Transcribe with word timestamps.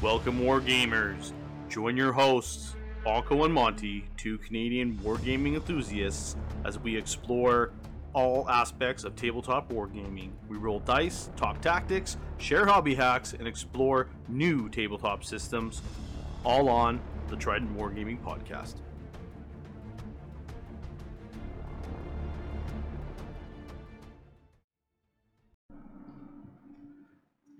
Welcome, 0.00 0.38
Wargamers. 0.38 1.32
Join 1.68 1.96
your 1.96 2.12
hosts, 2.12 2.76
Bonko 3.04 3.44
and 3.44 3.52
Monty, 3.52 4.04
two 4.16 4.38
Canadian 4.38 4.96
wargaming 4.98 5.56
enthusiasts, 5.56 6.36
as 6.64 6.78
we 6.78 6.96
explore 6.96 7.72
all 8.12 8.48
aspects 8.48 9.02
of 9.02 9.16
tabletop 9.16 9.72
wargaming. 9.72 10.30
We 10.48 10.56
roll 10.56 10.78
dice, 10.78 11.30
talk 11.34 11.60
tactics, 11.60 12.16
share 12.36 12.64
hobby 12.64 12.94
hacks, 12.94 13.32
and 13.32 13.48
explore 13.48 14.06
new 14.28 14.68
tabletop 14.68 15.24
systems, 15.24 15.82
all 16.44 16.68
on 16.68 17.00
the 17.26 17.34
Trident 17.34 17.76
Wargaming 17.76 18.22
Podcast. 18.22 18.76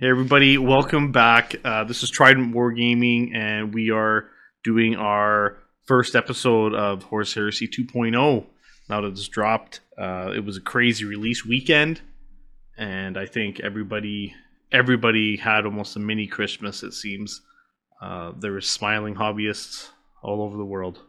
Hey 0.01 0.11
everybody, 0.11 0.59
welcome 0.59 1.11
back. 1.11 1.57
Uh, 1.65 1.83
this 1.83 2.05
is 2.05 2.11
Trident 2.11 2.55
Wargaming, 2.55 3.35
and 3.35 3.75
we 3.75 3.91
are 3.91 4.29
doing 4.63 4.95
our 4.95 5.59
first 5.87 6.15
episode 6.15 6.73
of 6.73 7.03
Horus 7.03 7.35
Heresy 7.35 7.67
2.0. 7.67 8.47
Now 8.89 9.01
that 9.01 9.09
it's 9.09 9.27
dropped, 9.27 9.81
uh, 9.99 10.31
it 10.37 10.45
was 10.45 10.57
a 10.57 10.61
crazy 10.61 11.05
release 11.05 11.45
weekend, 11.45 12.01
and 12.77 13.19
I 13.19 13.27
think 13.27 13.59
everybody 13.59 14.37
everybody 14.71 15.37
had 15.37 15.65
almost 15.65 15.97
a 15.97 15.99
mini 15.99 16.29
Christmas. 16.29 16.85
It 16.85 16.93
seems 16.93 17.41
uh, 18.01 18.35
there 18.39 18.53
were 18.53 18.61
smiling 18.61 19.17
hobbyists 19.17 19.89
all 20.23 20.43
over 20.43 20.57
the 20.57 20.65
world 20.65 21.01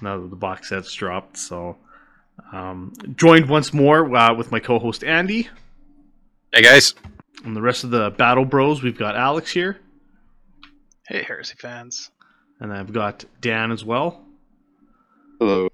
now 0.00 0.20
that 0.20 0.30
the 0.30 0.36
box 0.36 0.68
set's 0.68 0.94
dropped. 0.94 1.36
So, 1.36 1.78
um, 2.52 2.92
joined 3.16 3.48
once 3.48 3.74
more 3.74 4.16
uh, 4.16 4.36
with 4.36 4.52
my 4.52 4.60
co-host 4.60 5.02
Andy. 5.02 5.48
Hey 6.52 6.62
guys. 6.62 6.94
And 7.44 7.54
the 7.54 7.60
rest 7.60 7.84
of 7.84 7.90
the 7.90 8.10
Battle 8.10 8.46
Bros, 8.46 8.82
we've 8.82 8.98
got 8.98 9.16
Alex 9.16 9.52
here. 9.52 9.78
Hey, 11.06 11.22
Heresy 11.22 11.54
fans. 11.58 12.10
And 12.58 12.72
I've 12.72 12.92
got 12.92 13.26
Dan 13.42 13.70
as 13.70 13.84
well. 13.84 14.24
Hello. 15.38 15.68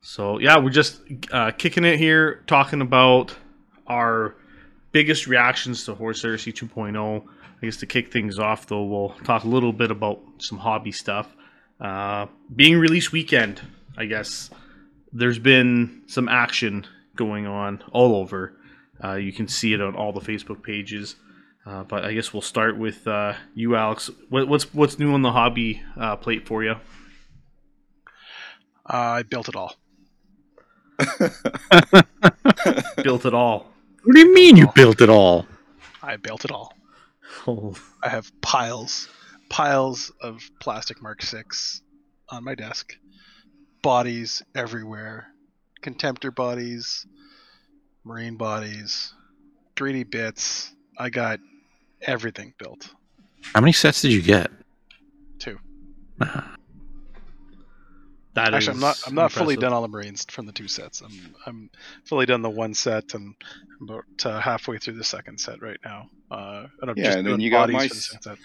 So, 0.00 0.38
yeah, 0.38 0.58
we're 0.58 0.70
just 0.70 1.02
uh, 1.30 1.50
kicking 1.50 1.84
it 1.84 1.98
here, 1.98 2.42
talking 2.46 2.80
about 2.80 3.36
our 3.86 4.36
biggest 4.92 5.26
reactions 5.26 5.84
to 5.84 5.94
Horus 5.94 6.22
Heresy 6.22 6.52
2.0. 6.52 7.22
I 7.22 7.66
guess 7.66 7.76
to 7.78 7.86
kick 7.86 8.10
things 8.10 8.38
off, 8.38 8.66
though, 8.66 8.84
we'll 8.84 9.10
talk 9.24 9.44
a 9.44 9.48
little 9.48 9.72
bit 9.74 9.90
about 9.90 10.20
some 10.38 10.56
hobby 10.56 10.92
stuff. 10.92 11.36
Uh, 11.78 12.26
being 12.54 12.78
release 12.78 13.12
weekend, 13.12 13.60
I 13.98 14.06
guess 14.06 14.48
there's 15.12 15.38
been 15.38 16.02
some 16.06 16.28
action 16.30 16.86
going 17.14 17.46
on 17.46 17.82
all 17.92 18.16
over. 18.16 18.56
Uh, 19.02 19.14
you 19.14 19.32
can 19.32 19.48
see 19.48 19.72
it 19.72 19.80
on 19.80 19.94
all 19.94 20.12
the 20.12 20.20
Facebook 20.20 20.62
pages. 20.62 21.16
Uh, 21.66 21.82
but 21.82 22.04
I 22.04 22.14
guess 22.14 22.32
we'll 22.32 22.42
start 22.42 22.78
with 22.78 23.06
uh, 23.08 23.34
you, 23.54 23.74
Alex. 23.74 24.08
What, 24.28 24.46
what's 24.46 24.72
what's 24.72 25.00
new 25.00 25.12
on 25.12 25.22
the 25.22 25.32
hobby 25.32 25.82
uh, 25.96 26.14
plate 26.16 26.46
for 26.46 26.62
you? 26.62 26.76
I 28.86 29.24
built 29.24 29.48
it 29.48 29.56
all. 29.56 29.74
built 33.02 33.26
it 33.26 33.34
all. 33.34 33.72
What 34.04 34.14
do 34.14 34.20
you 34.20 34.32
mean 34.32 34.56
you 34.56 34.68
built 34.76 35.00
it 35.00 35.10
all? 35.10 35.46
I 36.02 36.16
built 36.16 36.44
it 36.44 36.52
all. 36.52 36.72
Oh. 37.48 37.74
I 38.02 38.08
have 38.08 38.30
piles, 38.40 39.08
piles 39.48 40.12
of 40.20 40.48
plastic 40.60 41.02
Mark 41.02 41.22
Six 41.22 41.82
on 42.28 42.44
my 42.44 42.54
desk. 42.54 42.94
Bodies 43.82 44.42
everywhere, 44.54 45.26
contemptor 45.82 46.32
bodies, 46.32 47.06
marine 48.06 48.36
bodies, 48.36 49.12
3D 49.74 50.08
bits. 50.10 50.72
I 50.98 51.10
got 51.10 51.40
everything 52.02 52.54
built. 52.58 52.88
How 53.54 53.60
many 53.60 53.72
sets 53.72 54.00
did 54.00 54.12
you 54.12 54.22
get? 54.22 54.50
Two. 55.38 55.58
That 58.34 58.52
Actually, 58.52 58.74
I'm 58.74 58.80
not. 58.80 59.00
I'm 59.06 59.14
not 59.14 59.32
fully 59.32 59.56
done 59.56 59.72
on 59.72 59.80
the 59.80 59.88
marines 59.88 60.26
from 60.28 60.44
the 60.44 60.52
two 60.52 60.68
sets. 60.68 61.00
I'm. 61.00 61.34
I'm 61.46 61.70
fully 62.04 62.26
done 62.26 62.42
the 62.42 62.50
one 62.50 62.74
set 62.74 63.14
and 63.14 63.34
I'm 63.80 63.88
about 63.88 64.04
uh, 64.26 64.38
halfway 64.40 64.76
through 64.76 64.96
the 64.98 65.04
second 65.04 65.38
set 65.40 65.62
right 65.62 65.78
now. 65.82 66.10
Uh, 66.30 66.66
and 66.82 66.90
I'm 66.90 66.98
Yeah, 66.98 67.04
just 67.04 67.18
and 67.18 67.26
then 67.26 67.40
you 67.40 67.50
got 67.50 67.70
my 67.70 67.88
for 67.88 67.94
the 67.94 67.98
s- 67.98 68.06
second 68.10 68.22
set. 68.22 68.38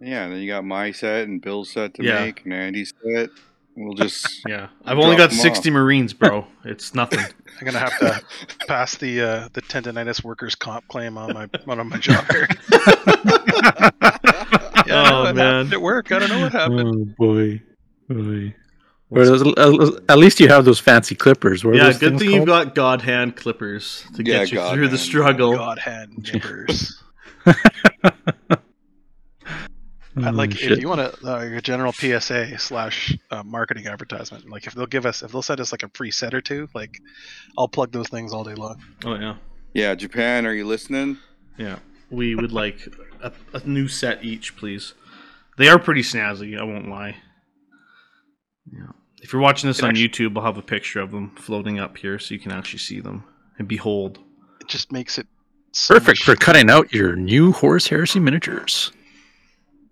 Yeah, 0.00 0.24
and 0.24 0.32
then 0.32 0.40
you 0.40 0.48
got 0.50 0.64
my 0.64 0.90
set 0.90 1.28
and 1.28 1.40
Bill's 1.40 1.70
set 1.70 1.94
to 1.94 2.02
Yeah. 2.02 2.24
make 2.24 2.42
and 2.44 2.52
Andy's 2.52 2.92
set. 3.04 3.30
We'll 3.76 3.94
just 3.94 4.42
Yeah, 4.48 4.68
I've 4.84 4.98
only 4.98 5.16
got 5.16 5.30
them 5.30 5.38
60 5.38 5.70
Marines, 5.70 6.12
bro. 6.14 6.46
It's 6.64 6.94
nothing. 6.94 7.20
I'm 7.60 7.64
gonna 7.64 7.78
have 7.78 7.98
to 7.98 8.20
pass 8.66 8.96
the 8.96 9.20
uh, 9.22 9.48
the 9.52 9.62
tendonitis 9.62 10.24
workers 10.24 10.54
comp 10.54 10.86
claim 10.88 11.16
on 11.18 11.32
my 11.34 11.48
on 11.66 11.88
my 11.88 11.96
jogger. 11.96 12.46
yeah, 14.86 15.10
Oh, 15.10 15.24
man. 15.32 15.36
happened 15.36 15.72
at 15.74 15.80
work. 15.82 16.12
I 16.12 16.18
don't 16.18 16.28
know 16.28 16.40
what 16.40 16.52
happened. 16.52 17.14
Oh 17.18 17.24
boy. 17.24 17.62
boy. 18.08 18.54
Where 19.08 19.24
those, 19.24 20.00
at 20.08 20.18
least 20.18 20.40
you 20.40 20.48
have 20.48 20.64
those 20.64 20.80
fancy 20.80 21.14
clippers. 21.14 21.64
What 21.64 21.74
are 21.74 21.78
yeah, 21.78 21.92
good 21.92 22.00
things 22.00 22.22
thing 22.22 22.30
you've 22.32 22.46
got 22.46 22.74
God 22.74 23.02
hand 23.02 23.36
clippers 23.36 24.04
to 24.16 24.24
Yeah, 24.24 24.40
get 24.40 24.50
you 24.50 24.56
God 24.58 24.74
through 24.74 24.88
the 24.88 24.98
struggle. 24.98 25.54
God 25.54 25.78
hand 25.78 26.28
nippers. 26.32 27.00
I'd 30.18 30.34
like 30.34 30.52
shit. 30.56 30.72
if 30.72 30.78
you 30.80 30.88
want 30.88 31.00
to 31.20 31.26
uh, 31.30 31.56
a 31.58 31.60
general 31.60 31.92
PSA 31.92 32.58
slash 32.58 33.16
uh, 33.30 33.42
marketing 33.42 33.86
advertisement. 33.86 34.48
Like 34.48 34.66
if 34.66 34.74
they'll 34.74 34.86
give 34.86 35.04
us 35.06 35.22
if 35.22 35.32
they'll 35.32 35.42
send 35.42 35.60
us 35.60 35.72
like 35.72 35.82
a 35.82 35.88
free 35.94 36.10
set 36.10 36.32
or 36.34 36.40
two, 36.40 36.68
like 36.74 36.98
I'll 37.58 37.68
plug 37.68 37.92
those 37.92 38.08
things 38.08 38.32
all 38.32 38.42
day 38.44 38.54
long. 38.54 38.80
Oh 39.04 39.14
yeah, 39.14 39.36
Yeah, 39.74 39.94
Japan, 39.94 40.46
are 40.46 40.54
you 40.54 40.66
listening? 40.66 41.18
yeah. 41.58 41.78
We 42.10 42.34
would 42.36 42.52
like 42.52 42.88
a, 43.20 43.32
a 43.52 43.60
new 43.66 43.88
set 43.88 44.24
each, 44.24 44.56
please. 44.56 44.94
They 45.58 45.68
are 45.68 45.78
pretty 45.78 46.02
snazzy. 46.02 46.56
I 46.58 46.62
won't 46.62 46.88
lie. 46.88 47.16
Yeah. 48.72 48.86
If 49.22 49.32
you're 49.32 49.42
watching 49.42 49.68
this 49.68 49.78
It 49.80 49.84
on 49.84 49.90
actu- 49.96 50.28
YouTube, 50.30 50.36
I'll 50.38 50.44
have 50.44 50.56
a 50.58 50.62
picture 50.62 51.00
of 51.00 51.10
them 51.10 51.34
floating 51.36 51.78
up 51.80 51.96
here 51.96 52.18
so 52.18 52.32
you 52.34 52.38
can 52.40 52.52
actually 52.52 52.78
see 52.78 53.00
them 53.00 53.24
and 53.58 53.66
behold. 53.66 54.18
It 54.60 54.68
just 54.68 54.92
makes 54.92 55.18
it 55.18 55.26
so 55.72 55.94
Perfect 55.94 56.20
much- 56.20 56.24
for 56.24 56.36
cutting 56.36 56.70
out 56.70 56.92
your 56.94 57.16
new 57.16 57.52
Horus 57.52 57.88
Heresy 57.88 58.20
miniatures. 58.20 58.92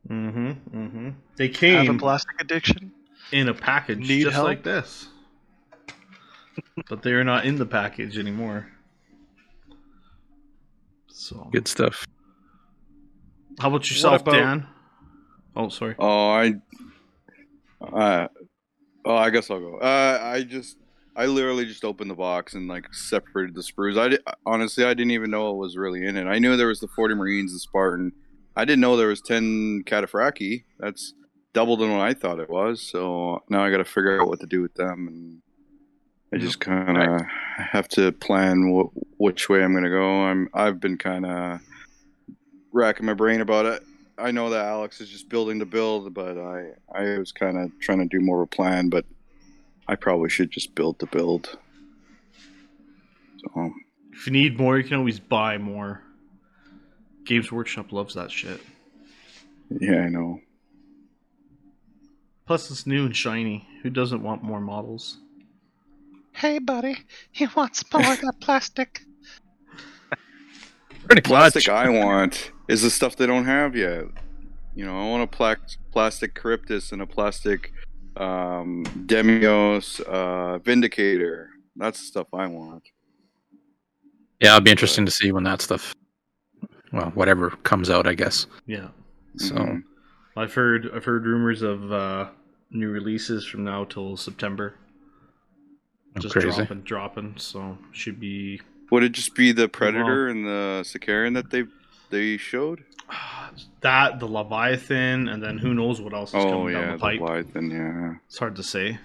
Mm-hmm. 0.08 0.48
Mm-hmm. 0.78 1.10
They 1.36 1.48
came 1.48 1.86
have 1.86 1.94
a 1.94 1.98
plastic 1.98 2.40
addiction. 2.40 2.92
in 3.32 3.48
a 3.48 3.54
package 3.54 3.98
Need 4.00 4.22
just 4.24 4.34
help? 4.34 4.46
like 4.46 4.62
this, 4.62 5.08
but 6.88 7.02
they 7.02 7.12
are 7.12 7.24
not 7.24 7.46
in 7.46 7.56
the 7.56 7.66
package 7.66 8.18
anymore. 8.18 8.70
So, 11.08 11.48
Good 11.52 11.68
stuff. 11.68 12.06
how 13.58 13.68
about 13.68 13.88
yourself, 13.88 14.22
about- 14.22 14.32
Dan? 14.32 14.66
Oh, 15.56 15.68
sorry. 15.68 15.94
Oh, 15.98 16.30
I. 16.30 16.54
Uh, 17.80 18.26
oh, 19.04 19.14
I 19.16 19.30
guess 19.30 19.50
I'll 19.50 19.60
go. 19.60 19.76
Uh, 19.78 20.18
I 20.20 20.42
just, 20.42 20.76
I 21.14 21.26
literally 21.26 21.64
just 21.64 21.84
opened 21.84 22.10
the 22.10 22.14
box 22.14 22.54
and 22.54 22.66
like 22.66 22.92
separated 22.92 23.54
the 23.54 23.60
sprues. 23.62 23.96
I 23.98 24.08
di- 24.08 24.18
honestly, 24.44 24.84
I 24.84 24.94
didn't 24.94 25.12
even 25.12 25.30
know 25.30 25.44
what 25.44 25.56
was 25.58 25.76
really 25.76 26.04
in 26.04 26.16
it. 26.16 26.26
I 26.26 26.38
knew 26.40 26.56
there 26.56 26.66
was 26.66 26.80
the 26.80 26.88
40 26.88 27.14
Marines, 27.14 27.52
the 27.52 27.60
Spartan. 27.60 28.12
I 28.56 28.64
didn't 28.64 28.80
know 28.80 28.96
there 28.96 29.08
was 29.08 29.20
10 29.20 29.82
Cataphracti. 29.84 30.64
That's 30.78 31.14
double 31.52 31.76
than 31.76 31.90
what 31.92 32.00
I 32.00 32.14
thought 32.14 32.40
it 32.40 32.50
was. 32.50 32.80
So 32.80 33.42
now 33.48 33.64
I 33.64 33.70
got 33.70 33.78
to 33.78 33.84
figure 33.84 34.20
out 34.20 34.28
what 34.28 34.40
to 34.40 34.46
do 34.46 34.62
with 34.62 34.74
them, 34.74 35.08
and 35.08 35.42
I 36.32 36.38
just 36.38 36.60
kind 36.60 36.96
of 36.96 37.20
have 37.56 37.88
to 37.90 38.12
plan 38.12 38.72
wh- 38.72 39.20
which 39.20 39.48
way 39.48 39.62
I'm 39.62 39.74
gonna 39.74 39.88
go. 39.90 40.22
I'm, 40.22 40.48
I've 40.52 40.80
been 40.80 40.98
kind 40.98 41.26
of 41.26 41.60
racking 42.72 43.06
my 43.06 43.14
brain 43.14 43.40
about 43.40 43.66
it. 43.66 43.82
I 44.18 44.30
know 44.30 44.50
that 44.50 44.64
Alex 44.66 45.00
is 45.00 45.08
just 45.10 45.28
building 45.28 45.58
to 45.60 45.66
build, 45.66 46.14
but 46.14 46.38
I 46.38 46.70
I 46.92 47.18
was 47.18 47.32
kind 47.32 47.58
of 47.58 47.70
trying 47.80 47.98
to 47.98 48.06
do 48.06 48.20
more 48.20 48.42
of 48.42 48.48
a 48.52 48.54
plan, 48.54 48.88
but 48.88 49.04
I 49.88 49.96
probably 49.96 50.28
should 50.30 50.50
just 50.50 50.74
build 50.74 50.98
to 51.00 51.06
build. 51.06 51.58
So 53.38 53.72
If 54.12 54.26
you 54.26 54.32
need 54.32 54.58
more, 54.58 54.78
you 54.78 54.84
can 54.84 54.96
always 54.96 55.18
buy 55.20 55.58
more. 55.58 56.02
Games 57.24 57.50
Workshop 57.50 57.92
loves 57.92 58.14
that 58.14 58.30
shit. 58.30 58.60
yeah, 59.80 60.02
I 60.02 60.08
know. 60.08 60.40
Plus, 62.46 62.70
it's 62.70 62.86
new 62.86 63.06
and 63.06 63.16
shiny. 63.16 63.66
Who 63.82 63.90
doesn't 63.90 64.22
want 64.22 64.42
more 64.42 64.60
models? 64.60 65.18
Hey, 66.32 66.58
buddy, 66.58 66.96
he 67.32 67.46
wants 67.56 67.84
more 67.92 68.12
of 68.12 68.20
that 68.20 68.34
plastic. 68.40 69.02
Pretty 71.06 71.22
Plastic. 71.22 71.68
I 71.68 71.88
want 71.88 72.50
is 72.68 72.82
the 72.82 72.90
stuff 72.90 73.16
they 73.16 73.26
don't 73.26 73.44
have 73.44 73.76
yet. 73.76 74.04
You 74.74 74.84
know, 74.84 74.98
I 74.98 75.08
want 75.08 75.22
a 75.22 75.26
pla- 75.26 75.54
plastic 75.92 76.34
Cryptus 76.34 76.92
and 76.92 77.00
a 77.02 77.06
plastic 77.06 77.72
um, 78.16 78.84
Deimos 79.06 80.00
uh, 80.00 80.58
Vindicator. 80.58 81.50
That's 81.76 82.00
the 82.00 82.06
stuff 82.06 82.26
I 82.32 82.46
want. 82.46 82.82
Yeah, 84.40 84.56
it'll 84.56 84.60
be 84.64 84.70
interesting 84.70 85.06
to 85.06 85.12
see 85.12 85.30
when 85.32 85.44
that 85.44 85.62
stuff, 85.62 85.94
well, 86.92 87.10
whatever 87.14 87.50
comes 87.50 87.90
out, 87.90 88.06
I 88.06 88.14
guess. 88.14 88.46
Yeah, 88.66 88.88
So, 89.36 89.54
Mhm. 89.56 89.84
I've 90.36 90.54
heard 90.54 90.90
I've 90.94 91.04
heard 91.04 91.24
rumors 91.26 91.62
of 91.62 91.92
uh, 91.92 92.28
new 92.70 92.90
releases 92.90 93.44
from 93.46 93.64
now 93.64 93.84
till 93.84 94.16
September. 94.16 94.74
oh, 96.16 96.20
Just 96.20 96.32
crazy. 96.34 96.48
dropping, 96.56 96.80
dropping. 96.82 97.34
So 97.36 97.78
should 97.92 98.18
be. 98.20 98.60
Would 98.90 99.02
it 99.02 99.12
just 99.12 99.34
be 99.34 99.52
the 99.52 99.68
Predator 99.68 100.28
and 100.28 100.44
the 100.44 100.82
Sicarian 100.84 101.34
that 101.34 101.50
they 101.50 101.64
they 102.10 102.36
showed? 102.36 102.84
that 103.80 104.18
the 104.20 104.26
Leviathan, 104.26 105.28
and 105.28 105.42
then 105.42 105.58
who 105.58 105.74
knows 105.74 106.00
what 106.00 106.12
else 106.14 106.30
is 106.30 106.36
Oh 106.36 106.50
coming 106.50 106.74
down 106.74 106.82
yeah, 106.82 106.86
the 106.92 106.96
the 106.96 106.98
pipe. 106.98 107.20
Leviathan. 107.20 107.70
Yeah. 107.70 108.14
It's 108.26 108.38
hard 108.38 108.56
to 108.56 108.62
say. 108.62 108.98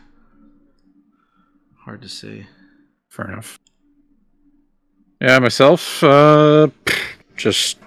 Hard 1.85 2.01
to 2.01 2.09
say. 2.09 2.47
Fair 3.09 3.31
enough. 3.31 3.59
Yeah, 5.21 5.39
myself, 5.39 6.01
uh, 6.03 6.67
just 7.39 7.79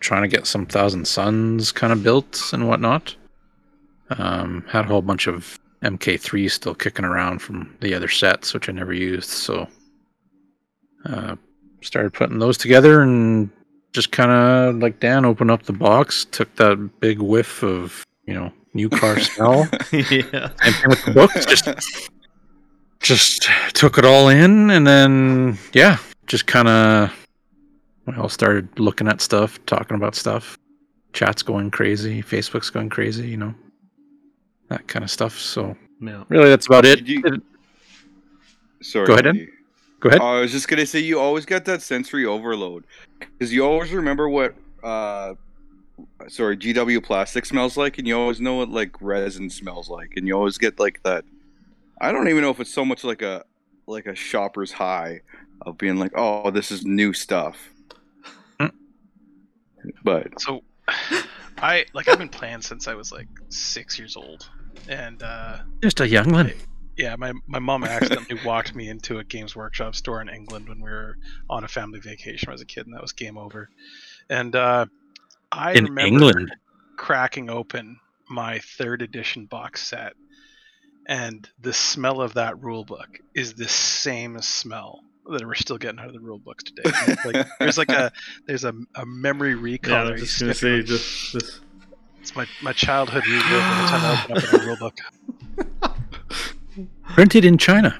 trying 0.00 0.22
to 0.22 0.28
get 0.28 0.46
some 0.46 0.64
Thousand 0.64 1.06
Suns 1.06 1.72
kind 1.72 1.92
of 1.92 2.02
built 2.02 2.50
and 2.52 2.68
whatnot. 2.68 3.14
Um, 4.10 4.64
had 4.68 4.84
a 4.84 4.88
whole 4.88 5.02
bunch 5.02 5.26
of 5.26 5.58
MK3 5.82 6.50
still 6.50 6.74
kicking 6.74 7.04
around 7.04 7.40
from 7.40 7.76
the 7.80 7.94
other 7.94 8.08
sets, 8.08 8.54
which 8.54 8.68
I 8.68 8.72
never 8.72 8.92
used. 8.92 9.28
So, 9.28 9.66
uh, 11.06 11.36
started 11.82 12.12
putting 12.12 12.38
those 12.38 12.56
together 12.56 13.02
and 13.02 13.50
just 13.92 14.12
kind 14.12 14.30
of 14.30 14.76
like 14.76 15.00
Dan 15.00 15.24
opened 15.24 15.50
up 15.50 15.64
the 15.64 15.72
box, 15.72 16.24
took 16.26 16.54
that 16.56 17.00
big 17.00 17.18
whiff 17.20 17.62
of 17.62 18.04
you 18.26 18.34
know 18.34 18.52
new 18.72 18.88
car 18.88 19.18
smell. 19.20 19.68
yeah. 19.92 20.50
Same 20.62 20.72
thing 20.72 20.88
with 20.88 21.04
the 21.04 21.12
books. 21.14 21.46
Just, 21.46 22.10
just 23.00 23.48
took 23.74 23.98
it 23.98 24.04
all 24.04 24.28
in, 24.28 24.70
and 24.70 24.86
then 24.86 25.58
yeah, 25.72 25.98
just 26.26 26.46
kind 26.46 26.68
of 26.68 27.23
well 28.06 28.28
started 28.28 28.78
looking 28.78 29.08
at 29.08 29.20
stuff, 29.20 29.58
talking 29.66 29.96
about 29.96 30.14
stuff. 30.14 30.58
Chat's 31.12 31.42
going 31.42 31.70
crazy, 31.70 32.22
Facebook's 32.22 32.70
going 32.70 32.88
crazy, 32.90 33.28
you 33.28 33.36
know, 33.36 33.54
that 34.68 34.86
kind 34.88 35.04
of 35.04 35.10
stuff. 35.10 35.38
So 35.38 35.76
Yeah. 36.00 36.24
really, 36.28 36.48
that's 36.48 36.66
about 36.66 36.84
it. 36.84 37.06
You- 37.06 37.22
Sorry. 38.82 39.06
Go 39.06 39.14
ahead, 39.14 39.26
Ed. 39.28 39.48
Go 40.00 40.08
ahead. 40.10 40.20
I 40.20 40.40
was 40.40 40.52
just 40.52 40.68
gonna 40.68 40.84
say 40.84 40.98
you 40.98 41.18
always 41.18 41.46
get 41.46 41.64
that 41.64 41.80
sensory 41.80 42.26
overload 42.26 42.84
because 43.18 43.52
you 43.52 43.64
always 43.64 43.92
remember 43.92 44.28
what 44.28 44.54
uh, 44.82 45.34
sorry 46.28 46.56
GW 46.58 47.02
plastic 47.02 47.46
smells 47.46 47.78
like, 47.78 47.96
and 47.96 48.06
you 48.06 48.14
always 48.18 48.40
know 48.40 48.56
what 48.56 48.68
like 48.68 49.00
resin 49.00 49.48
smells 49.48 49.88
like, 49.88 50.12
and 50.16 50.26
you 50.26 50.34
always 50.36 50.58
get 50.58 50.78
like 50.78 51.02
that. 51.04 51.24
I 52.00 52.12
don't 52.12 52.28
even 52.28 52.42
know 52.42 52.50
if 52.50 52.60
it's 52.60 52.74
so 52.74 52.84
much 52.84 53.04
like 53.04 53.22
a 53.22 53.44
like 53.86 54.04
a 54.04 54.14
shopper's 54.14 54.72
high 54.72 55.20
of 55.62 55.78
being 55.78 55.96
like, 55.96 56.12
oh, 56.14 56.50
this 56.50 56.70
is 56.70 56.84
new 56.84 57.14
stuff. 57.14 57.70
But 60.02 60.40
So, 60.40 60.62
I 61.58 61.86
like 61.94 62.08
I've 62.08 62.18
been 62.18 62.28
playing 62.28 62.62
since 62.62 62.88
I 62.88 62.94
was 62.94 63.12
like 63.12 63.28
six 63.48 63.98
years 63.98 64.16
old, 64.16 64.48
and 64.88 65.22
uh, 65.22 65.58
Just 65.82 66.00
a 66.00 66.08
youngling. 66.08 66.52
yeah, 66.96 67.16
my 67.16 67.32
my 67.46 67.58
mom 67.58 67.84
accidentally 67.84 68.40
walked 68.44 68.74
me 68.74 68.88
into 68.88 69.18
a 69.18 69.24
Games 69.24 69.54
Workshop 69.56 69.94
store 69.94 70.20
in 70.20 70.28
England 70.28 70.68
when 70.68 70.80
we 70.80 70.90
were 70.90 71.16
on 71.48 71.64
a 71.64 71.68
family 71.68 72.00
vacation 72.00 72.46
when 72.46 72.52
I 72.52 72.54
was 72.54 72.62
a 72.62 72.66
kid, 72.66 72.86
and 72.86 72.94
that 72.94 73.02
was 73.02 73.12
game 73.12 73.38
over. 73.38 73.68
And 74.28 74.54
uh, 74.56 74.86
I 75.52 75.72
In 75.72 75.84
remember 75.84 76.06
England. 76.06 76.52
cracking 76.96 77.50
open 77.50 77.98
my 78.28 78.58
third 78.58 79.02
edition 79.02 79.46
box 79.46 79.82
set, 79.82 80.14
and 81.06 81.48
the 81.60 81.72
smell 81.72 82.20
of 82.20 82.34
that 82.34 82.60
rule 82.62 82.84
book 82.84 83.20
is 83.34 83.54
the 83.54 83.68
same 83.68 84.40
smell 84.40 85.00
that 85.30 85.44
we're 85.46 85.54
still 85.54 85.78
getting 85.78 85.98
out 85.98 86.06
of 86.08 86.12
the 86.12 86.20
rule 86.20 86.38
books 86.38 86.64
today. 86.64 86.90
Like, 87.24 87.46
there's 87.58 87.78
like 87.78 87.88
a 87.90 88.12
there's 88.46 88.64
a, 88.64 88.74
a 88.96 89.06
memory 89.06 89.54
recall. 89.54 89.92
Yeah, 89.92 90.00
I 90.00 90.04
where 90.04 90.12
was 90.12 90.20
just 90.22 90.40
gonna 90.40 90.52
say 90.54 90.82
just 90.82 91.32
this. 91.32 91.60
it's 92.20 92.36
my, 92.36 92.46
my 92.62 92.72
childhood 92.72 93.26
rule 93.26 93.40
book 93.40 93.50
every 93.52 93.88
time 93.88 94.04
I 94.04 94.24
open 94.30 94.36
up 94.36 94.52
a 94.52 94.58
rule 94.66 94.76
book. 94.76 94.98
Printed 97.14 97.44
in 97.44 97.56
China. 97.58 97.98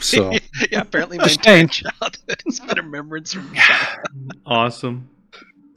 So 0.00 0.32
yeah, 0.70 0.82
apparently 0.82 1.18
my 1.18 1.24
Just 1.24 1.40
entire 1.40 1.66
childhood 1.66 2.42
has 2.46 2.60
been 2.60 2.76
remembrance 2.76 3.32
from 3.32 3.52
China. 3.54 4.02
Awesome. 4.46 5.08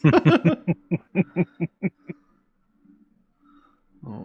oh, 0.06 0.12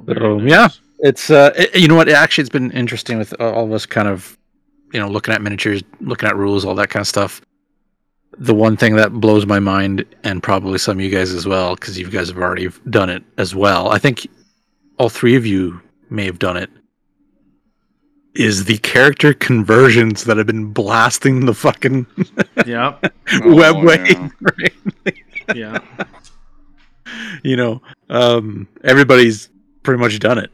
very 0.05 0.21
So, 0.21 0.39
nice. 0.39 0.51
yeah. 0.51 0.69
it's 1.01 1.31
uh 1.31 1.53
it- 1.57 1.75
you 1.77 1.89
know 1.89 1.95
what 1.97 2.09
actually 2.09 2.43
it's 2.43 2.51
been 2.51 2.71
interesting 2.73 3.19
with 3.19 3.33
all 3.41 3.65
of 3.65 3.73
us 3.73 3.87
kind 3.87 4.09
of 4.09 4.37
you 4.93 5.01
know 5.01 5.09
looking 5.09 5.35
at 5.35 5.43
miniatures 5.43 5.83
looking 6.01 6.29
at 6.29 6.37
rules 6.37 6.65
all 6.65 6.75
that 6.75 6.91
kind 6.91 7.03
of 7.03 7.09
stuff 7.09 7.41
the 8.39 8.55
one 8.55 8.77
thing 8.77 8.97
that 8.97 9.13
blows 9.13 9.45
my 9.45 9.59
mind 9.59 10.05
and 10.25 10.43
probably 10.43 10.79
some 10.79 10.99
of 10.99 11.05
you 11.05 11.11
guys 11.11 11.33
as 11.33 11.47
well 11.47 11.75
because 11.75 11.99
you 11.99 12.09
guys 12.09 12.29
have 12.29 12.39
already 12.39 12.69
done 12.89 13.11
it 13.11 13.23
as 13.39 13.55
well 13.55 13.91
i 13.91 13.99
think 13.99 14.27
all 14.99 15.09
three 15.09 15.37
of 15.37 15.47
you 15.47 15.81
may 16.11 16.25
have 16.25 16.39
done 16.39 16.57
it 16.57 16.71
is 18.35 18.65
the 18.65 18.79
character 18.79 19.35
conversions 19.35 20.25
that 20.25 20.37
have 20.37 20.47
been 20.47 20.73
blasting 20.73 21.47
the 21.47 21.55
fucking 21.55 22.07
Yeah. 22.67 22.97
Oh, 23.03 23.11
webway 23.29 24.31
yeah. 25.55 25.55
Yeah. 25.55 26.05
you 27.43 27.57
know 27.57 27.83
um 28.09 28.69
everybody's 28.85 29.49
pretty 29.83 30.01
much 30.01 30.19
done 30.21 30.39
it 30.39 30.51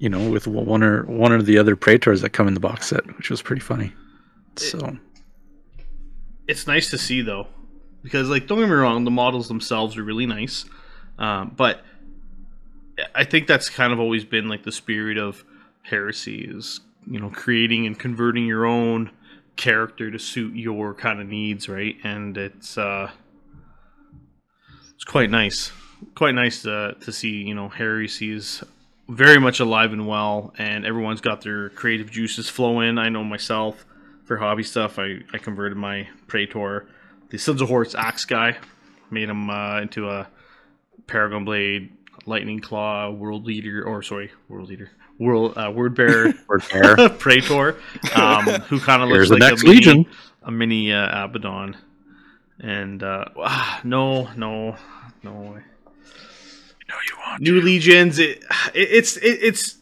you 0.00 0.08
know 0.08 0.28
with 0.28 0.48
one 0.48 0.82
or 0.82 1.04
one 1.04 1.30
or 1.30 1.40
the 1.40 1.56
other 1.56 1.76
praetors 1.76 2.20
that 2.20 2.30
come 2.30 2.48
in 2.48 2.54
the 2.54 2.60
box 2.60 2.88
set 2.88 3.06
which 3.16 3.30
was 3.30 3.40
pretty 3.40 3.60
funny 3.60 3.92
so 4.56 4.96
it's 6.50 6.66
nice 6.66 6.90
to 6.90 6.98
see 6.98 7.22
though, 7.22 7.46
because 8.02 8.28
like 8.28 8.46
don't 8.46 8.58
get 8.58 8.68
me 8.68 8.74
wrong, 8.74 9.04
the 9.04 9.10
models 9.10 9.48
themselves 9.48 9.96
are 9.96 10.02
really 10.02 10.26
nice, 10.26 10.64
um, 11.18 11.54
but 11.56 11.84
I 13.14 13.24
think 13.24 13.46
that's 13.46 13.70
kind 13.70 13.92
of 13.92 14.00
always 14.00 14.24
been 14.24 14.48
like 14.48 14.64
the 14.64 14.72
spirit 14.72 15.16
of 15.16 15.44
heresy 15.82 16.40
is 16.40 16.80
you 17.06 17.20
know 17.20 17.30
creating 17.30 17.86
and 17.86 17.98
converting 17.98 18.46
your 18.46 18.66
own 18.66 19.10
character 19.56 20.10
to 20.10 20.18
suit 20.18 20.56
your 20.56 20.92
kind 20.92 21.20
of 21.20 21.28
needs, 21.28 21.68
right? 21.68 21.96
And 22.02 22.36
it's 22.36 22.76
uh, 22.76 23.10
it's 24.94 25.04
quite 25.04 25.30
nice, 25.30 25.70
quite 26.16 26.34
nice 26.34 26.62
to 26.62 26.96
to 27.00 27.12
see 27.12 27.44
you 27.44 27.54
know 27.54 27.68
heresy 27.68 28.32
is 28.32 28.64
very 29.10 29.40
much 29.40 29.60
alive 29.60 29.92
and 29.92 30.06
well, 30.06 30.54
and 30.56 30.86
everyone's 30.86 31.20
got 31.20 31.42
their 31.42 31.70
creative 31.70 32.10
juices 32.10 32.48
flowing. 32.48 32.98
I 32.98 33.08
know 33.08 33.24
myself 33.24 33.84
for 34.24 34.36
hobby 34.36 34.62
stuff, 34.62 34.96
I, 34.98 35.18
I 35.32 35.38
converted 35.38 35.76
my 35.76 36.08
Praetor, 36.28 36.86
the 37.30 37.38
Sons 37.38 37.60
of 37.60 37.68
Horus 37.68 37.96
axe 37.96 38.24
guy, 38.24 38.56
made 39.10 39.28
him 39.28 39.50
uh, 39.50 39.80
into 39.80 40.08
a 40.08 40.28
Paragon 41.08 41.44
Blade, 41.44 41.90
Lightning 42.26 42.60
Claw, 42.60 43.10
World 43.10 43.44
Leader, 43.44 43.82
or 43.82 44.02
sorry, 44.04 44.30
World 44.48 44.68
Leader, 44.68 44.92
World 45.18 45.58
uh, 45.58 45.72
Word 45.74 45.96
Bearer 45.96 46.32
we're 46.48 46.60
there 46.60 47.08
Praetor, 47.18 47.76
um, 48.14 48.44
who 48.44 48.78
kind 48.78 49.02
of 49.02 49.08
looks 49.08 49.30
like 49.30 49.40
next 49.40 49.62
a 49.62 49.66
mini, 49.66 49.76
legion 49.76 50.06
a 50.42 50.50
mini 50.52 50.92
uh, 50.92 51.24
Abaddon. 51.24 51.76
And 52.60 53.02
uh, 53.02 53.24
ah, 53.36 53.80
no, 53.82 54.30
no, 54.34 54.76
no. 55.24 55.58
No 56.90 56.96
you 57.08 57.16
want 57.24 57.40
New 57.40 57.60
Legions, 57.60 58.18
it, 58.18 58.38
it 58.74 58.88
it's 58.90 59.16
it, 59.16 59.38
it's 59.42 59.78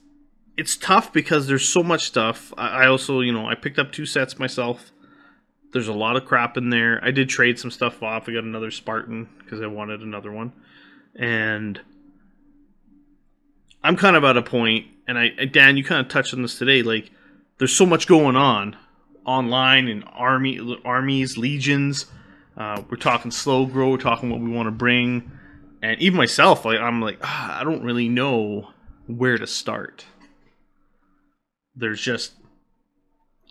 it's 0.56 0.76
tough 0.76 1.12
because 1.12 1.46
there's 1.46 1.66
so 1.66 1.82
much 1.82 2.04
stuff. 2.04 2.52
I, 2.58 2.84
I 2.84 2.86
also, 2.88 3.20
you 3.20 3.32
know, 3.32 3.46
I 3.46 3.54
picked 3.54 3.78
up 3.78 3.92
two 3.92 4.06
sets 4.06 4.38
myself. 4.38 4.92
There's 5.72 5.88
a 5.88 5.92
lot 5.92 6.16
of 6.16 6.24
crap 6.24 6.56
in 6.56 6.70
there. 6.70 7.00
I 7.02 7.10
did 7.10 7.28
trade 7.28 7.58
some 7.58 7.70
stuff 7.70 8.02
off. 8.02 8.28
I 8.28 8.32
got 8.32 8.44
another 8.44 8.70
Spartan 8.70 9.28
because 9.38 9.60
I 9.60 9.66
wanted 9.66 10.00
another 10.00 10.32
one, 10.32 10.52
and 11.14 11.80
I'm 13.82 13.96
kind 13.96 14.16
of 14.16 14.24
at 14.24 14.36
a 14.36 14.42
point. 14.42 14.86
And 15.06 15.18
I, 15.18 15.28
Dan, 15.46 15.76
you 15.76 15.84
kind 15.84 16.00
of 16.04 16.08
touched 16.08 16.34
on 16.34 16.42
this 16.42 16.58
today. 16.58 16.82
Like, 16.82 17.10
there's 17.58 17.74
so 17.74 17.86
much 17.86 18.06
going 18.06 18.36
on 18.36 18.76
online 19.24 19.88
and 19.88 20.04
army 20.12 20.58
armies, 20.84 21.38
legions. 21.38 22.06
Uh, 22.56 22.82
we're 22.90 22.96
talking 22.96 23.30
slow 23.30 23.64
grow. 23.64 23.90
We're 23.90 23.98
talking 23.98 24.30
what 24.30 24.40
we 24.40 24.50
want 24.50 24.66
to 24.66 24.72
bring 24.72 25.37
and 25.82 26.00
even 26.00 26.16
myself 26.16 26.64
like 26.64 26.78
i'm 26.80 27.00
like 27.00 27.18
ah, 27.22 27.60
i 27.60 27.64
don't 27.64 27.82
really 27.82 28.08
know 28.08 28.68
where 29.06 29.38
to 29.38 29.46
start. 29.46 30.04
There's 31.74 32.00
just 32.00 32.32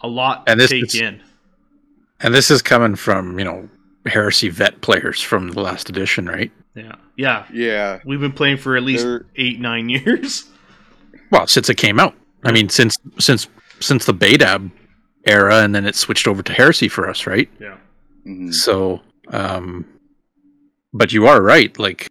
a 0.01 0.07
lot 0.07 0.43
And 0.47 0.59
to 0.59 0.63
this 0.63 0.69
take 0.71 0.83
is- 0.83 0.95
in. 1.01 1.21
and 2.19 2.33
this 2.33 2.51
is 2.51 2.61
coming 2.61 2.95
from 2.95 3.39
you 3.39 3.45
know 3.45 3.69
heresy 4.05 4.49
vet 4.49 4.81
players 4.81 5.21
from 5.21 5.49
the 5.51 5.61
last 5.61 5.89
edition 5.89 6.27
right? 6.27 6.51
Yeah. 6.75 6.95
Yeah. 7.15 7.45
Yeah. 7.51 7.99
we've 8.05 8.19
been 8.19 8.31
playing 8.33 8.57
for 8.57 8.77
at 8.77 8.83
least 8.83 9.03
They're- 9.03 9.25
eight 9.35 9.59
nine 9.59 9.89
years. 9.97 10.45
Well 11.31 11.47
since 11.47 11.69
it 11.69 11.75
came 11.77 11.99
out. 11.99 12.13
I 12.43 12.51
mean 12.51 12.69
since 12.69 12.97
since 13.19 13.47
since 13.79 14.05
the 14.05 14.13
beta 14.13 14.61
era 15.25 15.57
and 15.63 15.73
then 15.73 15.85
it 15.85 15.95
switched 15.95 16.27
over 16.27 16.43
to 16.43 16.53
heresy 16.53 16.87
for 16.87 17.09
us 17.09 17.25
right? 17.25 17.49
Yeah. 17.59 17.77
Mhm. 18.27 18.53
So, 18.53 19.01
um, 19.29 19.85
but 20.93 21.13
you 21.13 21.25
are 21.27 21.41
right. 21.41 21.77
Like, 21.79 22.07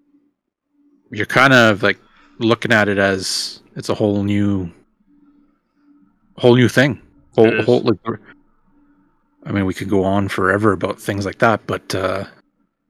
you're 1.10 1.26
kind 1.26 1.52
of 1.52 1.82
like 1.82 1.98
looking 2.38 2.72
at 2.72 2.88
it 2.88 2.98
as 2.98 3.60
it's 3.76 3.88
a 3.88 3.94
whole 3.94 4.22
new, 4.22 4.70
whole 6.36 6.56
new 6.56 6.68
thing. 6.68 7.00
Whole, 7.34 7.62
whole 7.62 7.80
like, 7.80 7.98
I 9.44 9.52
mean, 9.52 9.66
we 9.66 9.74
could 9.74 9.90
go 9.90 10.04
on 10.04 10.28
forever 10.28 10.72
about 10.72 11.00
things 11.00 11.26
like 11.26 11.38
that, 11.38 11.66
but 11.66 11.94
uh, 11.94 12.24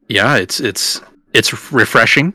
yeah, 0.09 0.37
it's 0.37 0.61
it's 0.61 1.01
it's 1.33 1.73
refreshing. 1.73 2.33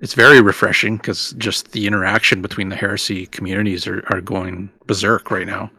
It's 0.00 0.14
very 0.14 0.40
refreshing 0.40 0.96
because 0.96 1.32
just 1.38 1.70
the 1.70 1.86
interaction 1.86 2.42
between 2.42 2.68
the 2.68 2.76
heresy 2.76 3.26
communities 3.26 3.86
are, 3.86 4.04
are 4.10 4.20
going 4.20 4.68
berserk 4.86 5.30
right 5.30 5.46
now, 5.46 5.70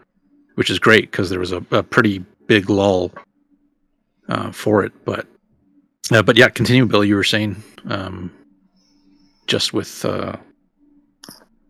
which 0.55 0.69
is 0.69 0.79
great 0.79 1.11
because 1.11 1.29
there 1.29 1.41
was 1.41 1.51
a, 1.51 1.63
a 1.71 1.83
pretty 1.83 2.23
big 2.47 2.69
lull 2.69 3.11
uh, 4.29 4.51
for 4.51 4.83
it. 4.85 4.93
But 5.03 5.27
uh, 6.11 6.23
but 6.23 6.37
yeah, 6.37 6.47
continue, 6.47 6.85
Bill. 6.85 7.03
You 7.03 7.15
were 7.15 7.23
saying, 7.23 7.61
um, 7.89 8.31
just 9.47 9.73
with 9.73 10.03
uh, 10.05 10.37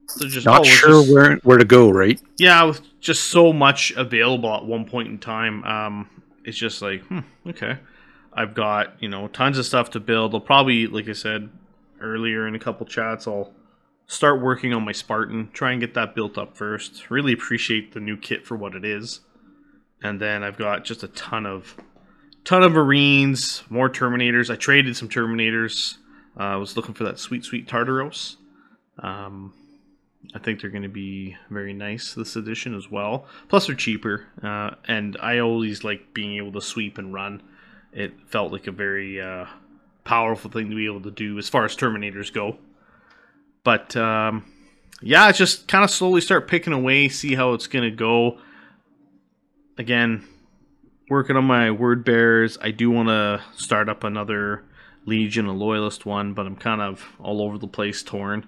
So 0.08 0.28
just 0.28 0.46
not 0.46 0.62
oh, 0.62 0.64
sure 0.64 1.02
just- 1.04 1.14
where 1.14 1.36
where 1.38 1.58
to 1.58 1.66
go. 1.66 1.90
Right? 1.90 2.22
Yeah, 2.38 2.64
with 2.64 2.82
just 3.00 3.26
so 3.26 3.52
much 3.54 3.92
available 3.92 4.54
at 4.54 4.66
one 4.66 4.86
point 4.86 5.10
in 5.10 5.18
time, 5.20 5.64
um, 5.64 6.10
it's 6.46 6.58
just 6.58 6.82
like, 6.82 7.02
hmm, 7.04 7.20
okay. 7.48 7.80
I've 8.36 8.54
got 8.56 9.02
you 9.02 9.10
know 9.10 9.28
tons 9.28 9.58
of 9.58 9.66
stuff 9.66 9.92
to 9.92 10.00
build. 10.00 10.34
I'll 10.34 10.42
probably, 10.42 10.88
like 10.88 11.08
I 11.08 11.14
said 11.14 11.50
earlier 12.02 12.48
in 12.48 12.56
a 12.56 12.60
couple 12.60 12.86
chats, 12.86 13.28
I'll 13.28 13.54
start 14.08 14.42
working 14.42 14.74
on 14.74 14.84
my 14.84 14.92
Spartan, 14.92 15.50
try 15.54 15.72
and 15.72 15.80
get 15.80 15.94
that 15.94 16.16
built 16.16 16.38
up 16.38 16.58
first. 16.58 17.10
Really 17.10 17.34
appreciate 17.34 17.94
the 17.94 18.00
new 18.00 18.18
kit 18.18 18.46
for 18.46 18.56
what 18.58 18.76
it 18.76 18.84
is, 18.86 19.22
and 20.02 20.20
then 20.20 20.44
I've 20.44 20.58
got 20.58 20.84
just 20.84 21.04
a 21.04 21.08
ton 21.10 21.46
of 21.46 21.76
ton 22.44 22.64
of 22.64 22.72
Marines, 22.74 23.64
more 23.70 23.90
Terminators. 23.90 24.50
I 24.52 24.56
traded 24.56 24.98
some 24.98 25.10
Terminators. 25.10 25.98
Uh, 26.38 26.44
I 26.44 26.56
was 26.56 26.76
looking 26.76 26.94
for 26.94 27.04
that 27.04 27.20
sweet, 27.20 27.46
sweet 27.46 27.68
Tartaros. 27.68 28.38
Um, 29.00 29.54
I 30.34 30.40
think 30.40 30.62
they're 30.62 30.70
going 30.70 30.84
to 30.84 30.90
be 30.90 31.36
very 31.50 31.74
nice 31.74 32.14
this 32.14 32.36
edition 32.36 32.76
as 32.76 32.90
well. 32.90 33.26
Plus, 33.50 33.68
they're 33.68 33.76
cheaper, 33.76 34.26
uh, 34.42 34.72
and 34.88 35.18
I 35.22 35.40
always 35.40 35.84
like 35.84 36.14
being 36.14 36.38
able 36.38 36.54
to 36.54 36.62
sweep 36.62 36.98
and 36.98 37.14
run. 37.14 37.42
It 37.92 38.14
felt 38.28 38.52
like 38.52 38.68
a 38.68 38.72
very 38.72 39.22
uh, 39.22 39.46
powerful 40.04 40.50
thing 40.50 40.70
to 40.70 40.76
be 40.76 40.86
able 40.86 41.02
to 41.02 41.12
do 41.12 41.38
as 41.38 41.50
far 41.50 41.66
as 41.66 41.76
Terminators 41.76 42.34
go. 42.34 42.58
But 43.64 43.96
um, 43.96 44.46
yeah, 45.02 45.32
just 45.32 45.68
kind 45.68 45.84
of 45.84 45.92
slowly 45.92 46.22
start 46.22 46.48
picking 46.48 46.74
away, 46.74 47.10
see 47.10 47.36
how 47.36 47.54
it's 47.54 47.68
going 47.68 47.84
to 47.84 47.96
go. 47.96 48.40
Again, 49.78 50.24
working 51.10 51.36
on 51.36 51.46
my 51.46 51.72
word 51.72 52.06
bearers. 52.06 52.58
I 52.62 52.72
do 52.72 52.90
want 52.90 53.10
to 53.10 53.42
start 53.56 53.90
up 53.90 54.04
another 54.04 54.64
Legion, 55.06 55.46
a 55.48 55.54
Loyalist 55.54 56.06
one, 56.06 56.34
but 56.34 56.46
I'm 56.46 56.56
kind 56.56 56.82
of 56.82 57.06
all 57.20 57.42
over 57.42 57.58
the 57.58 57.68
place, 57.68 58.04
torn 58.04 58.48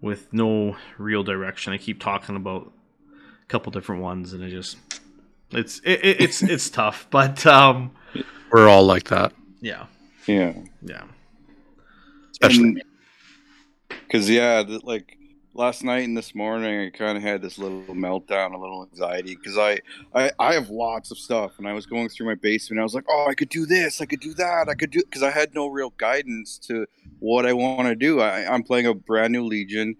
with 0.00 0.32
no 0.32 0.76
real 0.98 1.22
direction. 1.22 1.72
I 1.72 1.78
keep 1.78 2.00
talking 2.00 2.36
about 2.36 2.72
a 3.42 3.46
couple 3.46 3.70
different 3.72 4.02
ones, 4.02 4.32
and 4.32 4.44
I 4.44 4.50
just 4.50 4.76
it's 5.50 5.80
it, 5.80 6.04
it, 6.04 6.20
it's 6.20 6.42
it's 6.54 6.70
tough. 6.70 7.06
But 7.10 7.46
um, 7.46 7.92
We're 8.50 8.68
all 8.68 8.84
like 8.84 9.08
that, 9.08 9.32
yeah, 9.60 9.86
Yeah. 10.26 10.54
yeah, 10.82 11.04
especially. 12.32 12.82
Because 13.88 14.28
yeah, 14.28 14.64
like 14.82 15.16
last 15.54 15.84
night 15.84 16.04
and 16.04 16.16
this 16.16 16.34
morning, 16.34 16.86
I 16.86 16.96
kind 16.96 17.16
of 17.16 17.22
had 17.22 17.42
this 17.42 17.58
little 17.58 17.82
meltdown, 17.94 18.54
a 18.54 18.58
little 18.58 18.88
anxiety. 18.90 19.34
Because 19.34 19.58
I, 19.58 19.80
I, 20.14 20.30
I 20.38 20.54
have 20.54 20.70
lots 20.70 21.10
of 21.10 21.18
stuff, 21.18 21.58
and 21.58 21.68
I 21.68 21.72
was 21.72 21.86
going 21.86 22.08
through 22.08 22.26
my 22.26 22.34
basement. 22.34 22.80
I 22.80 22.82
was 22.82 22.94
like, 22.94 23.04
oh, 23.08 23.26
I 23.28 23.34
could 23.34 23.48
do 23.48 23.66
this, 23.66 24.00
I 24.00 24.06
could 24.06 24.20
do 24.20 24.34
that, 24.34 24.68
I 24.68 24.74
could 24.74 24.90
do. 24.90 25.00
Because 25.00 25.22
I 25.22 25.30
had 25.30 25.54
no 25.54 25.66
real 25.68 25.90
guidance 25.96 26.58
to 26.66 26.86
what 27.18 27.46
I 27.46 27.52
want 27.52 27.88
to 27.88 27.94
do. 27.94 28.20
I, 28.20 28.52
I'm 28.52 28.62
playing 28.62 28.86
a 28.86 28.94
brand 28.94 29.32
new 29.32 29.44
Legion, 29.44 29.96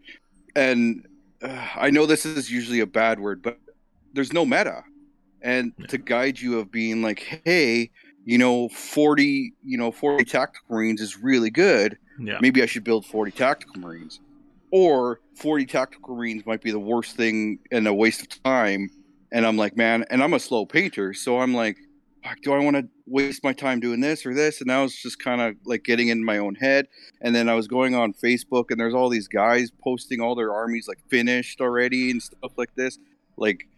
and 0.54 1.07
uh, 1.42 1.66
I 1.76 1.90
know 1.90 2.07
this 2.07 2.26
is 2.26 2.50
usually 2.50 2.80
a 2.80 2.87
bad 2.87 3.21
word, 3.21 3.42
but 3.42 3.59
there's 4.12 4.33
no 4.33 4.45
meta, 4.45 4.83
and 5.42 5.73
to 5.88 5.99
guide 5.99 6.40
you 6.40 6.59
of 6.59 6.71
being 6.71 7.02
like, 7.02 7.42
hey. 7.45 7.90
You 8.26 8.37
know, 8.37 8.69
forty. 8.69 9.54
You 9.64 9.78
know, 9.78 9.90
forty 9.90 10.26
tactical 10.26 10.76
marines 10.76 11.00
is 11.00 11.16
really 11.16 11.49
good 11.49 11.97
yeah, 12.21 12.38
maybe 12.40 12.62
I 12.62 12.66
should 12.66 12.85
build 12.85 13.07
40 13.07 13.33
tactical 13.33 13.80
marines. 13.80 14.21
Or 14.72 15.20
40 15.36 15.66
tactical 15.66 16.14
marines 16.14 16.46
might 16.46 16.62
be 16.62 16.70
the 16.70 16.78
worst 16.78 17.16
thing 17.16 17.58
and 17.70 17.86
a 17.86 17.94
waste 17.94 18.22
of 18.22 18.42
time. 18.42 18.90
And 19.32 19.46
I'm 19.46 19.56
like, 19.56 19.76
man, 19.76 20.04
and 20.10 20.22
I'm 20.22 20.34
a 20.34 20.40
slow 20.40 20.66
painter, 20.66 21.14
so 21.14 21.40
I'm 21.40 21.54
like, 21.54 21.76
do 22.42 22.52
I 22.52 22.58
want 22.58 22.76
to 22.76 22.88
waste 23.06 23.42
my 23.42 23.52
time 23.52 23.80
doing 23.80 24.00
this 24.00 24.26
or 24.26 24.34
this? 24.34 24.60
And 24.60 24.70
I 24.70 24.82
was 24.82 24.94
just 24.94 25.18
kind 25.18 25.40
of 25.40 25.56
like 25.64 25.84
getting 25.84 26.08
in 26.08 26.24
my 26.24 26.38
own 26.38 26.54
head. 26.54 26.86
And 27.20 27.34
then 27.34 27.48
I 27.48 27.54
was 27.54 27.66
going 27.66 27.94
on 27.94 28.12
Facebook, 28.12 28.70
and 28.70 28.78
there's 28.78 28.94
all 28.94 29.08
these 29.08 29.28
guys 29.28 29.70
posting 29.82 30.20
all 30.20 30.34
their 30.34 30.52
armies 30.52 30.86
like 30.88 30.98
finished 31.08 31.60
already 31.60 32.10
and 32.10 32.22
stuff 32.22 32.52
like 32.56 32.74
this, 32.74 32.98
like 33.36 33.68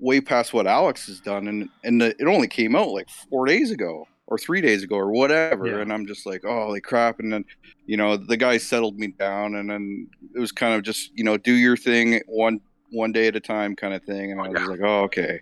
way 0.00 0.20
past 0.20 0.52
what 0.52 0.66
Alex 0.66 1.06
has 1.06 1.20
done. 1.20 1.46
And 1.46 1.68
and 1.84 2.00
the, 2.00 2.16
it 2.18 2.26
only 2.26 2.48
came 2.48 2.74
out 2.74 2.88
like 2.88 3.08
four 3.08 3.46
days 3.46 3.70
ago 3.70 4.06
or 4.26 4.38
three 4.38 4.60
days 4.60 4.82
ago 4.82 4.96
or 4.96 5.10
whatever. 5.10 5.66
Yeah. 5.66 5.80
And 5.82 5.92
I'm 5.92 6.06
just 6.06 6.26
like, 6.26 6.44
oh, 6.44 6.66
holy 6.66 6.80
crap! 6.80 7.20
And 7.20 7.32
then 7.32 7.44
you 7.86 7.96
know 7.96 8.16
the 8.16 8.36
guy 8.36 8.58
settled 8.58 8.98
me 8.98 9.08
down, 9.08 9.54
and 9.56 9.70
then 9.70 10.08
it 10.34 10.38
was 10.38 10.52
kind 10.52 10.74
of 10.74 10.82
just 10.82 11.10
you 11.14 11.24
know 11.24 11.36
do 11.36 11.52
your 11.52 11.76
thing 11.76 12.20
one 12.26 12.60
one 12.90 13.12
day 13.12 13.26
at 13.28 13.36
a 13.36 13.40
time 13.40 13.74
kind 13.76 13.94
of 13.94 14.02
thing. 14.04 14.32
And 14.32 14.40
oh, 14.40 14.44
I 14.44 14.48
was 14.48 14.68
like, 14.68 14.80
oh, 14.82 15.02
okay, 15.04 15.40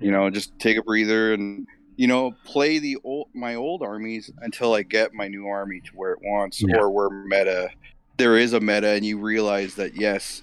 you 0.00 0.10
know, 0.10 0.30
just 0.30 0.58
take 0.58 0.76
a 0.76 0.82
breather 0.82 1.34
and 1.34 1.66
you 1.96 2.06
know 2.06 2.34
play 2.44 2.78
the 2.78 2.96
old 3.04 3.28
my 3.34 3.54
old 3.54 3.82
armies 3.82 4.30
until 4.42 4.74
I 4.74 4.82
get 4.82 5.14
my 5.14 5.28
new 5.28 5.46
army 5.46 5.80
to 5.80 5.90
where 5.94 6.12
it 6.12 6.20
wants 6.22 6.62
Yeah. 6.62 6.76
or 6.76 6.90
where 6.90 7.10
meta 7.10 7.70
there 8.18 8.36
is 8.36 8.52
a 8.52 8.60
meta, 8.60 8.88
and 8.88 9.04
you 9.04 9.18
realize 9.18 9.74
that 9.74 9.94
yes, 9.94 10.42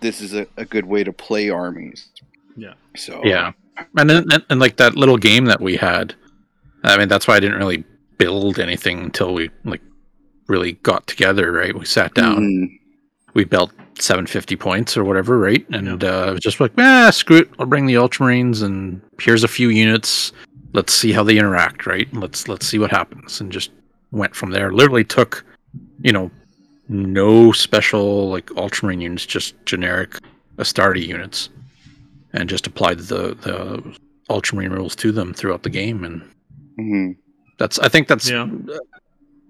this 0.00 0.20
is 0.20 0.34
a, 0.34 0.46
a 0.56 0.64
good 0.64 0.84
way 0.84 1.04
to 1.04 1.12
play 1.12 1.50
armies. 1.50 2.08
Yeah. 2.56 2.74
So 2.96 3.20
Yeah, 3.24 3.52
and 3.96 4.10
then 4.10 4.32
and, 4.32 4.44
and 4.50 4.60
like 4.60 4.76
that 4.76 4.96
little 4.96 5.16
game 5.16 5.46
that 5.46 5.60
we 5.60 5.76
had. 5.76 6.14
I 6.84 6.96
mean, 6.98 7.08
that's 7.08 7.26
why 7.28 7.36
I 7.36 7.40
didn't 7.40 7.58
really 7.58 7.84
build 8.18 8.58
anything 8.58 9.00
until 9.00 9.34
we 9.34 9.50
like 9.64 9.80
really 10.48 10.72
got 10.82 11.06
together. 11.06 11.52
Right, 11.52 11.76
we 11.76 11.84
sat 11.84 12.14
down, 12.14 12.38
Mhm. 12.42 12.78
we 13.34 13.44
built 13.44 13.72
750 13.98 14.56
points 14.56 14.96
or 14.96 15.04
whatever, 15.04 15.38
right? 15.38 15.64
And 15.70 16.02
uh, 16.02 16.26
it 16.28 16.32
was 16.32 16.40
just 16.40 16.60
like, 16.60 16.72
ah, 16.78 17.10
screw 17.12 17.38
it. 17.38 17.50
I'll 17.58 17.66
bring 17.66 17.86
the 17.86 17.94
Ultramarines, 17.94 18.62
and 18.62 19.00
here's 19.20 19.44
a 19.44 19.48
few 19.48 19.68
units. 19.68 20.32
Let's 20.72 20.92
see 20.94 21.12
how 21.12 21.22
they 21.22 21.36
interact, 21.38 21.86
right? 21.86 22.08
Let's 22.14 22.48
let's 22.48 22.66
see 22.66 22.78
what 22.78 22.90
happens, 22.90 23.40
and 23.40 23.52
just 23.52 23.70
went 24.10 24.34
from 24.34 24.50
there. 24.50 24.72
Literally 24.72 25.04
took, 25.04 25.44
you 26.02 26.12
know, 26.12 26.30
no 26.88 27.52
special 27.52 28.28
like 28.30 28.50
Ultramarine 28.56 29.00
units, 29.00 29.24
just 29.26 29.54
generic 29.66 30.16
Astarte 30.58 30.98
units, 30.98 31.48
and 32.32 32.48
just 32.48 32.66
applied 32.66 32.98
the 32.98 33.36
the 33.40 33.82
Ultramarine 34.30 34.72
rules 34.72 34.96
to 34.96 35.12
them 35.12 35.32
throughout 35.34 35.62
the 35.62 35.70
game, 35.70 36.04
and 36.04 36.22
Mhm. 36.78 37.16
that's 37.58 37.78
I 37.78 37.88
think 37.88 38.08
that's 38.08 38.28
Yeah. 38.30 38.48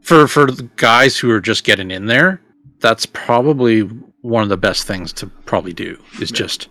for 0.03 0.27
for 0.29 0.51
the 0.51 0.69
guys 0.77 1.17
who 1.19 1.31
are 1.31 1.41
just 1.41 1.65
getting 1.65 1.91
in 1.91 2.07
there. 2.07 2.41
That's 2.81 3.07
probably 3.07 3.81
one 4.23 4.43
of 4.43 4.49
the 4.49 4.57
best 4.57 4.87
things 4.87 5.13
to 5.15 5.27
probably 5.47 5.73
do 5.73 5.99
is 6.21 6.31
Yeah. 6.31 6.37
just 6.39 6.69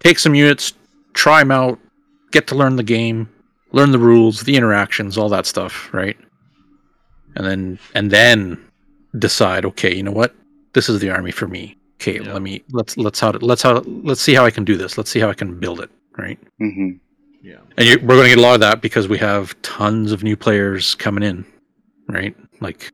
take 0.00 0.18
some 0.18 0.34
units, 0.34 0.72
try 1.14 1.40
them 1.40 1.50
out, 1.50 1.78
get 2.32 2.46
to 2.48 2.54
learn 2.54 2.76
the 2.76 2.82
game, 2.82 3.28
learn 3.72 3.90
the 3.92 3.98
rules, 3.98 4.40
the 4.42 4.56
interactions, 4.56 5.16
all 5.18 5.28
that 5.30 5.46
stuff, 5.46 5.92
right? 5.92 6.16
And 7.36 7.44
then 7.46 7.78
and 7.94 8.10
then 8.10 8.58
decide, 9.18 9.64
okay, 9.64 9.94
you 9.94 10.02
know 10.02 10.12
what, 10.12 10.34
this 10.74 10.88
is 10.88 11.00
the 11.00 11.10
army 11.10 11.30
for 11.32 11.48
me. 11.48 11.76
Okay, 12.00 12.20
Yeah. 12.20 12.32
let 12.32 12.42
me 12.42 12.62
let's 12.70 12.96
let's 12.96 13.18
how 13.20 13.32
to, 13.32 13.38
let's 13.44 13.62
how 13.62 13.78
let's 14.04 14.20
see 14.20 14.34
how 14.34 14.44
I 14.44 14.50
can 14.50 14.64
do 14.64 14.76
this. 14.76 14.96
Let's 14.98 15.10
see 15.10 15.20
how 15.20 15.30
I 15.30 15.34
can 15.34 15.58
build 15.58 15.80
it, 15.80 15.90
right? 16.18 16.38
Mhm. 16.60 17.00
Yeah, 17.44 17.58
And 17.76 17.86
you, 17.86 17.98
we're 18.00 18.16
going 18.16 18.24
to 18.24 18.34
get 18.34 18.38
a 18.38 18.42
lot 18.42 18.54
of 18.54 18.60
that 18.60 18.80
because 18.80 19.06
we 19.08 19.18
have 19.18 19.60
tons 19.62 20.12
of 20.12 20.22
new 20.22 20.36
players 20.36 20.94
coming 20.94 21.22
in, 21.22 21.44
right? 22.08 22.34
Like, 22.60 22.90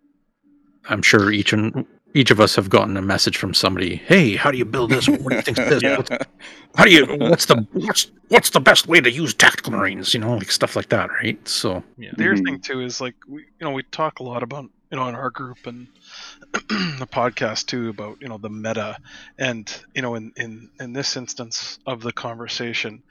I'm 0.88 1.02
sure 1.02 1.30
each 1.32 1.52
and 1.52 1.86
each 2.14 2.32
of 2.32 2.40
us 2.40 2.56
have 2.56 2.68
gotten 2.68 2.96
a 2.96 3.02
message 3.02 3.36
from 3.36 3.54
somebody. 3.54 3.94
Hey, 3.96 4.34
how 4.34 4.50
do 4.50 4.58
you 4.58 4.64
build 4.64 4.90
this? 4.90 5.08
What 5.08 5.28
do 5.30 5.36
you 5.36 5.42
think 5.42 5.58
of 5.58 5.68
this? 5.70 5.82
Yeah. 5.86 5.96
What's- 5.98 6.26
How 6.74 6.84
do 6.84 6.90
you? 6.90 7.06
What's 7.18 7.46
the 7.46 7.64
what's 7.72 8.10
what's 8.28 8.50
the 8.50 8.60
best 8.60 8.88
way 8.88 9.00
to 9.00 9.10
use 9.10 9.32
tactical 9.34 9.72
marines? 9.72 10.12
You 10.14 10.20
know, 10.20 10.34
like 10.36 10.50
stuff 10.50 10.74
like 10.76 10.88
that, 10.88 11.10
right? 11.10 11.38
So 11.48 11.82
yeah, 11.96 12.10
The 12.16 12.24
other 12.24 12.34
Mhm. 12.36 12.44
thing 12.44 12.60
too 12.60 12.80
is 12.80 13.00
like 13.00 13.14
we, 13.28 13.42
you 13.42 13.46
know, 13.66 13.70
we 13.70 13.82
talk 13.84 14.18
a 14.18 14.24
lot 14.24 14.42
about 14.42 14.66
you 14.90 14.96
know 14.96 15.08
in 15.08 15.14
our 15.14 15.30
group 15.30 15.66
and 15.66 15.88
the 16.52 17.08
podcast 17.10 17.66
too 17.66 17.88
about 17.88 18.20
you 18.20 18.28
know 18.28 18.38
the 18.38 18.50
meta, 18.50 18.98
and 19.38 19.82
you 19.94 20.02
know 20.02 20.14
in 20.14 20.32
in 20.36 20.70
in 20.80 20.92
this 20.92 21.16
instance 21.16 21.78
of 21.86 22.02
the 22.02 22.12
conversation, 22.12 23.02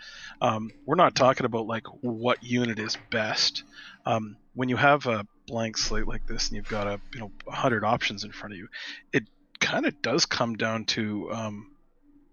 um, 0.42 0.72
we're 0.86 0.96
not 0.96 1.16
talking 1.16 1.46
about 1.46 1.68
like 1.68 1.88
what 2.02 2.44
unit 2.44 2.80
is 2.80 2.98
best. 3.12 3.64
Um, 4.06 4.38
when 4.56 4.70
you 4.70 4.76
have 4.76 5.06
a 5.06 5.26
blank 5.48 5.78
slate 5.78 6.08
like 6.08 6.28
this 6.28 6.50
and 6.50 6.58
you've 6.58 6.68
got 6.68 6.88
a 6.88 7.00
you 7.14 7.20
know 7.20 7.32
a 7.48 7.56
hundred 7.56 7.84
options 7.84 8.24
in 8.24 8.32
front 8.32 8.54
of 8.54 8.58
you, 8.58 8.68
it 9.14 9.24
kind 9.60 9.86
of 9.86 10.02
does 10.02 10.26
come 10.26 10.56
down 10.56 10.86
to 10.86 11.32
um, 11.32 11.72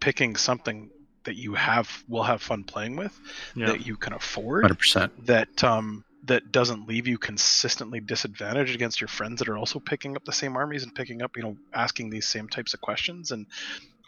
picking 0.01 0.37
something 0.37 0.91
that 1.25 1.37
you 1.37 1.55
have 1.55 2.05
will 2.09 2.23
have 2.23 2.41
fun 2.41 2.65
playing 2.65 2.97
with 2.97 3.19
yeah. 3.55 3.67
that 3.67 3.87
you 3.87 3.97
can 3.97 4.13
afford 4.13 4.63
100. 4.63 4.79
percent 4.79 5.27
that 5.27 5.65
um 5.65 6.05
that 6.27 6.53
doesn't 6.53 6.89
leave 6.89 7.07
you 7.07 7.19
consistently 7.19 8.01
disadvantaged 8.01 8.75
against 8.75 9.01
your 9.01 9.09
friends 9.09 9.39
that 9.39 9.49
are 9.49 9.59
also 9.59 9.79
picking 9.79 10.17
up 10.17 10.25
the 10.25 10.33
same 10.33 10.57
armies 10.57 10.83
and 10.83 10.95
picking 10.95 11.23
up 11.23 11.37
you 11.37 11.43
know 11.43 11.57
asking 11.73 12.11
these 12.11 12.27
same 12.27 12.49
types 12.49 12.75
of 12.75 12.81
questions 12.81 13.31
and 13.31 13.47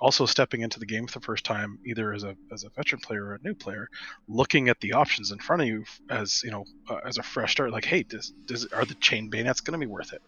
also 0.00 0.26
stepping 0.26 0.60
into 0.60 0.78
the 0.78 0.86
game 0.86 1.06
for 1.06 1.18
the 1.18 1.24
first 1.24 1.44
time 1.44 1.78
either 1.84 2.12
as 2.12 2.22
a 2.22 2.36
as 2.52 2.64
a 2.64 2.70
veteran 2.70 3.00
player 3.00 3.26
or 3.26 3.34
a 3.34 3.42
new 3.42 3.54
player 3.54 3.88
looking 4.28 4.68
at 4.68 4.80
the 4.80 4.92
options 4.92 5.32
in 5.32 5.38
front 5.38 5.62
of 5.62 5.68
you 5.68 5.84
as 6.08 6.42
you 6.44 6.50
know 6.50 6.64
uh, 6.88 7.00
as 7.04 7.18
a 7.18 7.22
fresh 7.22 7.52
start 7.52 7.72
like 7.72 7.84
hey 7.84 8.02
does, 8.02 8.32
does 8.46 8.66
are 8.66 8.84
the 8.84 8.94
chain 8.94 9.28
bayonets 9.28 9.60
going 9.60 9.78
to 9.78 9.84
be 9.84 9.90
worth 9.90 10.12
it? 10.12 10.22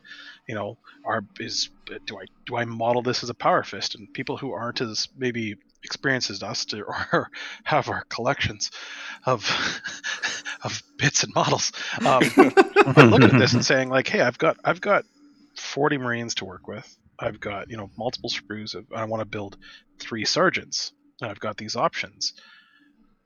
You 0.49 0.55
know 0.55 0.79
are 1.05 1.25
is 1.39 1.71
do 2.07 2.19
i 2.19 2.25
do 2.47 2.57
i 2.57 2.65
model 2.65 3.03
this 3.03 3.23
as 3.23 3.31
a 3.31 3.35
power 3.35 3.63
fist? 3.63 3.95
And 3.95 4.13
people 4.13 4.37
who 4.37 4.53
aren't 4.53 4.81
as 4.81 5.09
maybe 5.17 5.57
experienced 5.85 6.31
as 6.31 6.43
us 6.43 6.65
to, 6.67 6.83
or 7.13 7.31
have 7.65 7.89
our 7.89 8.05
collections 8.09 8.71
of 9.27 9.45
of 10.65 10.83
bits 10.99 11.25
and 11.25 11.35
models 11.35 11.73
um, 12.07 12.23
looking 12.97 13.25
at 13.31 13.39
this 13.39 13.55
and 13.55 13.65
saying 13.73 13.89
like 13.89 14.07
hey 14.09 14.21
i've 14.21 14.37
got 14.39 14.57
i've 14.65 14.81
got 14.81 15.05
40 15.57 15.99
marines 15.99 16.35
to 16.37 16.45
work 16.45 16.67
with 16.69 16.97
I've 17.23 17.39
got 17.39 17.71
you 17.71 17.77
know 17.77 17.91
multiple 17.99 18.31
sprues. 18.31 18.75
Of, 18.75 18.87
I 18.97 19.05
want 19.05 19.21
to 19.21 19.27
build 19.27 19.59
three 19.99 20.25
sergeants, 20.25 20.93
and 21.21 21.31
I've 21.31 21.39
got 21.39 21.59
these 21.59 21.77
options. 21.77 22.33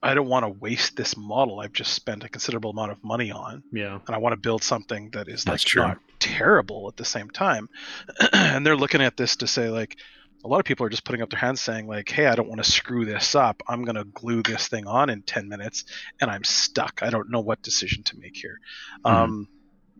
I 0.03 0.15
don't 0.15 0.27
want 0.29 0.45
to 0.45 0.49
waste 0.49 0.97
this 0.97 1.17
model 1.17 1.61
I've 1.61 1.73
just 1.73 1.95
spent 1.95 2.25
a 2.25 2.29
considerable 2.29 2.71
amount 2.71 2.91
of 2.91 3.05
money 3.05 3.31
on, 3.31 3.63
Yeah. 3.73 4.01
and 4.05 4.15
I 4.17 4.19
want 4.19 4.33
to 4.33 4.37
build 4.37 4.65
something 4.65 5.11
that 5.13 5.29
is 5.29 5.47
like 5.47 5.53
That's 5.53 5.63
true. 5.63 5.83
not 5.83 5.99
terrible 6.19 6.89
at 6.89 6.97
the 6.97 7.05
same 7.05 7.31
time. 7.31 7.69
and 8.33 8.67
they're 8.67 8.77
looking 8.77 9.01
at 9.01 9.17
this 9.17 9.37
to 9.37 9.47
say 9.47 9.71
like, 9.71 9.97
a 10.45 10.49
lot 10.49 10.59
of 10.59 10.65
people 10.67 10.85
are 10.85 10.91
just 10.91 11.05
putting 11.05 11.23
up 11.23 11.31
their 11.31 11.41
hands 11.41 11.61
saying 11.61 11.87
like, 11.87 12.09
"Hey, 12.09 12.27
I 12.27 12.35
don't 12.35 12.49
want 12.49 12.63
to 12.63 12.71
screw 12.71 13.05
this 13.07 13.35
up. 13.35 13.63
I'm 13.67 13.83
going 13.85 13.97
to 13.97 14.05
glue 14.05 14.43
this 14.43 14.69
thing 14.69 14.87
on 14.87 15.09
in 15.11 15.23
10 15.23 15.49
minutes, 15.49 15.85
and 16.21 16.31
I'm 16.31 16.45
stuck. 16.45 17.01
I 17.03 17.11
don't 17.11 17.31
know 17.31 17.41
what 17.41 17.63
decision 17.63 18.03
to 18.05 18.19
make 18.19 18.37
here." 18.37 18.59
Mhm. 19.05 19.11
Um, 19.11 19.49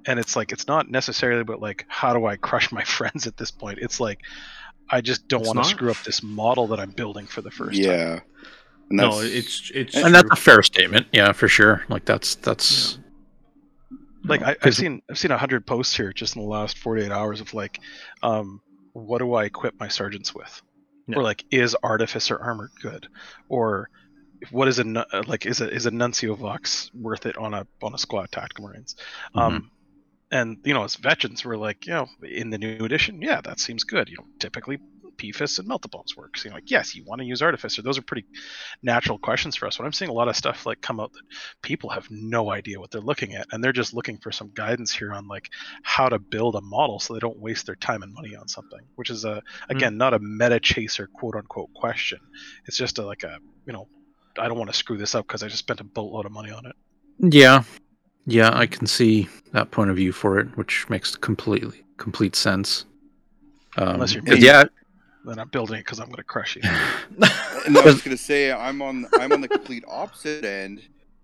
and 0.07 0.19
it's 0.21 0.37
like 0.37 0.53
it's 0.53 0.67
not 0.67 0.91
necessarily 0.91 1.41
about 1.41 1.61
like 1.61 1.87
how 1.89 2.13
do 2.13 2.27
I 2.27 2.37
crush 2.37 2.71
my 2.71 2.83
friends 2.97 3.27
at 3.27 3.37
this 3.39 3.51
point. 3.51 3.79
It's 3.81 4.01
like 4.01 4.21
I 4.91 5.01
just 5.01 5.27
don't 5.29 5.47
want 5.47 5.59
to 5.63 5.65
screw 5.65 5.91
up 5.91 5.97
this 6.05 6.23
model 6.23 6.67
that 6.69 6.79
I'm 6.81 6.91
building 6.91 7.27
for 7.27 7.41
the 7.41 7.51
first 7.51 7.81
time. 7.83 7.91
yeah. 7.91 8.19
And 8.91 8.99
No, 8.99 9.13
that's- 9.23 9.33
it's 9.33 9.71
it's 9.75 9.97
and 9.97 10.15
that's 10.15 10.29
a 10.31 10.37
fair 10.37 10.63
statement. 10.63 11.07
Yeah, 11.11 11.33
for 11.33 11.49
sure. 11.49 11.85
Like 11.89 12.05
that's 12.05 12.35
that's 12.35 12.99
like 14.27 14.43
I, 14.43 14.51
I've 14.51 14.61
'Cause- 14.61 14.77
seen 14.77 15.01
I've 15.11 15.19
seen 15.19 15.31
a 15.31 15.39
hundred 15.39 15.67
posts 15.67 15.97
here 15.97 16.13
just 16.13 16.37
in 16.37 16.43
the 16.43 16.49
last 16.49 16.77
48 16.79 17.11
hours 17.11 17.41
of 17.41 17.55
like, 17.55 17.81
um, 18.23 18.61
what 18.95 19.19
do 19.19 19.35
I 19.35 19.45
equip 19.45 19.79
my 19.79 19.89
sergeants 19.89 20.35
with, 20.35 20.63
Yeah. 21.07 21.19
or 21.19 21.23
like 21.23 21.45
is 21.51 21.77
artificer 21.83 22.39
armor 22.41 22.71
good, 22.81 23.07
or 23.51 23.91
what 24.51 24.69
is 24.69 24.79
a 24.79 25.07
uh, 25.13 25.23
like 25.27 25.47
is 25.47 25.61
a 25.61 25.71
is 25.71 25.87
a 25.87 25.91
nuncio 25.91 26.35
vox 26.35 26.91
worth 26.95 27.27
it 27.27 27.37
on 27.37 27.55
a 27.55 27.67
on 27.83 27.95
a 27.95 27.99
squad 27.99 28.31
tactical 28.33 28.67
marines, 28.67 28.97
um, 29.35 29.71
and 30.31 30.59
you 30.65 30.75
know 30.75 30.85
as 30.85 30.97
veterans 30.97 31.45
we're 31.45 31.57
like 31.57 31.87
you 31.87 31.93
know 31.93 32.07
in 32.23 32.51
the 32.51 32.59
new 32.59 32.85
edition 32.85 33.21
yeah 33.23 33.41
that 33.43 33.61
seems 33.61 33.85
good. 33.85 34.09
You 34.09 34.17
know 34.19 34.27
typically 34.39 34.79
PFIS 35.17 35.59
and 35.59 35.69
Meltabombs 35.69 36.17
works. 36.17 36.45
You 36.45 36.51
know, 36.51 36.57
like 36.57 36.71
yes, 36.71 36.95
you 36.95 37.05
want 37.05 37.21
to 37.21 37.27
use 37.27 37.43
Artificer. 37.43 37.83
Those 37.83 37.99
are 37.99 38.03
pretty 38.03 38.27
natural 38.83 39.19
questions 39.19 39.57
for 39.57 39.67
us. 39.67 39.77
But 39.77 39.85
I'm 39.85 39.93
seeing 39.93 40.11
a 40.11 40.15
lot 40.15 40.29
of 40.29 40.37
stuff 40.37 40.67
like 40.67 40.81
come 40.81 41.01
out 41.01 41.13
that 41.13 41.23
people 41.63 41.91
have 41.91 42.07
no 42.11 42.51
idea 42.51 42.79
what 42.81 42.91
they're 42.91 43.01
looking 43.01 43.35
at, 43.35 43.47
and 43.53 43.63
they're 43.63 43.73
just 43.73 43.95
looking 43.95 44.19
for 44.19 44.33
some 44.33 44.51
guidance 44.55 44.93
here 44.93 45.13
on 45.13 45.27
like 45.29 45.51
how 45.83 46.09
to 46.09 46.19
build 46.19 46.55
a 46.57 46.61
model 46.61 46.99
so 46.99 47.15
they 47.15 47.21
don't 47.21 47.39
waste 47.39 47.67
their 47.67 47.77
time 47.77 48.03
and 48.03 48.13
money 48.13 48.35
on 48.37 48.49
something. 48.49 48.81
Which 48.97 49.11
is 49.11 49.25
a 49.25 49.43
again 49.71 49.97
not 49.97 50.15
a 50.15 50.19
meta 50.19 50.61
chaser 50.61 51.07
quote 51.07 51.37
unquote 51.37 51.73
question. 51.75 52.19
It's 52.67 52.77
just 52.77 52.99
a, 52.99 53.07
like 53.07 53.23
a 53.25 53.39
you 53.67 53.73
know 53.73 53.89
I 54.39 54.49
don't 54.49 54.59
want 54.59 54.71
to 54.71 54.77
screw 54.77 54.99
this 54.99 55.15
up 55.15 55.27
because 55.27 55.43
I 55.43 55.47
just 55.47 55.61
spent 55.61 55.81
a 55.81 55.85
boatload 55.85 56.27
of 56.27 56.33
money 56.33 56.51
on 56.51 56.67
it. 56.67 56.75
yeah, 57.21 57.63
yeah. 58.27 58.51
I 58.53 58.67
can 58.67 58.87
see 58.87 59.29
that 59.53 59.71
point 59.71 59.91
of 59.91 59.97
view 59.97 60.11
for 60.11 60.41
it, 60.41 60.49
which 60.57 60.89
makes 60.91 61.15
completely 61.15 61.85
complete 61.99 62.35
sense. 62.35 62.87
Um, 63.77 63.91
Unless 63.91 64.15
you're 64.15 64.23
'cause, 64.25 64.39
me. 64.41 64.45
yeah, 64.47 64.65
Then 65.25 65.39
I'm 65.39 65.49
building 65.49 65.77
it 65.77 65.85
because 65.85 66.01
I'm 66.01 66.07
going 66.07 66.17
to 66.17 66.23
crush 66.25 66.57
you. 66.57 66.63
and 67.67 67.79
I 67.79 67.85
was 67.85 68.03
gonna 68.03 68.17
say 68.17 68.53
I'm 68.53 68.83
on 68.83 69.07
I'm 69.19 69.33
on 69.33 69.41
the 69.41 69.49
complete 69.49 69.85
opposite 69.89 70.45
end 70.45 70.83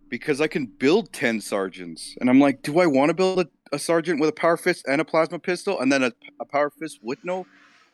because 0.09 0.41
I 0.41 0.47
can 0.47 0.67
build 0.67 1.13
ten 1.13 1.41
sergeants, 1.41 2.17
and 2.21 2.31
I'm 2.31 2.41
like, 2.41 2.63
do 2.63 2.81
I 2.81 2.87
want 2.87 3.11
to 3.11 3.15
build 3.15 3.41
a, 3.41 3.47
a 3.73 3.79
sergeant 3.79 4.19
with 4.21 4.31
a 4.31 4.33
power 4.33 4.57
fist 4.57 4.87
and 4.89 5.01
a 5.01 5.05
plasma 5.05 5.39
pistol, 5.39 5.81
and 5.81 5.93
then 5.93 6.03
a, 6.03 6.13
a 6.41 6.45
power 6.47 6.71
fist 6.71 6.99
with 7.03 7.23
no 7.25 7.47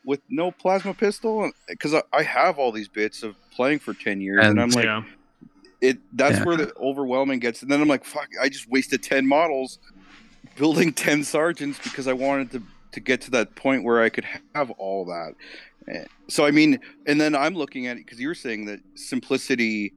with 0.05 0.21
no 0.29 0.49
plasma 0.51 0.93
pistol? 0.93 1.51
Because 1.67 1.93
I, 1.93 2.01
I 2.13 2.23
have 2.23 2.57
all 2.57 2.71
these 2.71 2.87
bits 2.87 3.21
of 3.23 3.35
playing 3.51 3.79
for 3.79 3.93
ten 3.93 4.21
years, 4.21 4.39
and, 4.45 4.51
And- 4.51 4.61
I'm 4.61 4.69
like, 4.69 4.85
yeah. 4.85 5.03
it. 5.81 5.97
That's 6.13 6.37
Yeah. 6.39 6.45
where 6.45 6.55
the 6.55 6.73
overwhelming 6.77 7.39
gets, 7.39 7.61
and 7.63 7.69
then 7.69 7.81
I'm 7.81 7.87
like, 7.89 8.05
fuck, 8.05 8.29
I 8.41 8.47
just 8.47 8.69
wasted 8.69 9.03
ten 9.03 9.27
models 9.27 9.79
building 10.55 10.93
ten 10.93 11.23
sergeants 11.25 11.79
because 11.83 12.07
I 12.07 12.13
wanted 12.13 12.51
to 12.51 12.63
to 12.93 12.99
get 13.01 13.19
to 13.21 13.31
that 13.31 13.53
point 13.55 13.83
where 13.83 14.01
I 14.01 14.07
could 14.09 14.25
have 14.55 14.71
all 14.71 15.03
that. 15.05 15.33
So 16.27 16.45
I 16.45 16.51
mean, 16.51 16.79
and 17.05 17.19
then 17.19 17.35
I'm 17.35 17.55
looking 17.55 17.87
at 17.87 17.97
it 17.97 18.05
because 18.05 18.19
you're 18.19 18.35
saying 18.35 18.65
that 18.65 18.79
simplicity 18.95 19.93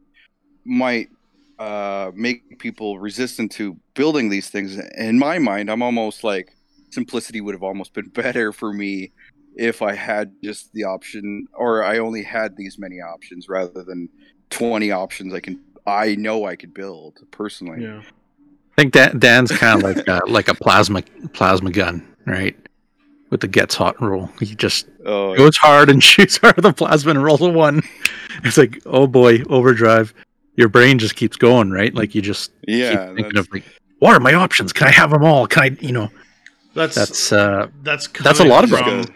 might 0.64 1.08
uh, 1.58 2.10
make 2.14 2.58
people 2.58 2.98
resistant 2.98 3.52
to 3.52 3.76
building 3.94 4.28
these 4.28 4.48
things. 4.48 4.78
In 4.96 5.18
my 5.18 5.38
mind, 5.38 5.70
I'm 5.70 5.82
almost 5.82 6.24
like 6.24 6.52
simplicity 6.90 7.40
would 7.40 7.54
have 7.54 7.62
almost 7.62 7.92
been 7.92 8.08
better 8.14 8.52
for 8.52 8.72
me 8.72 9.12
if 9.56 9.82
I 9.82 9.94
had 9.94 10.32
just 10.42 10.72
the 10.72 10.84
option, 10.84 11.46
or 11.54 11.84
I 11.84 11.98
only 11.98 12.22
had 12.22 12.56
these 12.56 12.78
many 12.78 13.00
options 13.00 13.48
rather 13.48 13.82
than 13.82 14.08
20 14.50 14.90
options. 14.92 15.34
I 15.34 15.40
can, 15.40 15.60
I 15.86 16.14
know 16.14 16.46
I 16.46 16.56
could 16.56 16.72
build 16.72 17.18
personally. 17.30 17.82
Yeah. 17.82 18.00
I 18.00 18.82
think 18.82 18.92
Dan, 18.94 19.18
Dan's 19.18 19.50
kind 19.50 19.82
of 19.82 19.96
like 19.96 20.08
a, 20.08 20.20
like 20.26 20.48
a 20.48 20.54
plasma 20.54 21.02
plasma 21.34 21.70
gun, 21.70 22.06
right? 22.24 22.56
With 23.30 23.40
the 23.42 23.48
gets 23.48 23.76
hot 23.76 24.00
rule, 24.02 24.28
he 24.40 24.54
just 24.56 24.88
Oh, 25.06 25.36
goes 25.36 25.56
hard 25.56 25.88
and 25.88 26.02
shoots 26.10 26.36
hard 26.38 26.56
with 26.56 26.64
the 26.64 26.72
plasma 26.72 27.12
and 27.12 27.22
rolls 27.22 27.40
a 27.40 27.48
one. 27.48 27.82
It's 28.44 28.58
like, 28.58 28.80
oh 28.86 29.06
boy, 29.06 29.42
overdrive. 29.48 30.12
Your 30.56 30.68
brain 30.68 30.98
just 30.98 31.14
keeps 31.14 31.36
going, 31.36 31.70
right? 31.70 31.94
Like 31.94 32.14
you 32.14 32.22
just 32.22 32.50
yeah. 32.66 32.90
keep 32.90 32.98
thinking 33.16 33.22
that's- 33.34 33.46
of 33.46 33.52
like, 33.52 33.64
what 34.00 34.16
are 34.16 34.20
my 34.20 34.34
options? 34.34 34.72
Can 34.72 34.88
I 34.88 34.90
have 34.90 35.10
them 35.10 35.22
all? 35.24 35.46
Can 35.46 35.62
I, 35.62 35.76
you 35.80 35.92
know, 35.92 36.08
That's 36.74 36.94
that's 36.96 37.30
that's 37.30 37.32
uh, 37.32 37.68
that's 37.82 38.08
that's 38.08 38.40
a 38.40 38.44
lot 38.44 38.64
of 38.64 38.70
from, 38.70 38.84
Good. 39.02 39.14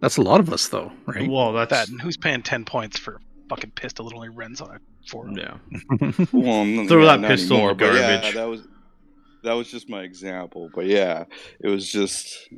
that's 0.00 0.16
a 0.16 0.22
lot 0.22 0.40
of 0.40 0.52
us 0.52 0.68
though, 0.68 0.90
right? 1.06 1.28
Well, 1.30 1.52
that's 1.52 1.70
that 1.70 1.88
and 1.88 2.00
who's 2.00 2.16
paying 2.16 2.42
10 2.42 2.64
points 2.64 2.98
for 2.98 3.14
a 3.16 3.18
fucking 3.48 3.70
pistol 3.72 4.08
that 4.08 4.14
only 4.16 4.28
runs 4.30 4.60
on 4.60 4.70
a 4.74 4.80
four? 5.08 5.28
yeah. 5.30 5.58
Well, 6.32 6.86
Throw 6.88 7.00
yeah, 7.04 7.16
that 7.16 7.20
not 7.20 7.28
pistol 7.28 7.58
in 7.58 7.62
anymore, 7.62 7.74
the 7.74 7.84
yeah, 7.86 8.12
garbage. 8.16 8.34
that 8.34 8.44
was 8.48 8.66
that 9.46 9.52
was 9.52 9.70
just 9.70 9.88
my 9.88 10.02
example, 10.02 10.70
but 10.74 10.86
yeah, 10.86 11.24
it 11.60 11.68
was 11.68 11.90
just. 11.90 12.48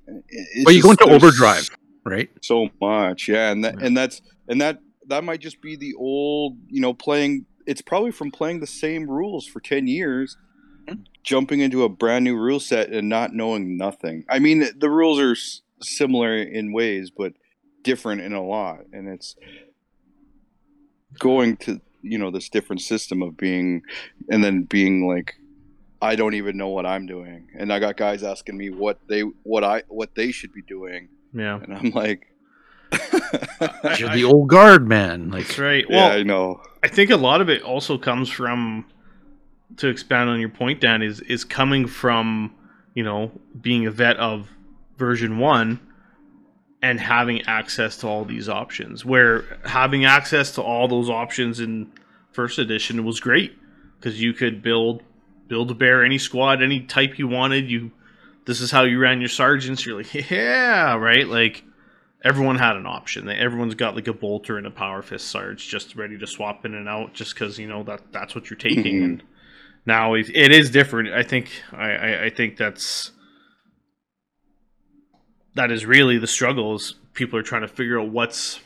Well, 0.64 0.74
you 0.74 0.83
go 0.83 0.92
into 0.92 1.05
overdrive, 1.05 1.68
right? 2.05 2.31
So 2.42 2.70
much, 2.81 3.29
yeah, 3.29 3.51
and 3.51 3.62
that 3.64 3.74
Yeah. 3.79 3.87
and 3.87 3.96
that's 3.96 4.22
and 4.48 4.61
that 4.62 4.81
that 5.07 5.22
might 5.22 5.40
just 5.40 5.61
be 5.61 5.77
the 5.77 5.94
old, 5.94 6.57
you 6.68 6.81
know, 6.81 6.94
playing. 6.94 7.44
It's 7.66 7.83
probably 7.83 8.11
from 8.11 8.31
playing 8.31 8.61
the 8.61 8.66
same 8.66 9.09
rules 9.09 9.46
for 9.46 9.61
ten 9.61 9.87
years, 9.87 10.38
mm-hmm. 10.87 11.03
jumping 11.22 11.61
into 11.61 11.85
a 11.85 11.90
brand 11.90 12.24
new 12.24 12.37
rule 12.37 12.61
set 12.61 12.88
and 12.88 13.07
not 13.07 13.35
knowing 13.35 13.77
nothing. 13.77 14.24
I 14.31 14.38
mean, 14.38 14.66
the 14.74 14.88
rules 14.88 15.20
are 15.20 15.33
s- 15.33 15.61
similar 15.83 16.38
in 16.38 16.72
ways, 16.72 17.11
but 17.11 17.35
different 17.83 18.22
in 18.22 18.33
a 18.33 18.42
lot, 18.42 18.81
and 18.94 19.09
it's 19.09 19.37
going 21.18 21.59
to 21.59 21.83
you 22.01 22.16
know 22.16 22.31
this 22.31 22.48
different 22.48 22.81
system 22.81 23.20
of 23.20 23.37
being 23.37 23.83
and 24.31 24.42
then 24.42 24.62
being 24.62 25.07
like 25.07 25.35
i 26.00 26.14
don't 26.16 26.34
even 26.34 26.56
know 26.56 26.68
what 26.68 26.87
i'm 26.87 27.06
doing 27.06 27.48
and 27.58 27.72
i 27.72 27.78
got 27.78 27.96
guys 27.96 28.22
asking 28.22 28.56
me 28.56 28.70
what 28.70 28.98
they 29.08 29.20
what 29.42 29.64
i 29.64 29.82
what 29.88 30.14
they 30.14 30.30
should 30.30 30.52
be 30.52 30.62
doing 30.62 31.08
Yeah. 31.32 31.61
and 31.62 31.74
i'm 31.74 31.90
like 31.90 32.26
You're 33.98 34.14
the 34.14 34.24
old 34.24 34.48
guard, 34.48 34.88
man. 34.88 35.30
Like, 35.30 35.46
That's 35.46 35.58
right. 35.58 35.84
yeah 35.88 36.08
Well, 36.08 36.18
i 36.18 36.22
know 36.22 36.62
I 36.82 36.88
think 36.88 37.11
a 37.11 37.16
lot 37.16 37.40
of 37.42 37.48
it 37.50 37.61
also 37.62 37.98
comes 37.98 38.28
from 38.30 38.87
to 39.76 39.88
expand 39.88 40.30
on 40.30 40.40
your 40.40 40.48
point, 40.48 40.80
Dan, 40.80 41.02
is 41.02 41.20
is 41.22 41.44
coming 41.44 41.87
from, 41.87 42.54
you 42.94 43.02
know, 43.02 43.30
being 43.61 43.87
a 43.87 43.90
vet 43.90 44.16
of 44.16 44.48
version 44.96 45.38
one 45.38 45.80
and 46.80 46.98
having 47.00 47.42
access 47.42 47.96
to 47.98 48.06
all 48.06 48.24
these 48.24 48.48
options. 48.48 49.04
Where 49.04 49.58
having 49.64 50.04
access 50.04 50.52
to 50.52 50.62
all 50.62 50.87
those 50.88 51.11
options 51.11 51.61
in 51.61 51.90
first 52.32 52.58
edition 52.58 53.04
was 53.04 53.20
great. 53.20 53.52
Because 53.98 54.22
you 54.22 54.32
could 54.32 54.62
build 54.62 55.02
build 55.48 55.70
a 55.70 55.74
bear 55.74 56.04
any 56.04 56.18
squad, 56.18 56.62
any 56.62 56.80
type 56.80 57.18
you 57.18 57.26
wanted. 57.28 57.70
You 57.70 57.90
this 58.46 58.61
is 58.61 58.70
how 58.70 58.84
you 58.84 58.98
ran 58.98 59.20
your 59.20 59.28
sergeants. 59.28 59.84
You're 59.84 59.98
like, 59.98 60.14
yeah, 60.30 60.94
right? 60.94 61.26
Like 61.26 61.64
everyone 62.24 62.56
had 62.56 62.76
an 62.76 62.87
option. 62.87 63.26
They- 63.26 63.37
Everyone's 63.37 63.74
got 63.74 63.94
like 63.94 64.08
a 64.08 64.12
bolter 64.12 64.58
and 64.58 64.66
a 64.66 64.70
power 64.70 65.02
fist 65.02 65.28
sarge 65.28 65.68
just 65.68 65.96
ready 65.96 66.18
to 66.18 66.26
swap 66.26 66.64
in 66.64 66.74
and 66.74 66.88
out, 66.88 67.14
just 67.14 67.34
because 67.34 67.58
you 67.58 67.68
know 67.68 67.82
that 67.84 68.12
that's 68.12 68.34
what 68.34 68.50
you're 68.50 68.58
taking. 68.58 69.00
Mhm. 69.00 69.04
And 69.04 69.22
now 69.87 70.14
it, 70.14 70.28
it 70.34 70.52
is 70.52 70.70
different. 70.70 71.11
I 71.12 71.22
think 71.22 71.50
I, 71.72 71.90
I, 71.90 72.24
I 72.24 72.30
think 72.30 72.56
that's 72.56 73.12
that 75.54 75.70
is 75.70 75.84
really 75.87 76.18
the 76.18 76.26
struggle. 76.26 76.74
Is 76.74 76.94
people 77.14 77.38
are 77.38 77.42
trying 77.42 77.62
to 77.62 77.68
figure 77.68 78.00
out 78.00 78.08
what's 78.08 78.61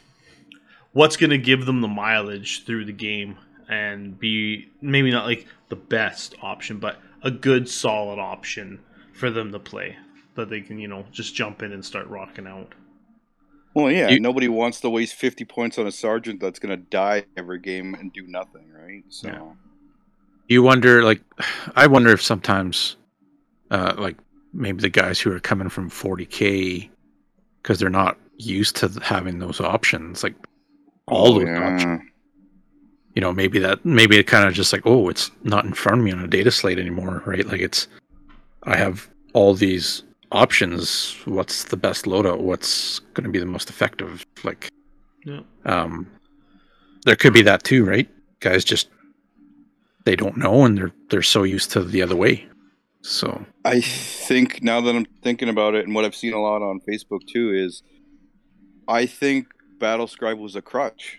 what's 0.92 1.16
going 1.16 1.30
to 1.30 1.38
give 1.38 1.64
them 1.64 1.80
the 1.80 1.88
mileage 1.88 2.64
through 2.64 2.84
the 2.84 2.92
game 2.92 3.38
and 3.72 4.18
be 4.18 4.68
maybe 4.80 5.10
not 5.10 5.24
like 5.26 5.46
the 5.70 5.76
best 5.76 6.34
option, 6.42 6.78
but 6.78 6.98
a 7.22 7.30
good 7.30 7.68
solid 7.68 8.18
option 8.18 8.80
for 9.14 9.30
them 9.30 9.50
to 9.52 9.58
play 9.58 9.96
that 10.34 10.48
they 10.50 10.60
can 10.60 10.78
you 10.78 10.88
know 10.88 11.04
just 11.12 11.34
jump 11.34 11.62
in 11.62 11.72
and 11.72 11.84
start 11.84 12.06
rocking 12.08 12.46
out. 12.46 12.74
well 13.74 13.90
yeah 13.90 14.08
You- 14.10 14.20
nobody 14.20 14.48
wants 14.48 14.80
to 14.80 14.90
waste 14.90 15.14
50 15.14 15.44
points 15.44 15.78
on 15.78 15.86
a 15.86 15.92
sergeant 15.92 16.40
that's 16.40 16.58
going 16.58 16.76
to 16.78 16.84
die 16.90 17.24
every 17.36 17.58
game 17.60 17.94
and 17.94 18.12
do 18.12 18.26
nothing 18.26 18.66
right 18.72 19.04
so 19.08 19.28
Yeah. 19.28 19.52
you 20.48 20.62
wonder, 20.62 21.02
like, 21.04 21.20
I 21.76 21.86
wonder 21.86 22.10
if 22.12 22.22
sometimes, 22.22 22.96
uh, 23.70 23.94
like, 23.98 24.16
maybe 24.52 24.80
the 24.82 24.88
guys 24.90 25.20
who 25.20 25.30
are 25.32 25.40
coming 25.40 25.68
from 25.70 25.88
40k 25.90 26.90
because 27.62 27.78
they're 27.78 27.90
not 27.90 28.18
used 28.38 28.76
to 28.76 28.88
having 29.02 29.38
those 29.38 29.60
options, 29.60 30.22
like 30.22 30.34
all 31.06 31.28
Oh, 31.34 31.38
those 31.38 31.48
yeah. 31.48 31.74
options. 31.74 32.02
You 33.14 33.20
know, 33.20 33.32
maybe 33.32 33.58
that 33.58 33.84
maybe 33.84 34.16
it 34.18 34.26
kind 34.26 34.46
of 34.48 34.54
just 34.54 34.72
like, 34.72 34.82
oh, 34.86 35.08
it's 35.08 35.30
not 35.42 35.64
in 35.64 35.74
front 35.74 35.98
of 35.98 36.04
me 36.04 36.12
on 36.12 36.20
a 36.24 36.26
data 36.28 36.50
slate 36.50 36.78
anymore, 36.78 37.22
right? 37.26 37.46
Like 37.46 37.60
it's, 37.60 37.86
I 38.62 38.76
have 38.76 39.08
all 39.34 39.54
these 39.54 40.02
options. 40.30 41.14
What's 41.26 41.64
the 41.64 41.76
best 41.76 42.06
loadout? 42.06 42.40
What's 42.40 43.00
going 43.14 43.24
to 43.24 43.30
be 43.30 43.38
the 43.38 43.46
most 43.46 43.68
effective? 43.68 44.24
Like, 44.44 44.70
Yeah. 45.26 45.40
um, 45.66 46.06
there 47.04 47.16
could 47.16 47.34
be 47.34 47.42
that 47.42 47.64
too, 47.64 47.84
right? 47.84 48.08
Guys 48.40 48.64
just 48.64 48.88
they 50.04 50.16
don't 50.16 50.36
know, 50.36 50.64
and 50.64 50.76
they're 50.76 50.92
they're 51.10 51.22
so 51.22 51.42
used 51.42 51.70
to 51.72 51.84
the 51.84 52.02
other 52.02 52.16
way. 52.16 52.46
So 53.02 53.44
I 53.64 53.80
think 53.80 54.62
now 54.62 54.80
that 54.80 54.94
I'm 54.96 55.04
thinking 55.22 55.48
about 55.48 55.74
it, 55.74 55.84
and 55.84 55.94
what 55.94 56.04
I've 56.04 56.14
seen 56.14 56.32
a 56.32 56.40
lot 56.40 56.62
on 56.62 56.80
Facebook 56.88 57.26
too 57.26 57.52
is, 57.52 57.82
I 58.88 59.06
think 59.06 59.48
Battlescribe 59.78 60.38
was 60.38 60.56
a 60.56 60.62
crutch, 60.62 61.18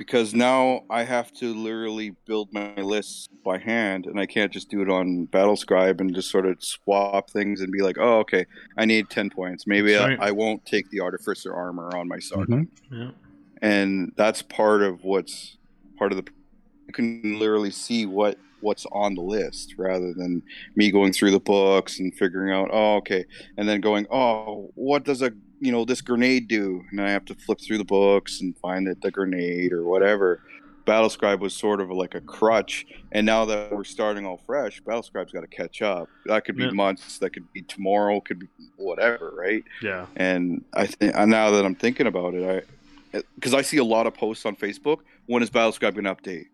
because 0.00 0.32
now 0.32 0.80
I 0.88 1.02
have 1.02 1.30
to 1.34 1.52
literally 1.52 2.14
build 2.24 2.50
my 2.54 2.74
lists 2.76 3.28
by 3.44 3.58
hand, 3.58 4.06
and 4.06 4.18
I 4.18 4.24
can't 4.24 4.50
just 4.50 4.70
do 4.70 4.80
it 4.80 4.88
on 4.88 5.26
Battlescribe 5.26 6.00
and 6.00 6.14
just 6.14 6.30
sort 6.30 6.46
of 6.46 6.56
swap 6.64 7.28
things 7.28 7.60
and 7.60 7.70
be 7.70 7.82
like, 7.82 7.98
oh, 8.00 8.20
okay, 8.20 8.46
I 8.78 8.86
need 8.86 9.10
ten 9.10 9.28
points. 9.28 9.66
Maybe 9.66 9.92
That's 9.92 10.18
I. 10.18 10.28
I 10.28 10.30
won't 10.30 10.64
take 10.64 10.88
the 10.88 11.00
Artificer 11.00 11.52
armor 11.52 11.94
on 11.94 12.08
my 12.08 12.18
sergeant, 12.18 12.70
mm-hmm. 12.90 13.02
Yeah. 13.02 13.10
and 13.60 14.10
that's 14.16 14.40
part 14.40 14.80
of 14.80 15.04
what's 15.04 15.58
part 15.98 16.12
of 16.12 16.16
the. 16.16 16.32
You 16.86 16.94
can 16.94 17.38
literally 17.38 17.70
see 17.70 18.06
what 18.06 18.38
what's 18.62 18.86
on 18.92 19.14
the 19.14 19.20
list 19.20 19.74
rather 19.76 20.14
than 20.14 20.42
me 20.76 20.90
going 20.90 21.12
through 21.12 21.32
the 21.32 21.40
books 21.40 21.98
and 21.98 22.14
figuring 22.14 22.52
out 22.52 22.68
oh 22.72 22.96
okay 22.96 23.24
and 23.56 23.66
then 23.66 23.80
going 23.80 24.06
oh 24.10 24.70
what 24.74 25.02
does 25.02 25.22
a 25.22 25.32
you 25.60 25.70
know 25.72 25.84
this 25.84 26.00
grenade 26.00 26.48
do 26.48 26.82
and 26.90 27.00
i 27.00 27.10
have 27.10 27.24
to 27.24 27.34
flip 27.34 27.60
through 27.60 27.78
the 27.78 27.84
books 27.84 28.40
and 28.40 28.56
find 28.58 28.86
that 28.86 29.00
the 29.02 29.10
grenade 29.10 29.72
or 29.72 29.84
whatever 29.84 30.40
battlescribe 30.86 31.38
was 31.40 31.54
sort 31.54 31.80
of 31.80 31.90
like 31.90 32.14
a 32.14 32.20
crutch 32.20 32.86
and 33.12 33.24
now 33.26 33.44
that 33.44 33.70
we're 33.70 33.84
starting 33.84 34.24
all 34.26 34.38
fresh 34.46 34.82
battlescribe's 34.82 35.30
got 35.32 35.42
to 35.42 35.46
catch 35.46 35.82
up 35.82 36.08
that 36.26 36.44
could 36.44 36.56
be 36.56 36.64
Yeah. 36.64 36.70
months 36.70 37.18
that 37.18 37.30
could 37.30 37.50
be 37.52 37.62
tomorrow 37.62 38.20
could 38.20 38.38
be 38.38 38.46
whatever 38.76 39.32
right 39.36 39.62
Yeah. 39.82 40.06
and 40.16 40.64
i 40.74 40.86
think 40.86 41.14
now 41.28 41.50
that 41.50 41.64
i'm 41.64 41.74
thinking 41.74 42.06
about 42.06 42.34
it 42.34 42.64
i 43.12 43.22
because 43.34 43.54
i 43.54 43.62
see 43.62 43.76
a 43.76 43.84
lot 43.84 44.06
of 44.06 44.14
posts 44.14 44.46
on 44.46 44.56
facebook 44.56 44.98
when 45.26 45.42
is 45.42 45.50
battlescribe 45.50 45.94
going 45.94 46.04
to 46.04 46.14
update 46.14 46.46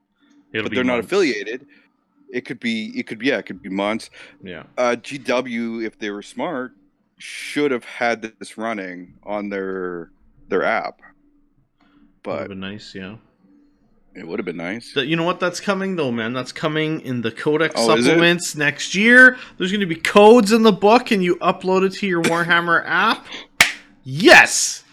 It'll 0.53 0.69
but 0.69 0.75
they're 0.75 0.85
not 0.85 1.01
affiliated. 1.01 1.67
It 2.33 2.45
could 2.45 2.61
be, 2.61 2.93
it 2.99 3.07
could, 3.07 3.19
be 3.19 3.27
yeah, 3.27 3.39
it 3.39 3.47
could 3.47 3.61
be 3.61 3.69
months. 3.69 4.11
Yeah. 4.43 4.63
Uh, 4.79 4.97
GW, 4.99 5.85
if 5.85 5.99
they 5.99 6.11
were 6.11 6.23
smart, 6.23 6.73
should 7.19 7.71
have 7.71 7.85
had 7.85 8.23
this 8.23 8.59
running 8.59 9.15
on 9.23 9.49
their 9.49 10.11
their 10.49 10.63
app, 10.63 11.01
Would 11.81 11.87
but 12.23 12.39
have 12.41 12.49
been 12.49 12.61
nice. 12.61 12.95
Yeah. 12.95 13.17
it 14.15 14.27
would 14.27 14.39
have 14.39 14.47
been 14.47 14.57
nice. 14.57 14.93
That 14.95 15.07
you 15.07 15.17
know 15.17 15.25
what? 15.25 15.41
That's 15.41 15.61
coming 15.61 15.97
though, 15.97 16.13
man. 16.13 16.33
That's 16.33 16.53
coming 16.53 17.01
in 17.01 17.23
the 17.23 17.33
codex 17.33 17.75
Oh, 17.77 17.97
supplements 17.97 18.55
next 18.55 18.95
year. 18.95 19.39
There's 19.59 19.71
going 19.73 19.81
to 19.81 19.87
be 19.87 19.97
codes 19.97 20.53
in 20.53 20.63
the 20.63 20.73
book, 20.73 21.11
and 21.11 21.23
you 21.25 21.37
upload 21.37 21.85
it 21.85 21.91
to 21.95 22.07
your 22.07 22.23
Warhammer 22.25 22.83
app. 22.87 23.27
Yes. 24.05 24.85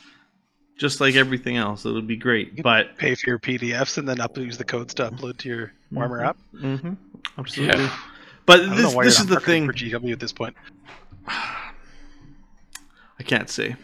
Just 0.77 0.99
like 0.99 1.15
everything 1.15 1.55
else, 1.55 1.85
it'll 1.85 2.01
be 2.01 2.17
great. 2.17 2.61
But 2.63 2.97
Pay 2.97 3.15
for 3.15 3.29
your 3.29 3.39
PDFs 3.39 3.97
and 3.99 4.09
then 4.09 4.19
up 4.19 4.35
use 4.37 4.57
the 4.57 4.65
codes 4.65 4.93
to 4.95 5.09
upload 5.11 5.37
to 5.37 5.49
your 5.49 5.73
Warmer 5.91 6.23
app. 6.23 6.37
hmm 6.59 6.93
absolutely. 7.37 7.83
Yeah. 7.83 7.97
But 8.45 8.61
I 8.61 8.65
don't 8.65 8.75
this 8.75 8.83
know 8.91 8.97
why 8.97 9.03
this 9.05 9.19
you're 9.19 9.25
is 9.25 9.29
not 9.29 9.39
the 9.39 9.45
thing. 9.45 9.65
marketing 9.67 9.91
for 9.91 9.99
GW 10.01 10.11
at 10.13 10.19
this 10.19 10.33
point. 10.33 10.55
I 13.19 13.23
can't 13.23 13.49
say. 13.49 13.75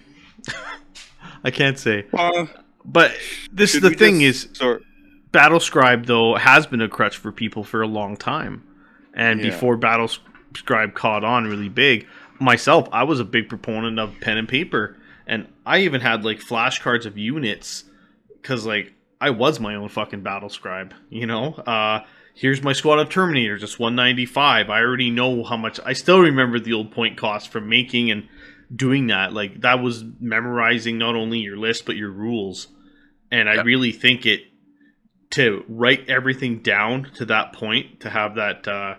I 1.44 1.52
can't 1.52 1.78
say. 1.80 2.06
Uh, 2.14 2.48
But 2.86 3.14
this 3.52 3.74
the 3.80 3.92
thing 3.92 4.20
just 4.22 4.52
is 4.52 4.58
sort- 4.58 4.84
Battlescribe 5.32 6.06
though 6.06 6.36
has 6.36 6.66
been 6.66 6.82
a 6.82 6.90
crutch 6.90 7.18
for 7.18 7.32
people 7.32 7.64
for 7.64 7.82
a 7.82 7.88
long 7.88 8.18
time, 8.18 8.64
and 9.14 9.40
Yeah. 9.40 9.50
before 9.52 9.78
Battlescribe 9.78 10.94
caught 10.96 11.24
on 11.24 11.46
really 11.48 11.70
big, 11.70 12.08
myself 12.40 12.88
I 12.92 13.04
was 13.04 13.20
a 13.20 13.26
big 13.26 13.48
proponent 13.50 14.00
of 14.00 14.20
pen 14.22 14.38
and 14.38 14.48
paper, 14.48 14.98
and 15.28 15.48
I 15.66 15.80
even 15.80 16.02
had 16.02 16.26
like 16.26 16.40
flashcards 16.40 17.06
of 17.06 17.18
units 17.18 17.84
because 18.42 18.66
like 18.66 18.94
I 19.22 19.30
was 19.32 19.60
my 19.60 19.76
own 19.76 19.90
fucking 19.90 20.22
battle 20.24 20.50
scribe, 20.50 20.94
you 21.10 21.28
know. 21.28 21.54
Uh, 21.56 22.00
here's 22.34 22.64
my 22.64 22.72
squad 22.74 23.00
of 23.00 23.10
Terminators, 23.10 23.62
it's 23.62 23.78
195. 23.78 24.70
I 24.70 24.80
already 24.80 25.12
know 25.12 25.44
how 25.44 25.58
much. 25.58 25.80
I 25.86 25.94
still 25.94 26.22
remember 26.22 26.60
the 26.60 26.74
old 26.74 26.92
point 26.92 27.18
cost 27.18 27.50
from 27.50 27.68
making 27.70 28.10
and 28.12 28.28
doing 28.74 29.08
that. 29.08 29.34
Like 29.34 29.62
that 29.62 29.82
was 29.82 30.04
memorizing 30.20 30.98
not 30.98 31.16
only 31.16 31.40
your 31.40 31.58
list 31.58 31.86
but 31.86 31.96
your 31.96 32.12
rules, 32.12 32.68
and 33.32 33.50
I 33.50 33.62
really 33.62 33.92
think 33.92 34.26
it 34.26 34.42
to 35.32 35.64
write 35.68 36.10
everything 36.10 36.60
down 36.60 37.12
to 37.16 37.26
that 37.26 37.54
point 37.54 38.00
to 38.00 38.10
have 38.10 38.36
that 38.36 38.68
uh, 38.68 38.96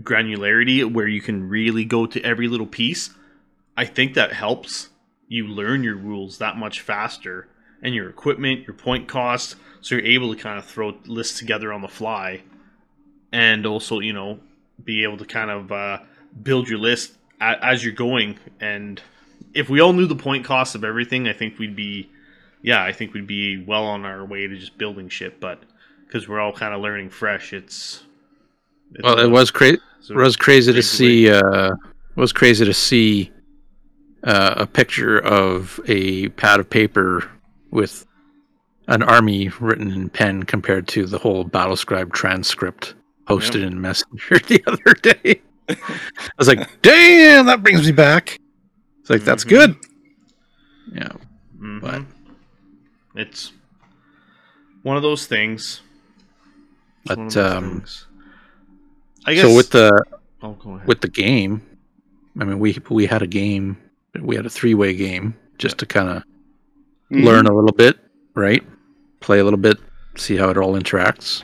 granularity 0.00 0.84
where 0.90 1.08
you 1.08 1.20
can 1.20 1.48
really 1.48 1.84
go 1.84 2.06
to 2.06 2.20
every 2.22 2.48
little 2.48 2.66
piece 2.66 3.10
i 3.76 3.84
think 3.84 4.14
that 4.14 4.32
helps 4.32 4.88
you 5.28 5.46
learn 5.46 5.82
your 5.82 5.96
rules 5.96 6.38
that 6.38 6.56
much 6.56 6.80
faster. 6.80 7.48
And 7.82 7.94
your 7.94 8.08
equipment 8.08 8.66
your 8.66 8.74
point 8.74 9.08
costs 9.08 9.56
so 9.82 9.94
you're 9.94 10.06
able 10.06 10.34
to 10.34 10.40
kind 10.40 10.58
of 10.58 10.64
throw 10.64 10.96
lists 11.04 11.38
together 11.38 11.70
on 11.70 11.82
the 11.82 11.88
fly. 11.88 12.42
And 13.30 13.66
also 13.66 13.98
you 13.98 14.12
know 14.12 14.40
be 14.82 15.02
able 15.02 15.18
to 15.18 15.26
kind 15.26 15.50
of 15.50 15.72
uh, 15.72 15.98
build 16.42 16.68
your 16.68 16.78
list 16.78 17.14
as 17.40 17.84
you're 17.84 17.94
going 17.94 18.38
and 18.60 19.02
if 19.54 19.68
we 19.68 19.80
all 19.80 19.92
knew 19.92 20.06
the 20.06 20.16
point 20.16 20.44
cost 20.44 20.74
of 20.74 20.84
everything 20.84 21.28
i 21.28 21.32
think 21.32 21.58
we'd 21.58 21.76
be 21.76 22.08
yeah, 22.64 22.82
I 22.82 22.92
think 22.92 23.12
we'd 23.12 23.26
be 23.26 23.62
well 23.62 23.84
on 23.84 24.06
our 24.06 24.24
way 24.24 24.46
to 24.46 24.56
just 24.56 24.78
building 24.78 25.10
shit, 25.10 25.38
but 25.38 25.62
because 26.06 26.26
we're 26.26 26.40
all 26.40 26.52
kind 26.52 26.74
of 26.74 26.80
learning 26.80 27.10
fresh, 27.10 27.52
it's, 27.52 28.02
it's 28.94 29.04
well, 29.04 29.18
a- 29.18 29.26
it 29.26 29.30
was 29.30 29.50
crazy. 29.50 29.78
It 30.08 30.16
was 30.16 30.34
crazy 30.34 30.72
to 30.72 30.82
see. 30.82 31.30
Uh, 31.30 31.72
it 31.72 32.20
was 32.20 32.32
crazy 32.32 32.64
to 32.64 32.72
see 32.72 33.30
uh, 34.22 34.54
a 34.56 34.66
picture 34.66 35.18
of 35.18 35.78
a 35.86 36.30
pad 36.30 36.58
of 36.58 36.70
paper 36.70 37.30
with 37.70 38.06
an 38.88 39.02
army 39.02 39.50
written 39.60 39.90
in 39.90 40.08
pen 40.08 40.42
compared 40.44 40.88
to 40.88 41.04
the 41.04 41.18
whole 41.18 41.44
Battlescribe 41.44 42.12
transcript 42.12 42.94
posted 43.26 43.62
in 43.62 43.78
Messenger 43.78 44.38
the 44.48 44.62
other 44.66 44.94
day. 44.94 45.42
I 45.68 45.76
was 46.38 46.48
like, 46.48 46.82
"Damn, 46.82 47.46
that 47.46 47.62
brings 47.62 47.86
me 47.86 47.92
back." 47.92 48.38
It's 49.00 49.10
like 49.10 49.22
that's 49.24 49.44
Mhm. 49.44 49.48
good. 49.48 49.76
Yeah, 50.92 51.08
Mhm. 51.58 51.80
but- 51.80 52.04
it's 53.14 53.52
one 54.82 54.96
of 54.96 55.02
those 55.02 55.26
things. 55.26 55.80
It's 57.06 57.08
But, 57.08 57.16
those 57.18 57.36
um, 57.36 57.70
things. 57.80 58.06
I 59.26 59.34
guess 59.34 59.44
so 59.48 59.54
with 59.56 59.70
the 59.70 60.02
oh, 60.42 60.52
go 60.52 60.74
ahead. 60.74 60.86
with 60.88 61.00
the 61.00 61.08
game, 61.08 61.62
I 62.38 62.44
mean, 62.44 62.58
we 62.58 62.76
we 62.90 63.06
had 63.06 63.22
a 63.22 63.26
game, 63.26 63.76
we 64.20 64.36
had 64.36 64.46
a 64.46 64.50
three 64.50 64.74
way 64.74 64.94
game 64.94 65.34
just 65.58 65.78
to 65.78 65.86
kind 65.86 66.08
of 66.08 66.22
Mhm. 67.10 67.24
learn 67.24 67.46
a 67.46 67.54
little 67.54 67.72
bit, 67.72 67.98
right? 68.34 68.62
Play 69.20 69.38
a 69.38 69.44
little 69.44 69.58
bit, 69.58 69.78
see 70.16 70.36
how 70.36 70.50
it 70.50 70.56
all 70.58 70.74
interacts. 70.78 71.42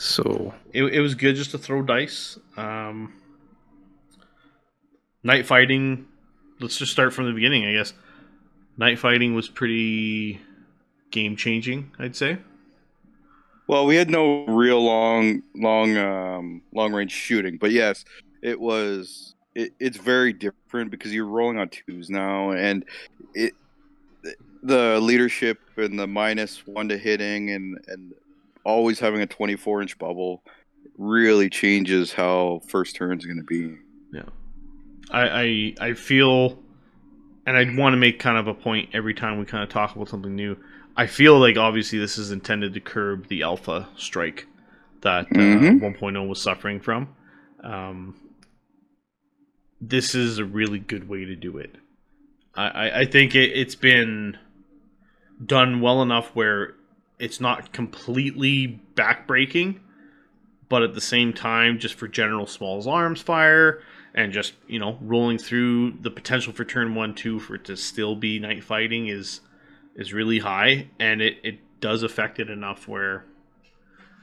Yeah. 0.00 0.06
So 0.06 0.54
it, 0.72 0.84
it 0.84 1.00
was 1.00 1.14
good 1.14 1.36
just 1.36 1.50
to 1.50 1.58
throw 1.58 1.82
dice. 1.82 2.38
Um, 2.56 3.12
night 5.22 5.46
fighting. 5.46 6.06
Let's 6.58 6.76
just 6.76 6.92
start 6.92 7.12
from 7.12 7.26
the 7.26 7.32
beginning, 7.32 7.66
I 7.66 7.72
guess. 7.72 7.92
Night 8.76 8.98
fighting 8.98 9.34
was 9.34 9.48
pretty 9.48 10.40
game 11.10 11.36
changing, 11.36 11.92
I'd 11.98 12.16
say. 12.16 12.38
Well, 13.66 13.86
we 13.86 13.96
had 13.96 14.10
no 14.10 14.46
real 14.46 14.82
long, 14.82 15.42
long, 15.54 15.96
um, 15.96 16.62
long 16.72 16.92
range 16.92 17.12
shooting, 17.12 17.56
but 17.56 17.70
yes, 17.70 18.04
it 18.42 18.58
was. 18.58 19.34
It, 19.54 19.72
it's 19.80 19.96
very 19.96 20.32
different 20.32 20.90
because 20.90 21.12
you're 21.12 21.26
rolling 21.26 21.58
on 21.58 21.68
twos 21.68 22.08
now, 22.08 22.52
and 22.52 22.84
it 23.34 23.52
the 24.62 24.98
leadership 25.00 25.58
and 25.76 25.98
the 25.98 26.06
minus 26.06 26.66
one 26.66 26.88
to 26.88 26.98
hitting 26.98 27.50
and 27.50 27.78
and 27.88 28.14
always 28.64 28.98
having 29.00 29.20
a 29.20 29.26
24 29.26 29.82
inch 29.82 29.98
bubble 29.98 30.42
really 30.98 31.48
changes 31.50 32.12
how 32.12 32.60
first 32.68 32.96
turn 32.96 33.18
is 33.18 33.26
going 33.26 33.38
to 33.38 33.44
be. 33.44 33.76
Yeah, 34.12 34.28
I, 35.10 35.28
I 35.28 35.74
I 35.88 35.94
feel, 35.94 36.58
and 37.46 37.56
I'd 37.56 37.76
want 37.76 37.92
to 37.94 37.96
make 37.96 38.18
kind 38.18 38.36
of 38.38 38.46
a 38.48 38.54
point 38.54 38.90
every 38.92 39.14
time 39.14 39.38
we 39.38 39.44
kind 39.46 39.62
of 39.62 39.68
talk 39.70 39.94
about 39.96 40.08
something 40.08 40.34
new. 40.34 40.56
I 40.96 41.06
feel 41.06 41.38
like 41.38 41.56
obviously 41.56 41.98
this 41.98 42.18
is 42.18 42.30
intended 42.32 42.74
to 42.74 42.80
curb 42.80 43.28
the 43.28 43.42
alpha 43.42 43.88
strike 43.96 44.46
that 45.02 45.26
uh, 45.26 45.38
Mhm. 45.38 45.80
1.0 45.80 46.28
was 46.28 46.42
suffering 46.42 46.80
from. 46.80 47.08
Um, 47.62 48.14
this 49.80 50.14
is 50.14 50.38
a 50.38 50.44
really 50.44 50.78
good 50.78 51.08
way 51.08 51.24
to 51.24 51.34
do 51.36 51.56
it. 51.58 51.76
I, 52.54 52.68
I, 52.68 52.98
I 53.00 53.04
think 53.06 53.34
it, 53.34 53.50
it's 53.54 53.74
been 53.76 54.36
done 55.44 55.80
well 55.80 56.02
enough 56.02 56.34
where 56.34 56.74
it's 57.20 57.40
not 57.40 57.72
completely 57.72 58.80
backbreaking, 58.94 59.78
but 60.68 60.82
at 60.82 60.94
the 60.94 61.00
same 61.00 61.32
time, 61.32 61.78
just 61.78 61.94
for 61.94 62.08
general 62.08 62.46
smalls 62.46 62.86
arms 62.86 63.20
fire 63.20 63.82
and 64.14 64.32
just 64.32 64.54
you 64.66 64.78
know 64.78 64.98
rolling 65.00 65.38
through 65.38 65.92
the 66.00 66.10
potential 66.10 66.52
for 66.52 66.64
turn 66.64 66.94
one 66.94 67.14
two 67.14 67.38
for 67.38 67.54
it 67.54 67.64
to 67.66 67.76
still 67.76 68.16
be 68.16 68.38
night 68.40 68.64
fighting 68.64 69.06
is 69.08 69.40
is 69.94 70.12
really 70.12 70.38
high 70.40 70.88
and 70.98 71.20
it, 71.22 71.36
it 71.44 71.58
does 71.80 72.02
affect 72.02 72.40
it 72.40 72.50
enough 72.50 72.88
where 72.88 73.24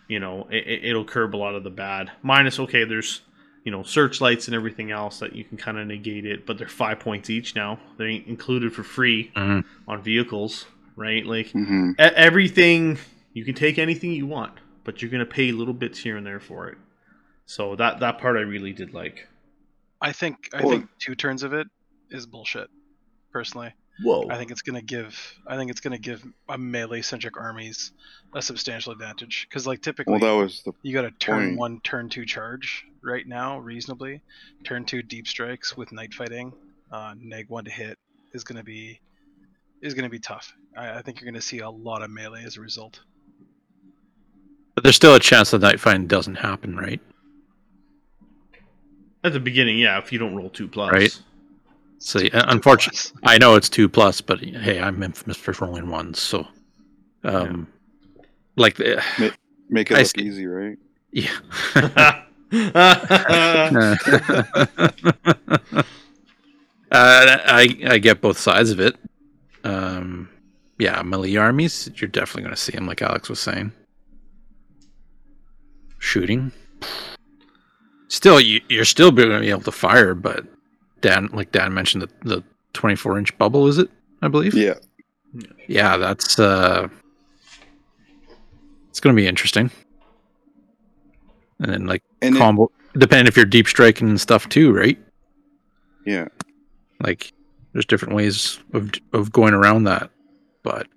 you 0.09 0.19
know 0.19 0.47
it, 0.51 0.67
it- 0.67 0.85
it'll 0.89 1.05
curb 1.05 1.33
a 1.35 1.37
lot 1.37 1.55
of 1.55 1.63
the 1.63 1.69
bad 1.69 2.11
minus 2.21 2.59
okay 2.59 2.83
there's 2.83 3.21
you 3.63 3.71
know 3.71 3.83
searchlights 3.83 4.47
and 4.47 4.55
everything 4.55 4.91
else 4.91 5.19
that 5.19 5.33
you 5.35 5.43
can 5.43 5.57
kind 5.57 5.77
of 5.77 5.85
negate 5.87 6.25
it. 6.25 6.45
But 6.45 6.57
they're 6.57 6.69
five 6.69 6.99
points 7.01 7.29
each 7.29 7.53
now. 7.55 7.79
They're 7.97 8.07
included 8.07 8.73
for 8.73 8.83
free 8.83 9.31
Mhm. 9.35 9.65
on 9.89 10.01
vehicles, 10.01 10.65
right? 10.97 11.25
Like 11.25 11.51
hmm 11.51 11.91
e- 11.91 12.03
everything 12.03 12.97
you 13.33 13.45
can 13.45 13.55
take 13.55 13.77
anything 13.79 14.11
you 14.11 14.25
want, 14.27 14.53
but 14.83 15.01
you're 15.01 15.11
gonna 15.11 15.25
pay 15.25 15.53
little 15.53 15.73
bits 15.73 15.99
here 15.99 16.17
and 16.17 16.25
there 16.27 16.41
for 16.41 16.67
it. 16.67 16.77
So 17.45 17.77
that 17.77 18.01
that 18.01 18.19
part 18.19 18.35
I 18.35 18.41
really 18.41 18.73
did 18.73 18.93
like. 18.93 19.27
I 20.01 20.11
think 20.11 20.49
I 20.53 20.63
Well- 20.63 20.71
think 20.71 20.89
two 20.99 21.15
turns 21.15 21.43
of 21.43 21.53
it 21.53 21.67
is 22.09 22.25
bullshit. 22.25 22.69
Personally, 23.31 23.73
Whoa! 24.03 24.27
I 24.29 24.37
think 24.37 24.51
it's 24.51 24.61
gonna 24.63 24.81
give 24.81 25.15
I 25.45 25.55
think 25.57 25.69
it's 25.71 25.79
gonna 25.81 25.97
give 25.99 26.23
a 26.49 26.57
melee 26.57 27.01
centric 27.01 27.37
armies 27.37 27.91
a 28.33 28.41
substantial 28.41 28.91
advantage 28.91 29.45
because 29.47 29.67
like 29.67 29.81
typically 29.81 30.13
Well, 30.19 30.35
that 30.37 30.43
was 30.43 30.63
the 30.63 30.73
you 30.81 30.93
got 30.93 31.05
a 31.05 31.11
turn 31.11 31.49
point. 31.49 31.57
one, 31.59 31.79
turn 31.81 32.09
two 32.09 32.25
charge 32.25 32.85
right 33.03 33.25
now 33.27 33.59
reasonably. 33.59 34.21
Turn 34.63 34.85
two 34.85 35.01
deep 35.03 35.27
strikes 35.27 35.77
with 35.77 35.91
night 35.91 36.13
fighting, 36.13 36.53
uh, 36.91 37.13
neg 37.19 37.49
one 37.49 37.65
to 37.65 37.71
hit 37.71 37.97
is 38.33 38.43
gonna 38.43 38.63
be 38.63 38.99
is 39.81 39.93
gonna 39.93 40.09
be 40.09 40.19
tough. 40.19 40.53
I, 40.75 40.97
I 40.99 41.01
think 41.01 41.19
you're 41.21 41.29
gonna 41.29 41.41
see 41.41 41.59
a 41.59 41.69
lot 41.69 42.01
of 42.01 42.09
melee 42.09 42.43
as 42.43 42.57
a 42.57 42.61
result. 42.61 42.99
But 44.75 44.83
there's 44.83 44.95
still 44.95 45.15
a 45.15 45.19
chance 45.19 45.51
that 45.51 45.61
night 45.61 45.79
find 45.79 46.07
doesn't 46.07 46.35
happen, 46.35 46.75
right? 46.77 47.01
At 49.23 49.33
the 49.33 49.39
beginning, 49.39 49.79
yeah, 49.79 49.97
if 49.97 50.11
you 50.11 50.19
don't 50.19 50.35
roll 50.35 50.49
two 50.49 50.67
plus, 50.67 50.91
Right. 50.91 51.19
So 51.99 52.19
Two- 52.19 52.27
yeah, 52.31 52.45
unfortunately, 52.47 52.97
plus. 53.19 53.33
I 53.33 53.37
know 53.39 53.55
it's 53.55 53.69
two 53.69 53.89
plus, 53.89 54.21
but 54.21 54.39
hey, 54.39 54.79
I'm 54.79 55.01
infamous 55.01 55.37
for 55.37 55.53
rolling 55.65 55.89
ones, 55.89 56.19
so 56.19 56.47
um, 57.23 57.67
like 58.55 58.75
the, 58.75 59.03
make 59.69 59.89
it 59.89 59.95
I 59.97 60.01
look 60.01 60.07
see. 60.15 60.21
easy, 60.21 60.45
right? 60.45 60.77
yeah. 61.11 61.31
uh, 62.53 63.95
I 66.91 67.77
I 67.87 67.97
get 67.97 68.21
both 68.21 68.37
sides 68.37 68.69
of 68.69 68.79
it. 68.79 68.95
Um, 69.67 70.29
yeah, 70.79 71.01
melee 71.01 71.35
armies, 71.35 71.89
you're 71.95 72.07
definitely 72.07 72.43
going 72.43 72.55
to 72.55 72.61
see 72.61 72.71
them, 72.71 72.85
like 72.87 73.01
Alex 73.01 73.29
was 73.29 73.39
saying. 73.39 73.71
Shooting, 75.99 76.51
still, 78.07 78.39
you, 78.39 78.61
you're 78.69 78.85
still 78.85 79.11
going 79.11 79.29
to 79.29 79.39
be 79.39 79.49
able 79.49 79.61
to 79.61 79.71
fire, 79.71 80.13
but 80.13 80.45
Dan, 81.01 81.27
like 81.33 81.51
Dan 81.51 81.73
mentioned, 81.73 82.03
the 82.03 82.09
the 82.35 82.43
24 82.73 83.17
inch 83.17 83.37
bubble 83.39 83.67
is 83.67 83.79
it? 83.79 83.89
I 84.21 84.27
believe. 84.27 84.53
Yeah. 84.53 84.75
Yeah, 85.67 85.97
that's 85.97 86.37
uh, 86.37 86.87
it's 88.89 88.99
going 88.99 89.15
to 89.15 89.19
be 89.19 89.27
interesting. 89.27 89.71
And 91.59 91.73
then 91.73 91.85
like 91.87 92.03
And 92.21 92.35
it- 92.35 92.37
combo, 92.37 92.71
depending 92.95 93.25
if 93.27 93.35
you're 93.35 93.45
deep 93.45 93.67
striking 93.67 94.07
and 94.09 94.21
stuff 94.21 94.47
too, 94.49 94.71
right? 94.71 94.97
yeah. 96.05 96.27
Like, 97.03 97.33
there's 97.77 97.85
different 97.85 98.15
ways 98.15 98.57
of 98.73 98.89
of 99.13 99.31
going 99.31 99.53
around 99.53 99.83
that, 99.83 100.09
but 100.63 100.87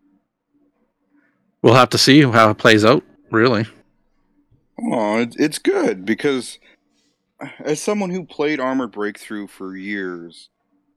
we'll 1.60 1.74
have 1.74 1.90
to 1.90 1.98
see 1.98 2.22
how 2.22 2.48
it 2.48 2.56
plays 2.56 2.86
out. 2.86 3.04
Really, 3.30 3.66
Oh, 4.82 5.18
it, 5.18 5.36
it's 5.38 5.58
good 5.58 6.06
because 6.06 6.58
as 7.62 7.82
someone 7.82 8.08
who 8.08 8.24
played 8.24 8.60
Armored 8.60 8.92
Breakthrough 8.92 9.46
for 9.46 9.76
years, 9.76 10.48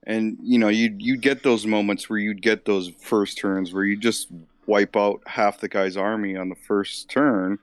and 0.08 0.38
you 0.42 0.58
know, 0.58 0.70
you 0.70 0.96
you 0.98 1.18
get 1.18 1.44
those 1.44 1.66
moments 1.66 2.10
where 2.10 2.18
you'd 2.18 2.42
get 2.42 2.64
those 2.64 2.92
first 3.02 3.38
turns 3.38 3.74
where 3.74 3.84
you 3.84 3.98
just 3.98 4.30
wipe 4.66 4.96
out 4.96 5.20
half 5.28 5.60
the 5.60 5.68
guy's 5.68 5.98
army 5.98 6.38
on 6.38 6.48
the 6.48 6.56
first 6.56 7.10
turn. 7.10 7.60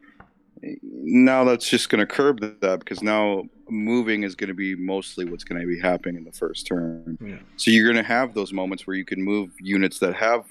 Now 0.62 1.44
that's 1.44 1.68
just 1.68 1.88
going 1.88 2.00
to 2.00 2.06
curb 2.06 2.40
that 2.60 2.80
because 2.80 3.02
now 3.02 3.44
moving 3.68 4.24
is 4.24 4.34
going 4.34 4.48
to 4.48 4.54
be 4.54 4.74
mostly 4.74 5.24
what's 5.24 5.44
going 5.44 5.60
to 5.60 5.66
be 5.66 5.80
happening 5.80 6.16
in 6.16 6.24
the 6.24 6.32
first 6.32 6.66
turn. 6.66 7.16
Yeah. 7.20 7.38
So 7.56 7.70
you're 7.70 7.90
going 7.90 8.02
to 8.02 8.08
have 8.08 8.34
those 8.34 8.52
moments 8.52 8.86
where 8.86 8.96
you 8.96 9.04
can 9.04 9.22
move 9.22 9.50
units 9.60 9.98
that 10.00 10.14
have 10.16 10.44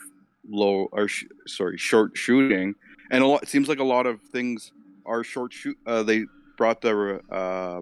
low 0.49 0.87
or 0.91 1.07
sh- 1.07 1.25
sorry 1.47 1.77
short 1.77 2.17
shooting, 2.17 2.73
and 3.11 3.23
a 3.23 3.27
lot. 3.27 3.43
It 3.43 3.49
seems 3.49 3.67
like 3.67 3.79
a 3.79 3.83
lot 3.83 4.05
of 4.05 4.21
things 4.21 4.71
are 5.05 5.23
short 5.23 5.53
shoot. 5.53 5.77
Uh, 5.85 6.03
they 6.03 6.25
brought 6.57 6.81
the 6.81 7.21
uh, 7.31 7.81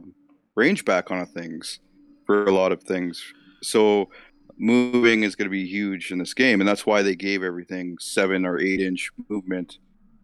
range 0.55 0.85
back 0.85 1.11
on 1.11 1.25
things 1.27 1.79
for 2.25 2.45
a 2.45 2.51
lot 2.51 2.71
of 2.71 2.83
things. 2.83 3.33
So 3.63 4.09
moving 4.57 5.23
is 5.23 5.35
going 5.35 5.45
to 5.45 5.51
be 5.51 5.65
huge 5.65 6.11
in 6.11 6.19
this 6.19 6.33
game, 6.33 6.61
and 6.61 6.67
that's 6.67 6.85
why 6.85 7.01
they 7.01 7.15
gave 7.15 7.43
everything 7.43 7.97
seven 7.99 8.45
or 8.45 8.59
eight 8.59 8.81
inch 8.81 9.11
movement 9.29 9.77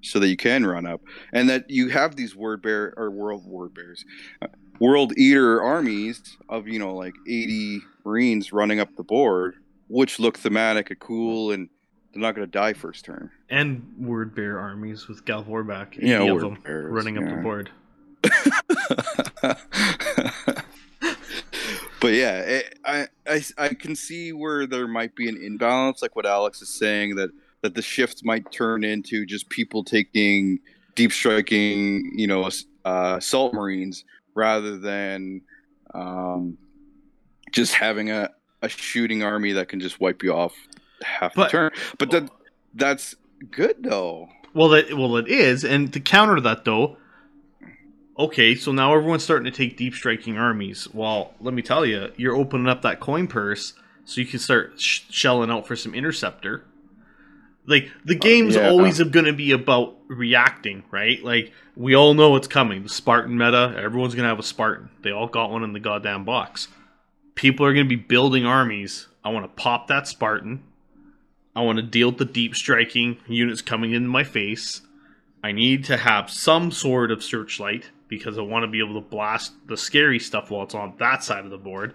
so 0.04 0.20
that 0.20 0.28
you 0.28 0.38
can 0.38 0.66
run 0.66 0.86
up, 0.86 1.02
and 1.32 1.50
that 1.50 1.70
you 1.70 1.90
have 1.90 2.16
these 2.16 2.36
word 2.36 2.62
bear 2.62 2.94
or 2.98 3.10
world 3.10 3.46
word 3.46 3.74
bears, 3.74 4.04
uh, 4.42 4.48
world 4.80 5.14
eater 5.18 5.62
armies 5.62 6.38
of 6.50 6.68
you 6.68 6.80
know 6.80 6.94
like 6.94 7.14
eighty 7.28 7.80
marines 8.06 8.52
running 8.54 8.80
up 8.80 8.96
the 8.96 9.04
board, 9.04 9.56
which 9.88 10.20
look 10.20 10.38
thematic 10.38 10.90
and 10.90 11.00
cool, 11.00 11.52
and 11.52 11.70
they're 12.14 12.22
not 12.22 12.36
going 12.36 12.46
to 12.46 12.52
die 12.52 12.74
first 12.74 13.06
turn. 13.06 13.30
and 13.50 13.84
word 13.98 14.36
bear 14.36 14.60
armies 14.60 15.08
with 15.08 15.26
Gal 15.26 15.44
Vorbak 15.44 15.96
Yeah, 15.98 16.22
80 16.22 16.28
of 16.30 16.42
them 16.42 16.58
bears, 16.64 16.92
running 16.92 17.18
up 17.18 17.24
yeah. 17.24 17.36
the 17.36 17.42
board. 17.42 17.70
but 22.00 22.14
yeah, 22.14 22.40
it, 22.40 22.80
I, 22.86 23.08
I 23.28 23.42
I 23.58 23.70
can 23.70 23.96
see 23.96 24.32
where 24.32 24.68
there 24.68 24.88
might 24.88 25.16
be 25.16 25.28
an 25.28 25.38
imbalance, 25.42 26.02
like 26.02 26.16
what 26.16 26.26
Alex 26.26 26.62
is 26.62 26.70
saying 26.70 27.16
that 27.16 27.32
that 27.64 27.74
the 27.76 27.82
shift 27.82 28.24
might 28.24 28.52
turn 28.52 28.84
into 28.84 29.26
just 29.26 29.50
people 29.50 29.84
taking 29.84 30.60
deep 30.96 31.12
striking, 31.12 32.12
you 32.14 32.28
know, 32.28 32.48
uh, 32.86 33.16
assault 33.18 33.54
marines 33.54 34.04
rather 34.36 34.78
than 34.78 35.42
um, 35.94 36.58
just 37.52 37.74
having 37.74 38.12
a, 38.12 38.30
a 38.62 38.70
shooting 38.70 39.24
army 39.24 39.54
that 39.54 39.70
can 39.70 39.80
just 39.80 40.00
wipe 40.02 40.22
you 40.22 40.34
off 40.34 40.54
half 41.02 41.34
But- 41.34 41.46
the 41.46 41.50
turn. 41.50 41.72
But 41.98 42.12
that 42.12 42.30
that's 42.76 43.16
good 43.50 43.78
though. 43.82 44.28
Well, 44.54 44.70
that 44.70 44.94
well 44.94 45.16
it 45.18 45.28
is, 45.30 45.64
and 45.64 45.92
to 45.94 46.00
counter 46.00 46.40
that 46.42 46.66
though, 46.66 46.98
okay, 48.20 48.54
so 48.56 48.72
now 48.72 48.94
everyone's 48.94 49.24
starting 49.24 49.46
to 49.52 49.58
take 49.58 49.78
deep 49.78 49.96
striking 49.96 50.38
armies. 50.38 50.88
Well, 50.94 51.34
let 51.40 51.54
me 51.54 51.62
tell 51.62 51.86
you, 51.86 52.12
you're 52.18 52.36
opening 52.36 52.68
up 52.68 52.82
that 52.84 53.00
coin 53.00 53.28
purse 53.28 53.74
so 54.06 54.20
you 54.22 54.28
can 54.28 54.38
start 54.40 54.80
sh- 54.80 55.02
shelling 55.10 55.50
out 55.50 55.66
for 55.66 55.76
some 55.76 55.96
interceptor. 55.96 56.66
Like 57.66 57.90
the 58.04 58.16
uh, 58.16 58.20
game's 58.20 58.56
yeah. 58.56 58.70
always 58.70 59.02
going 59.02 59.26
to 59.26 59.34
be 59.34 59.52
about 59.52 59.96
reacting, 60.08 60.84
right? 60.92 61.24
Like 61.24 61.52
we 61.76 61.96
all 61.96 62.14
know 62.14 62.36
it's 62.36 62.48
coming. 62.48 62.84
The 62.84 62.90
Spartan 62.90 63.38
meta, 63.38 63.74
everyone's 63.78 64.16
going 64.16 64.24
to 64.24 64.30
have 64.30 64.40
a 64.40 64.44
Spartan. 64.44 64.90
They 65.02 65.12
all 65.12 65.28
got 65.28 65.52
one 65.52 65.64
in 65.64 65.74
the 65.74 65.80
goddamn 65.80 66.26
box. 66.26 66.68
People 67.36 67.66
are 67.66 67.74
going 67.74 67.86
to 67.86 67.96
be 67.96 68.02
building 68.02 68.46
armies. 68.46 69.08
I 69.24 69.30
want 69.30 69.46
to 69.46 69.62
pop 69.62 69.88
that 69.88 70.08
Spartan. 70.08 70.64
I 71.56 71.62
want 71.62 71.78
to 71.78 71.84
deal 71.84 72.10
with 72.10 72.18
the 72.18 72.26
deep 72.26 72.56
striking 72.56 73.18
units 73.28 73.62
coming 73.62 73.94
in 73.94 74.08
my 74.08 74.24
face. 74.24 74.82
I 75.44 75.52
need 75.52 75.86
to 75.86 75.98
have 75.98 76.30
some 76.30 76.72
sort 76.72 77.12
of 77.12 77.24
searchlight 77.24 77.92
because 78.08 78.38
I 78.38 78.42
want 78.42 78.64
to 78.64 78.68
be 78.68 78.80
able 78.80 79.02
to 79.02 79.08
blast 79.08 79.54
the 79.68 79.78
scary 79.78 80.20
stuff 80.20 80.50
while 80.50 80.64
it's 80.64 80.76
on 80.76 80.96
that 81.00 81.24
side 81.24 81.46
of 81.46 81.52
the 81.52 81.58
board. 81.58 81.94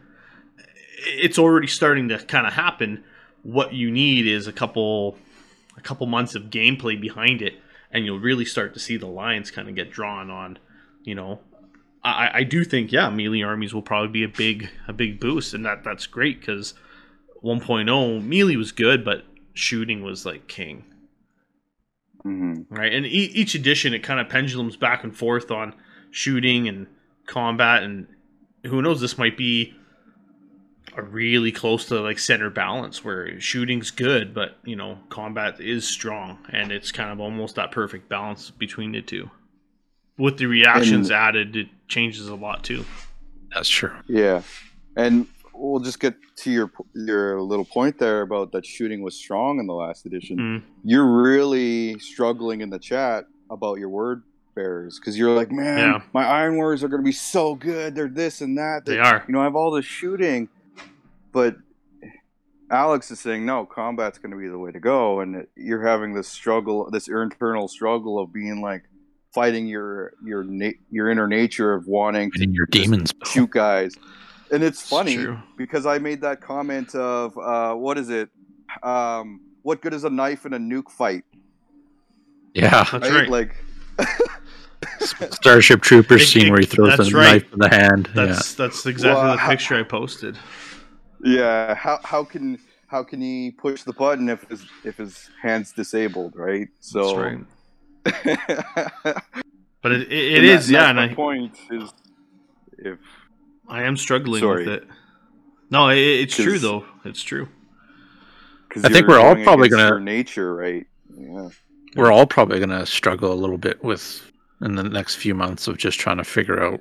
It's 1.07 1.39
already 1.39 1.67
starting 1.67 2.09
to 2.09 2.19
kind 2.19 2.47
of 2.47 2.53
happen. 2.53 3.05
What 3.43 3.73
you 3.73 3.91
need 3.91 4.27
is 4.27 4.47
a 4.47 4.53
couple 4.53 5.17
a 5.79 5.81
couple 5.81 6.07
months 6.07 6.35
of 6.35 6.45
gameplay 6.45 7.01
behind 7.01 7.41
it 7.41 7.55
and 7.91 8.05
you'll 8.05 8.21
really 8.21 8.45
start 8.45 8.75
to 8.75 8.81
see 8.81 8.97
the 8.97 9.07
lines 9.07 9.51
kind 9.51 9.69
of 9.69 9.75
get 9.75 9.91
drawn 9.91 10.31
on, 10.31 10.59
you 11.05 11.15
know. 11.15 11.41
I, 12.05 12.31
I 12.35 12.43
do 12.45 12.65
think 12.65 12.93
yeah, 12.93 13.09
melee 13.09 13.43
armies 13.43 13.73
will 13.73 13.83
probably 13.83 14.09
be 14.09 14.23
a 14.25 14.29
big 14.29 14.71
a 14.87 14.93
big 14.93 15.19
boost 15.19 15.55
and 15.55 15.65
that 15.65 15.85
that's 15.85 16.07
great 16.07 16.41
cuz 16.43 16.75
1.0 17.43 18.25
melee 18.25 18.57
was 18.57 18.73
good 18.73 19.05
but 19.05 19.25
shooting 19.53 20.03
was 20.03 20.25
like 20.25 20.47
king 20.49 20.85
hmm 22.23 22.63
right 22.69 22.93
and 22.93 23.05
e- 23.07 23.33
each 23.35 23.55
edition 23.55 23.95
it 23.95 24.03
kind 24.03 24.21
of 24.21 24.29
pendulums 24.29 24.77
back 24.77 25.03
and 25.05 25.17
forth 25.17 25.51
on 25.51 25.75
shooting 26.11 26.69
and 26.69 26.87
combat 27.27 27.83
and 27.83 28.07
who 28.67 28.81
knows 28.83 29.01
this 29.01 29.19
might 29.19 29.37
be 29.37 29.75
a 30.97 31.03
really 31.03 31.53
close 31.53 31.87
to 31.87 32.01
like 32.01 32.19
center 32.19 32.51
balance 32.51 33.05
where 33.05 33.39
shooting's 33.41 33.91
good 33.91 34.33
but 34.35 34.57
you 34.65 34.75
know 34.77 34.99
combat 35.11 35.61
is 35.61 35.87
strong 35.87 36.39
and 36.51 36.73
it's 36.73 36.91
kind 36.93 37.11
of 37.11 37.21
almost 37.21 37.55
that 37.57 37.71
perfect 37.71 38.09
balance 38.09 38.51
between 38.51 38.93
the 38.93 39.03
two 39.03 39.31
with 40.17 40.39
the 40.39 40.47
reactions 40.47 41.11
And- 41.11 41.19
added 41.19 41.57
it 41.57 41.69
changes 41.89 42.29
a 42.29 42.35
lot 42.35 42.65
too 42.65 42.85
that's 43.55 43.69
true. 43.69 43.93
Yeah, 44.07 44.43
and 44.95 45.27
we'll 45.55 45.81
just 45.81 46.01
get 46.01 46.15
to 46.37 46.51
your 46.51 46.71
your 46.95 47.41
little 47.41 47.65
point 47.65 47.99
there 47.99 48.21
about 48.21 48.53
that 48.53 48.67
shooting 48.67 49.01
was 49.01 49.17
strong 49.17 49.59
in 49.59 49.67
the 49.67 49.73
last 49.73 50.05
edition. 50.05 50.37
Mm. 50.37 50.63
You're 50.85 51.07
really 51.23 51.99
struggling 51.99 52.61
in 52.61 52.69
the 52.69 52.79
chat 52.79 53.25
about 53.51 53.79
your 53.79 53.89
word 53.89 54.23
bearers 54.55 54.99
because 55.01 55.17
you're 55.19 55.35
like, 55.35 55.51
man, 55.51 55.79
Yeah. 55.79 56.03
my 56.13 56.27
iron 56.27 56.57
warriors 56.57 56.85
are 56.85 56.89
going 56.89 57.01
to 57.03 57.07
be 57.07 57.11
so 57.13 57.55
good. 57.55 57.95
They're 57.95 58.07
this 58.07 58.43
and 58.43 58.59
that. 58.59 58.85
they 58.85 58.99
are 58.99 59.25
You 59.27 59.33
know, 59.33 59.41
I 59.41 59.45
have 59.45 59.57
all 59.57 59.71
this 59.71 59.87
shooting, 59.87 60.51
but 61.39 61.57
Alex 62.71 63.11
is 63.13 63.21
saying 63.21 63.47
no, 63.47 63.65
combat's 63.65 64.19
going 64.19 64.33
to 64.33 64.37
be 64.37 64.49
the 64.49 64.59
way 64.59 64.73
to 64.73 64.81
go, 64.81 65.21
and 65.21 65.47
you're 65.57 65.87
having 65.87 66.15
this 66.15 66.27
struggle, 66.27 66.91
this 66.91 67.07
internal 67.07 67.69
struggle 67.69 68.19
of 68.19 68.33
being 68.33 68.61
like, 68.61 68.83
fighting 69.33 69.69
your 69.69 70.15
your 70.25 70.43
na- 70.43 70.79
your 70.91 71.09
inner 71.11 71.29
nature 71.29 71.73
of 71.75 71.87
wanting 71.87 72.31
to 72.33 72.49
your 72.49 72.67
demons. 72.67 73.15
shoot 73.25 73.51
guys. 73.51 73.95
And 74.51 74.63
it's 74.65 74.83
funny 74.83 75.15
true. 75.17 75.39
because 75.57 75.87
I 75.87 75.99
made 75.99 76.23
that 76.23 76.41
comment 76.41 76.95
of 76.95 77.37
uh, 77.39 77.75
what 77.75 77.99
is 77.99 78.09
it? 78.11 78.29
Um, 78.83 79.41
what 79.63 79.81
good 79.81 79.95
is 79.95 80.05
a 80.05 80.11
knife 80.11 80.45
in 80.47 80.55
a 80.55 80.59
nuke 80.59 80.91
fight? 80.91 81.25
Yeah, 82.55 82.85
That's 82.91 83.11
right. 83.11 83.29
Like 83.29 83.55
Starship 85.33 85.83
Troopers 85.83 86.23
It- 86.23 86.27
scene 86.27 86.47
it- 86.47 86.51
where 86.51 86.61
he 86.61 86.67
throws 86.67 86.97
that's 86.97 87.11
the 87.11 87.17
right. 87.17 87.33
knife 87.43 87.53
in 87.53 87.59
the 87.61 87.69
hand. 87.69 88.09
That's 88.15 88.55
that's 88.55 88.85
exactly 88.87 89.23
Well, 89.23 89.37
the 89.37 89.43
picture 89.43 89.75
I 89.77 89.83
posted. 89.85 90.37
Yeah, 91.23 91.75
how 91.75 92.01
how 92.05 92.25
can 92.25 92.59
how 92.87 93.03
can 93.03 93.21
he 93.21 93.51
push 93.51 93.83
the 93.83 93.93
button 93.93 94.29
if 94.29 94.43
his 94.49 94.65
if 94.85 94.97
his 94.97 95.29
hands 95.43 95.73
disabled, 95.73 96.35
right? 96.37 96.69
So 96.81 97.37
That's 98.05 98.17
right. 98.17 99.17
But 99.81 99.93
it, 99.93 100.03
it, 100.13 100.13
it 100.13 100.37
And 100.39 100.45
is, 100.45 100.67
that- 100.67 100.73
yeah, 100.73 100.89
and 100.89 100.97
my 100.97 101.11
I, 101.11 101.15
point 101.15 101.57
is 101.71 101.89
if 102.79 102.99
I 103.69 103.85
am 103.85 103.97
struggling 103.97 104.41
Sorry. 104.41 104.67
with 104.67 104.75
it. 104.83 104.89
No, 105.71 105.89
it, 105.91 105.99
it's 105.99 106.35
true 106.35 106.59
though. 106.59 106.85
It's 107.05 107.23
true. 107.23 107.49
because 108.69 108.85
I 108.85 108.89
think 108.89 109.07
we're 109.07 109.21
all 109.21 109.37
probably 109.37 109.69
gonna- 109.69 110.01
nature, 110.01 110.53
right? 110.55 110.85
Yeah. 111.17 111.49
Yeah. 111.95 112.03
We're 112.03 112.13
all 112.13 112.27
probably 112.27 112.59
going 112.59 112.69
to 112.71 112.85
struggle 112.87 113.33
a 113.33 113.35
little 113.35 113.57
bit 113.57 113.83
with 113.83 114.31
in 114.61 114.75
the 114.75 114.83
next 114.83 115.15
few 115.17 115.35
months 115.35 115.67
of 115.69 115.79
just 115.79 115.99
trying 115.99 116.19
to 116.19 116.25
figure 116.25 116.63
out 116.63 116.81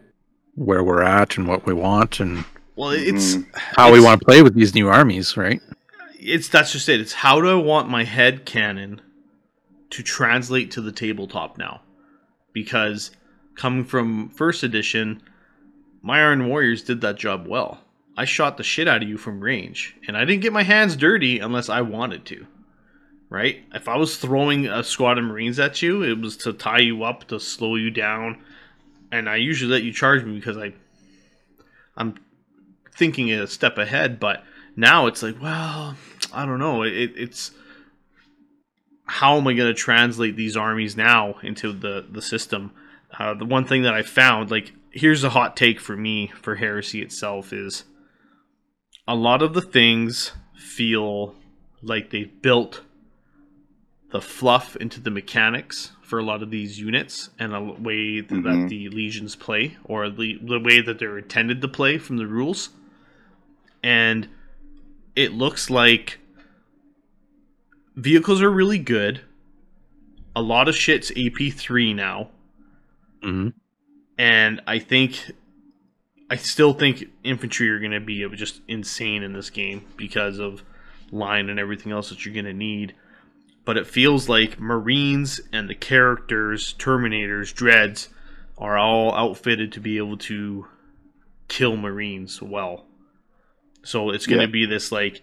where 0.56 0.84
we're 0.84 1.02
at 1.02 1.38
and 1.38 1.48
what 1.48 1.66
we 1.66 1.74
want 1.74 2.20
and 2.20 2.44
Well, 2.78 2.92
it's 2.92 3.36
Mhm. 3.36 3.46
how 3.56 3.92
we 3.92 4.00
want 4.00 4.20
to 4.22 4.26
play 4.26 4.44
with 4.44 4.54
these 4.54 4.74
new 4.76 4.88
armies, 4.88 5.36
right? 5.36 5.62
it's 6.20 6.50
that's 6.50 6.74
just 6.74 6.90
it. 6.90 7.00
It's 7.00 7.14
how 7.14 7.40
do 7.40 7.48
I 7.48 7.54
want 7.54 7.90
my 7.90 8.04
head 8.04 8.44
canon 8.46 9.00
to 9.92 10.04
translate 10.04 10.72
to 10.72 10.82
the 10.82 10.92
tabletop 10.92 11.58
now? 11.58 11.82
Because 12.54 13.12
coming 13.56 13.86
from 13.86 14.30
first 14.30 14.62
edition, 14.62 15.22
my 16.02 16.18
Iron 16.20 16.48
Warriors 16.48 16.84
did 16.84 17.00
that 17.02 17.18
job 17.18 17.48
well. 17.48 17.82
I 18.18 18.26
shot 18.26 18.58
the 18.58 18.64
shit 18.64 18.88
out 18.90 19.04
of 19.04 19.08
you 19.08 19.18
from 19.18 19.40
range, 19.40 19.96
and 20.08 20.18
I 20.18 20.26
didn't 20.26 20.42
get 20.42 20.52
my 20.52 20.64
hands 20.64 20.96
dirty 20.98 21.40
unless 21.40 21.70
I 21.70 21.82
wanted 21.82 22.26
to. 22.26 22.46
Right? 23.30 23.64
If 23.74 23.88
I 23.88 23.96
was 23.96 24.18
throwing 24.18 24.68
a 24.68 24.84
squad 24.84 25.18
of 25.18 25.24
Marines 25.24 25.60
at 25.60 25.82
you, 25.82 26.04
it 26.04 26.20
was 26.20 26.36
to 26.38 26.52
tie 26.54 26.80
you 26.80 27.04
up, 27.04 27.28
to 27.30 27.40
slow 27.40 27.76
you 27.76 27.90
down, 27.90 28.38
and 29.12 29.30
I 29.30 29.38
usually 29.38 29.72
let 29.72 29.84
you 29.84 29.94
charge 29.94 30.24
me 30.26 30.36
because 30.36 30.58
I, 30.58 30.74
I'm 31.96 32.16
thinking 32.98 33.32
a 33.32 33.48
step 33.48 33.78
ahead. 33.78 34.20
But 34.20 34.44
now 34.76 35.08
it's 35.08 35.24
like, 35.24 35.42
well, 35.42 35.96
I 36.34 36.46
don't 36.46 36.60
know. 36.60 36.84
It, 36.84 37.14
it's 37.16 37.52
how 39.06 39.38
am 39.38 39.48
I 39.48 39.54
going 39.54 39.74
to 39.74 39.80
translate 39.80 40.36
these 40.36 40.58
armies 40.58 40.98
now 40.98 41.36
into 41.44 41.72
the 41.72 42.06
the 42.10 42.22
system? 42.22 42.72
Uh, 43.18 43.34
the 43.34 43.46
one 43.46 43.64
thing 43.66 43.84
that 43.84 43.94
I 43.94 44.02
found, 44.04 44.52
like, 44.52 44.74
here's 44.92 45.24
a 45.24 45.30
hot 45.30 45.56
take 45.56 45.80
for 45.80 45.96
me 45.96 46.28
for 46.42 46.56
Heresy 46.56 47.02
itself 47.02 47.54
is 47.54 47.86
a 49.08 49.16
lot 49.16 49.42
of 49.42 49.54
the 49.54 49.62
things 49.62 50.34
feel 50.58 51.34
like 51.82 52.10
they 52.10 52.26
built 52.26 52.82
the 54.12 54.20
fluff 54.22 54.76
into 54.76 55.00
the 55.00 55.10
mechanics 55.10 55.92
for 56.02 56.20
a 56.20 56.24
lot 56.24 56.42
of 56.44 56.52
these 56.52 56.80
units 56.80 57.30
and 57.40 57.54
a 57.54 57.62
way 57.62 58.22
th- 58.22 58.28
that 58.30 58.38
Mhm. 58.56 58.70
the 58.70 58.90
legions 58.90 59.36
play 59.36 59.78
or 59.84 60.10
the, 60.10 60.38
the 60.42 60.60
way 60.60 60.82
that 60.82 61.00
they're 61.00 61.18
intended 61.18 61.62
to 61.62 61.68
play 61.68 61.98
from 61.98 62.18
the 62.18 62.28
rules 62.28 62.70
and 63.84 64.28
it 65.16 65.34
looks 65.34 65.70
like 65.70 66.20
vehicles 67.96 68.42
are 68.42 68.52
really 68.52 68.80
good 68.80 69.22
a 70.36 70.42
lot 70.42 70.68
of 70.68 70.76
shit's 70.76 71.12
ap3 71.12 71.96
now 71.96 72.30
Mm-hmm. 73.24 73.50
and 74.20 74.62
I 74.68 74.78
think 74.78 75.32
I 76.30 76.36
still 76.36 76.74
think 76.74 77.06
infantry 77.24 77.70
are 77.70 77.80
going 77.80 77.92
to 77.92 78.00
be 78.00 78.28
just 78.36 78.62
insane 78.68 79.24
in 79.24 79.34
this 79.34 79.50
game 79.50 79.86
because 79.96 80.40
of 80.40 80.64
line 81.12 81.50
and 81.50 81.60
everything 81.60 81.92
else 81.92 82.10
that 82.10 82.26
you're 82.26 82.34
going 82.34 82.46
to 82.46 82.54
need. 82.54 82.94
But 83.66 83.78
it 83.78 83.88
feels 83.88 84.28
like 84.30 84.60
Marines 84.60 85.40
and 85.52 85.70
the 85.70 85.76
characters, 85.76 86.74
Terminators, 86.78 87.54
Dreads, 87.54 88.10
are 88.58 88.78
all 88.78 89.14
outfitted 89.16 89.72
to 89.74 89.80
be 89.80 89.98
able 89.98 90.18
to 90.18 90.68
kill 91.48 91.78
Marines 91.78 92.42
well. 92.42 92.86
So 93.88 94.10
it's 94.10 94.26
going 94.28 94.40
to 94.40 94.46
Yeah. 94.46 94.52
be 94.52 94.66
this 94.66 94.92
like 94.92 95.22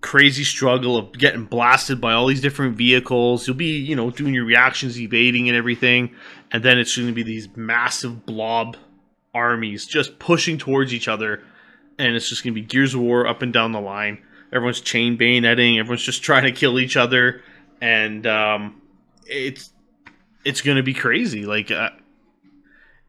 crazy 0.00 0.44
struggle 0.44 0.96
of 0.96 1.12
getting 1.12 1.44
blasted 1.44 2.00
by 2.00 2.14
all 2.14 2.26
these 2.26 2.40
different 2.40 2.76
vehicles. 2.76 3.46
You'll 3.46 3.56
be, 3.56 3.76
you 3.78 3.94
know, 3.94 4.10
doing 4.10 4.32
your 4.32 4.46
reactions, 4.46 4.98
evading 4.98 5.48
and 5.48 5.56
everything, 5.56 6.14
and 6.50 6.62
then 6.62 6.78
it's 6.78 6.96
going 6.96 7.08
to 7.08 7.14
be 7.14 7.22
these 7.22 7.48
massive 7.56 8.24
blob 8.24 8.78
armies 9.34 9.86
just 9.86 10.18
pushing 10.18 10.56
towards 10.56 10.94
each 10.94 11.08
other, 11.08 11.42
and 11.98 12.16
it's 12.16 12.28
just 12.28 12.42
going 12.42 12.54
to 12.54 12.60
be 12.60 12.66
Gears 12.66 12.94
of 12.94 13.00
War 13.02 13.26
up 13.26 13.42
and 13.42 13.52
down 13.52 13.72
the 13.72 13.80
line. 13.80 14.22
Everyone's 14.52 14.80
chain 14.80 15.18
bayoneting. 15.18 15.78
Everyone's 15.78 16.02
just 16.02 16.22
trying 16.28 16.44
to 16.44 16.52
kill 16.52 16.80
each 16.80 16.96
other, 16.96 17.42
and 17.82 18.26
um, 18.26 18.80
it's 19.26 19.72
it's 20.46 20.62
going 20.62 20.78
to 20.78 20.82
be 20.82 20.94
crazy. 20.94 21.44
Like 21.44 21.70
uh, 21.70 21.90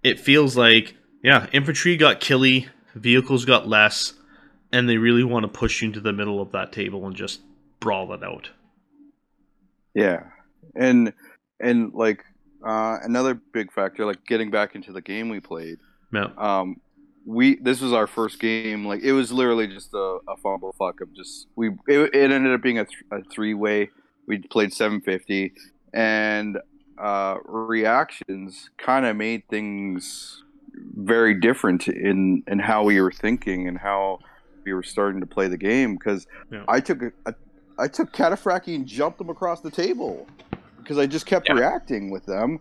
it 0.03 0.19
feels 0.19 0.57
like 0.57 0.95
yeah, 1.23 1.47
infantry 1.53 1.95
got 1.95 2.19
killy, 2.19 2.67
vehicles 2.93 3.45
got 3.45 3.67
less, 3.69 4.13
and 4.71 4.87
they 4.87 4.97
really 4.97 5.23
want 5.23 5.43
to 5.43 5.47
push 5.47 5.81
you 5.81 5.87
into 5.87 5.99
the 5.99 6.13
middle 6.13 6.41
of 6.41 6.51
that 6.51 6.71
table 6.71 7.05
and 7.05 7.15
just 7.15 7.41
brawl 7.79 8.13
it 8.13 8.23
out. 8.23 8.49
Yeah, 9.93 10.23
and 10.75 11.13
and 11.59 11.93
like 11.93 12.23
uh, 12.65 12.97
another 13.03 13.33
big 13.33 13.71
factor, 13.71 14.05
like 14.05 14.25
getting 14.25 14.51
back 14.51 14.75
into 14.75 14.91
the 14.91 15.01
game 15.01 15.29
we 15.29 15.39
played. 15.39 15.79
Yeah. 16.13 16.27
Um, 16.37 16.77
we 17.25 17.57
this 17.57 17.81
was 17.81 17.93
our 17.93 18.07
first 18.07 18.39
game. 18.39 18.85
Like 18.85 19.01
it 19.03 19.13
was 19.13 19.31
literally 19.31 19.67
just 19.67 19.93
a, 19.93 20.17
a 20.27 20.37
fumble 20.41 20.73
fuck 20.77 21.01
of 21.01 21.13
just 21.13 21.47
we. 21.55 21.69
It, 21.87 22.15
it 22.15 22.31
ended 22.31 22.53
up 22.53 22.61
being 22.61 22.79
a, 22.79 22.85
th- 22.85 23.03
a 23.11 23.21
three 23.23 23.53
way. 23.53 23.89
We 24.27 24.39
played 24.39 24.73
750, 24.73 25.53
and 25.93 26.57
uh, 26.97 27.37
reactions 27.45 28.69
kind 28.77 29.05
of 29.05 29.15
made 29.15 29.47
things 29.49 30.43
very 30.95 31.33
different 31.39 31.87
in 31.87 32.43
in 32.47 32.59
how 32.59 32.83
we 32.83 32.99
were 33.01 33.11
thinking 33.11 33.67
and 33.67 33.77
how 33.77 34.19
we 34.65 34.73
were 34.73 34.83
starting 34.83 35.19
to 35.21 35.27
play 35.27 35.47
the 35.47 35.57
game. 35.57 35.95
Because 35.95 36.27
Yeah. 36.51 36.63
I 36.67 36.79
took 36.79 37.01
a, 37.01 37.11
a 37.25 37.33
I 37.77 37.87
took 37.87 38.11
Cataphractii 38.13 38.75
and 38.75 38.85
jumped 38.85 39.17
them 39.17 39.29
across 39.29 39.61
the 39.61 39.71
table 39.71 40.27
because 40.77 40.97
I 40.97 41.05
just 41.07 41.25
kept 41.25 41.47
Yeah. 41.49 41.55
reacting 41.55 42.11
with 42.11 42.25
them. 42.25 42.59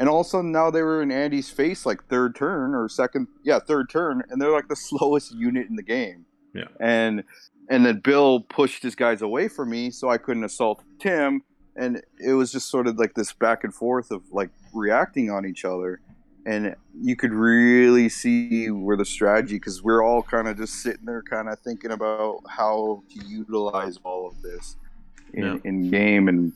And 0.00 0.08
all 0.08 0.20
of 0.20 0.26
a 0.26 0.30
sudden 0.30 0.50
now 0.52 0.70
they 0.70 0.82
were 0.82 1.02
in 1.02 1.12
Andy's 1.12 1.50
face 1.50 1.84
like 1.84 2.04
third 2.06 2.34
turn 2.34 2.74
or 2.74 2.88
second, 2.88 3.28
yeah, 3.44 3.58
third 3.58 3.90
turn, 3.90 4.22
and 4.30 4.40
they're 4.40 4.50
like 4.52 4.68
the 4.68 4.76
slowest 4.88 5.32
unit 5.34 5.68
in 5.68 5.76
the 5.76 5.82
game. 5.82 6.24
Yeah. 6.54 6.68
And 6.80 7.24
and 7.68 7.86
then 7.86 8.00
Bill 8.00 8.40
pushed 8.40 8.82
his 8.82 8.94
guys 8.94 9.22
away 9.22 9.48
from 9.48 9.70
me, 9.70 9.90
so 9.90 10.08
I 10.08 10.18
couldn't 10.18 10.44
assault 10.44 10.82
Tim. 10.98 11.42
And 11.76 12.02
it 12.18 12.34
was 12.34 12.52
just 12.52 12.68
sort 12.68 12.86
of 12.86 12.98
like 12.98 13.14
this 13.14 13.32
back 13.32 13.64
and 13.64 13.72
forth 13.74 14.10
of 14.10 14.22
like 14.30 14.50
reacting 14.74 15.30
on 15.30 15.46
each 15.46 15.64
other. 15.64 16.00
And 16.44 16.74
you 17.00 17.14
could 17.14 17.32
really 17.32 18.08
see 18.08 18.68
where 18.70 18.96
the 18.96 19.04
strategy, 19.04 19.56
because 19.56 19.82
we're 19.82 20.02
all 20.02 20.22
kind 20.22 20.48
of 20.48 20.56
just 20.56 20.82
sitting 20.82 21.04
there, 21.06 21.22
kind 21.22 21.48
of 21.48 21.58
thinking 21.60 21.92
about 21.92 22.40
how 22.48 23.02
to 23.12 23.24
utilize 23.26 23.98
all 24.02 24.26
of 24.26 24.42
this 24.42 24.76
in, 25.32 25.44
Yeah. 25.44 25.56
in 25.64 25.90
game, 25.90 26.28
and 26.28 26.52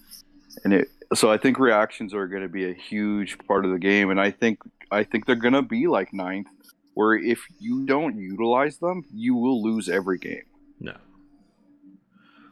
and 0.64 0.72
it. 0.72 0.88
So 1.14 1.30
I 1.30 1.36
think 1.36 1.60
reactions 1.60 2.12
are 2.14 2.26
going 2.26 2.42
to 2.42 2.48
be 2.48 2.68
a 2.68 2.72
huge 2.74 3.38
part 3.46 3.64
of 3.64 3.70
the 3.70 3.78
game, 3.78 4.10
and 4.10 4.20
I 4.20 4.30
think 4.32 4.58
I 4.90 5.04
think 5.04 5.24
they're 5.26 5.36
going 5.36 5.54
to 5.54 5.62
be 5.62 5.86
like 5.86 6.12
ninth, 6.12 6.48
where 6.94 7.14
if 7.14 7.40
you 7.60 7.86
don't 7.86 8.16
utilize 8.18 8.78
them, 8.78 9.04
you 9.12 9.34
will 9.36 9.62
lose 9.62 9.88
every 9.88 10.18
game 10.18 10.44
No. 10.80 10.96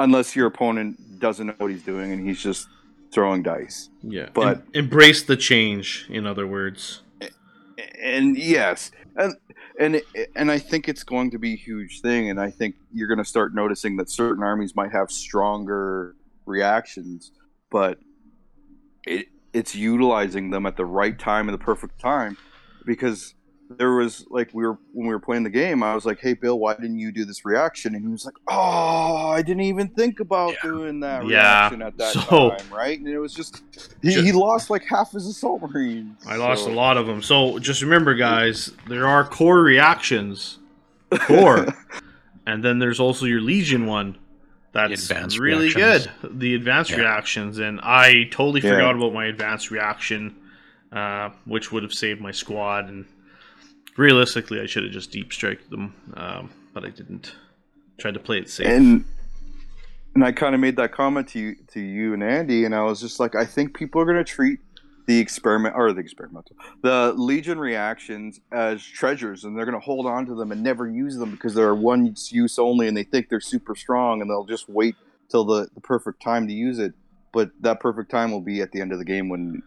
unless 0.01 0.35
your 0.37 0.47
opponent 0.47 1.19
doesn't 1.21 1.47
know 1.47 1.55
what 1.59 1.71
he's 1.71 1.83
doing 1.85 2.13
and 2.13 2.27
he's 2.27 2.43
just 2.43 2.69
throwing 3.13 3.43
dice. 3.43 3.89
Yeah. 4.03 4.29
But- 4.35 4.59
Em- 4.59 4.63
embrace 4.75 5.23
the 5.23 5.37
change, 5.37 6.07
in 6.11 6.27
other 6.27 6.47
words. 6.47 7.03
And 8.03 8.37
yes 8.37 8.91
and 9.17 9.35
and 9.79 10.03
and 10.37 10.51
i 10.51 10.59
think 10.59 10.89
it's 10.89 11.05
going 11.05 11.31
to 11.31 11.39
be 11.39 11.55
a 11.55 11.57
huge 11.57 12.01
thing 12.01 12.31
and 12.31 12.41
i 12.41 12.51
think 12.51 12.75
you're 12.93 13.09
going 13.09 13.19
to 13.19 13.25
start 13.25 13.55
noticing 13.55 13.97
that 13.97 14.11
certain 14.11 14.43
armies 14.43 14.75
might 14.75 14.93
have 14.93 15.11
stronger 15.11 16.15
reactions 16.47 17.33
but 17.71 17.99
it 19.07 19.27
it's 19.53 19.75
utilizing 19.75 20.51
them 20.51 20.67
at 20.67 20.77
the 20.77 20.85
right 20.85 21.19
time 21.19 21.49
and 21.49 21.55
the 21.55 21.65
perfect 21.65 21.99
time 22.01 22.37
because 22.85 23.35
there 23.71 23.93
was 23.93 24.27
like 24.31 24.51
we 24.53 24.65
were 24.67 24.79
when 24.93 25.07
we 25.09 25.13
were 25.15 25.19
playing 25.21 25.43
the 25.43 25.51
game 25.51 25.83
i 25.83 25.95
was 25.95 26.05
like 26.05 26.21
hey 26.21 26.35
bill 26.35 26.59
why 26.59 26.75
didn't 26.75 26.99
you 26.99 27.11
do 27.11 27.25
this 27.25 27.45
reaction 27.47 27.95
and 27.95 28.05
he 28.05 28.11
was 28.11 28.25
like 28.25 28.35
oh 28.49 29.29
i 29.29 29.41
didn't 29.43 29.63
even 29.63 29.89
think 29.89 30.21
about 30.21 30.51
Yeah. 30.53 30.71
doing 30.71 31.01
that 31.01 31.27
Yeah. 31.27 31.61
reaction 31.63 31.83
at 31.83 31.97
that 31.97 32.13
So- 32.13 32.51
time 32.51 32.73
right 32.73 32.99
and 32.99 33.09
it 33.09 33.19
was 33.19 33.33
just 33.33 33.63
he, 34.03 34.11
Ju- 34.13 34.23
he 34.23 34.33
lost 34.33 34.69
like 34.69 34.85
half 34.85 35.13
his 35.13 35.27
assault 35.27 35.63
marines 35.63 36.23
I 36.27 36.37
lost 36.37 36.65
So- 36.65 36.73
a 36.73 36.75
lot 36.75 36.97
of 36.99 37.07
them. 37.07 37.23
So 37.23 37.59
just 37.59 37.81
remember, 37.83 38.15
guys, 38.15 38.71
there 38.89 39.07
are 39.07 39.25
core 39.25 39.63
reactions, 39.63 40.59
core, 41.11 41.67
and 42.47 42.63
then 42.63 42.79
there's 42.79 43.01
also 43.01 43.25
your 43.27 43.41
Legion 43.41 43.87
one. 43.87 44.19
That's 44.73 45.09
advanced 45.09 45.39
really 45.39 45.69
reactions. 45.73 46.09
good. 46.23 46.39
The 46.41 46.55
advanced 46.55 46.91
Yeah. 46.91 46.99
reactions, 46.99 47.59
and 47.59 47.81
I 47.83 48.25
totally 48.31 48.61
Yeah. 48.61 48.73
forgot 48.75 48.95
about 48.97 49.15
my 49.15 49.27
advanced 49.27 49.71
reaction. 49.71 50.37
uh, 50.93 51.31
which 51.47 51.73
would 51.73 51.83
have 51.83 51.93
saved 51.93 52.21
my 52.21 52.31
squad. 52.31 52.89
And 52.89 53.05
realistically, 53.97 54.61
I 54.61 54.67
should 54.67 54.85
have 54.85 54.93
just 54.93 55.11
deep 55.11 55.33
striked 55.33 55.71
them, 55.71 55.95
um, 56.15 56.51
but 56.73 56.85
I 56.85 56.91
didn't. 56.91 57.35
Tried 57.99 58.15
to 58.15 58.21
play 58.21 58.39
it 58.39 58.51
safe. 58.51 58.67
And 58.67 59.05
and 60.15 60.25
I 60.25 60.33
kind 60.33 60.55
of 60.55 60.61
made 60.61 60.77
that 60.77 60.93
comment 60.93 61.29
to 61.29 61.39
you, 61.39 61.57
to 61.73 61.81
you 61.81 62.15
and 62.15 62.23
Andy, 62.23 62.65
and 62.65 62.75
I 62.75 62.83
was 62.83 63.01
just 63.01 63.19
like, 63.19 63.35
I 63.35 63.45
think 63.45 63.77
people 63.77 64.01
are 64.01 64.05
going 64.05 64.17
to 64.17 64.25
treat 64.25 64.61
the 65.07 65.19
experiment 65.19 65.75
or 65.77 65.93
the 65.93 66.01
experimental, 66.01 66.57
the 66.83 67.13
Legion 67.17 67.59
reactions 67.59 68.41
as 68.53 68.83
treasures, 68.83 69.45
and 69.45 69.57
they're 69.57 69.67
going 69.67 69.79
to 69.79 69.85
hold 69.85 70.07
on 70.07 70.25
to 70.27 70.35
them 70.35 70.51
and 70.51 70.63
never 70.63 70.89
use 70.89 71.17
them 71.17 71.33
because 71.33 71.55
they're 71.55 71.75
one 71.75 72.15
use 72.31 72.59
only, 72.59 72.89
and 72.89 72.97
they 72.97 73.03
think 73.03 73.29
they're 73.29 73.41
super 73.41 73.75
strong, 73.75 74.21
and 74.21 74.31
they'll 74.31 74.47
just 74.47 74.69
wait 74.69 74.95
till 75.29 75.45
the, 75.45 75.69
the 75.75 75.81
perfect 75.81 76.23
time 76.23 76.47
to 76.49 76.55
use 76.55 76.79
it. 76.79 76.95
But 77.33 77.51
that 77.61 77.81
perfect 77.81 78.11
time 78.11 78.31
will 78.31 78.41
be 78.41 78.61
at 78.61 78.71
the 78.71 78.81
end 78.81 78.93
of 78.93 78.99
the 78.99 79.05
game 79.05 79.29
when 79.29 79.63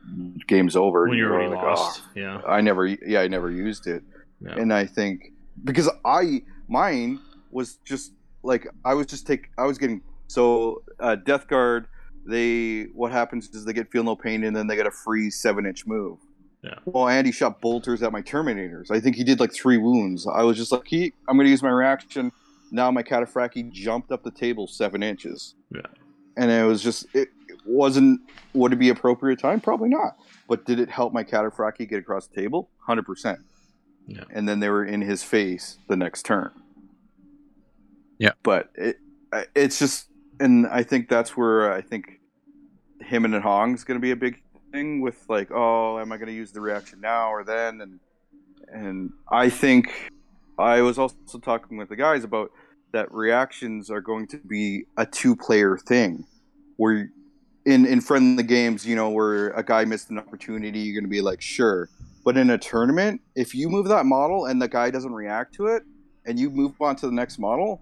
game's 0.48 0.76
over. 0.78 1.02
when 1.04 1.12
and 1.12 1.20
you're 1.20 1.34
already 1.34 1.54
like, 1.54 1.64
lost. 1.64 2.02
"Oh, 2.06 2.10
Yeah. 2.16 2.42
I 2.48 2.62
never, 2.62 2.86
yeah, 2.88 3.20
I 3.20 3.28
never 3.28 3.52
used 3.52 3.88
it 3.88 4.04
yeah. 4.42 4.56
and 4.56 4.74
I 4.74 4.86
think 4.86 5.34
because 5.64 5.90
I 6.06 6.42
mine 6.68 7.20
was 7.52 7.78
just 7.86 8.14
like 8.44 8.68
I 8.86 8.94
was 8.94 9.08
just 9.08 9.28
take 9.28 9.50
I 9.58 9.66
was 9.66 9.78
getting 9.78 10.02
so 10.28 10.84
uh, 11.00 11.16
Death 11.16 11.48
Guard. 11.48 11.88
They 12.26 12.84
what 12.94 13.12
happens 13.12 13.50
is 13.50 13.64
they 13.66 13.74
get 13.74 13.90
feel 13.92 14.04
no 14.04 14.16
pain 14.16 14.44
and 14.44 14.56
then 14.56 14.68
they 14.68 14.76
get 14.76 14.86
a 14.86 14.92
free 14.92 15.30
seven 15.30 15.66
inch 15.66 15.86
move. 15.86 16.20
Yeah. 16.64 16.76
Well, 16.86 17.08
Andy 17.08 17.32
shot 17.32 17.62
bolters 17.62 18.04
at 18.04 18.12
my 18.12 18.22
Terminators. 18.22 18.92
I 18.92 19.00
think 19.00 19.16
he 19.16 19.24
did 19.24 19.40
like 19.40 19.54
three 19.54 19.78
wounds. 19.78 20.28
I 20.28 20.42
was 20.44 20.58
just 20.58 20.72
like, 20.72 20.88
he, 20.88 21.14
I'm 21.28 21.38
going 21.38 21.46
to 21.46 21.52
use 21.52 21.62
my 21.62 21.70
reaction. 21.70 22.32
Now 22.72 22.90
my 22.92 23.04
Cataphractii 23.04 23.72
jumped 23.72 24.12
up 24.12 24.24
the 24.24 24.32
table 24.32 24.68
seven 24.68 25.04
inches. 25.04 25.56
Yeah. 25.74 25.82
And 26.36 26.52
it 26.52 26.66
was 26.66 26.84
just 26.84 27.06
it, 27.14 27.30
it 27.48 27.60
wasn't 27.66 28.22
would 28.54 28.74
it 28.74 28.78
be 28.78 28.90
appropriate 28.90 29.40
time? 29.40 29.62
Probably 29.62 29.90
not. 29.90 30.18
But 30.50 30.66
did 30.66 30.80
it 30.80 30.90
help 30.90 31.14
my 31.14 31.24
Cataphractii 31.24 31.88
get 31.88 32.00
across 32.00 32.28
the 32.28 32.42
table? 32.42 32.70
Hundred 32.80 33.06
percent 33.06 33.40
Yeah. 34.08 34.24
and 34.32 34.48
then 34.48 34.62
they 34.62 34.70
were 34.70 34.86
in 34.86 35.02
his 35.02 35.24
face 35.24 35.78
the 35.90 35.98
next 35.98 36.24
turn. 36.24 36.52
Yeah. 38.18 38.32
but 38.42 38.70
it 38.76 38.98
it's 39.56 39.78
just, 39.78 40.08
and 40.40 40.68
I 40.68 40.84
think 40.84 41.10
that's 41.10 41.36
where 41.36 41.72
I 41.72 41.82
think 41.82 42.20
him 43.02 43.26
and 43.26 43.36
Hong's 43.36 43.84
going 43.84 44.00
to 44.00 44.02
be 44.02 44.12
a 44.12 44.16
big 44.16 44.42
thing 44.72 45.02
with 45.02 45.24
like, 45.30 45.50
oh, 45.52 46.00
am 46.00 46.12
I 46.12 46.18
going 46.18 46.28
to 46.28 46.34
use 46.34 46.52
the 46.52 46.62
reaction 46.62 47.02
now 47.02 47.32
or 47.32 47.44
then? 47.44 47.82
And 47.82 48.00
and 48.70 49.12
I 49.32 49.50
think 49.50 50.12
I 50.58 50.82
was 50.82 50.98
also 50.98 51.40
talking 51.42 51.78
with 51.78 51.90
the 51.90 51.96
guys 51.96 52.24
about 52.24 52.52
that 52.94 53.12
reactions 53.12 53.90
are 53.90 54.02
going 54.02 54.28
to 54.28 54.38
be 54.38 54.84
a 54.98 55.06
two-player 55.06 55.78
thing, 55.78 56.26
where 56.78 57.12
in 57.66 57.86
in 57.86 58.02
friendly 58.02 58.44
games, 58.44 58.86
you 58.86 58.96
know, 58.96 59.10
where 59.10 59.50
a 59.50 59.64
guy 59.64 59.86
missed 59.86 60.10
an 60.10 60.18
opportunity, 60.18 60.80
you're 60.80 61.00
going 61.00 61.10
to 61.10 61.10
be 61.10 61.22
like, 61.22 61.42
sure. 61.42 61.90
But 62.28 62.36
in 62.36 62.50
a 62.50 62.58
tournament, 62.58 63.22
if 63.38 63.56
you 63.56 63.70
move 63.70 63.88
that 63.88 64.06
model 64.06 64.48
and 64.48 64.62
the 64.62 64.68
guy 64.68 64.92
doesn't 64.92 65.14
react 65.14 65.56
to 65.56 65.68
it, 65.68 65.84
and 66.26 66.38
you 66.38 66.50
move 66.50 66.74
on 66.82 66.98
to 66.98 67.06
the 67.06 67.14
next 67.14 67.40
model, 67.40 67.82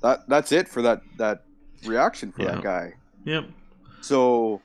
that 0.00 0.28
that's 0.28 0.52
it 0.52 0.68
for 0.68 0.80
that 0.82 1.02
that 1.16 1.42
reaction 1.84 2.30
for 2.30 2.42
Yeah. 2.42 2.52
that 2.52 2.62
guy. 2.62 2.92
Yep. 3.24 3.46
So, 4.00 4.62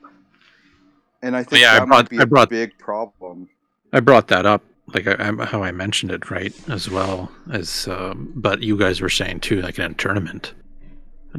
and 1.23 1.35
I 1.35 1.41
think 1.41 1.63
Yeah, 1.63 1.71
I 1.71 1.79
that 1.79 1.87
brought- 1.87 1.97
might 2.03 2.09
be 2.09 2.19
I 2.19 2.21
a 2.21 2.25
brought- 2.27 2.49
big 2.51 2.77
problem. 2.77 3.49
I 3.91 3.99
brought 3.99 4.27
that 4.27 4.45
up, 4.45 4.61
like 4.93 5.07
I, 5.07 5.15
I, 5.27 5.43
how 5.45 5.63
I 5.63 5.71
mentioned 5.71 6.11
it, 6.11 6.29
right, 6.29 6.53
as 6.69 6.87
well 6.87 7.31
as. 7.51 7.87
Um, 7.87 8.31
but 8.35 8.61
you 8.61 8.77
guys 8.77 9.01
were 9.01 9.09
saying 9.09 9.39
too, 9.39 9.59
like 9.63 9.79
in 9.79 9.85
a 9.89 9.93
tournament, 9.95 10.53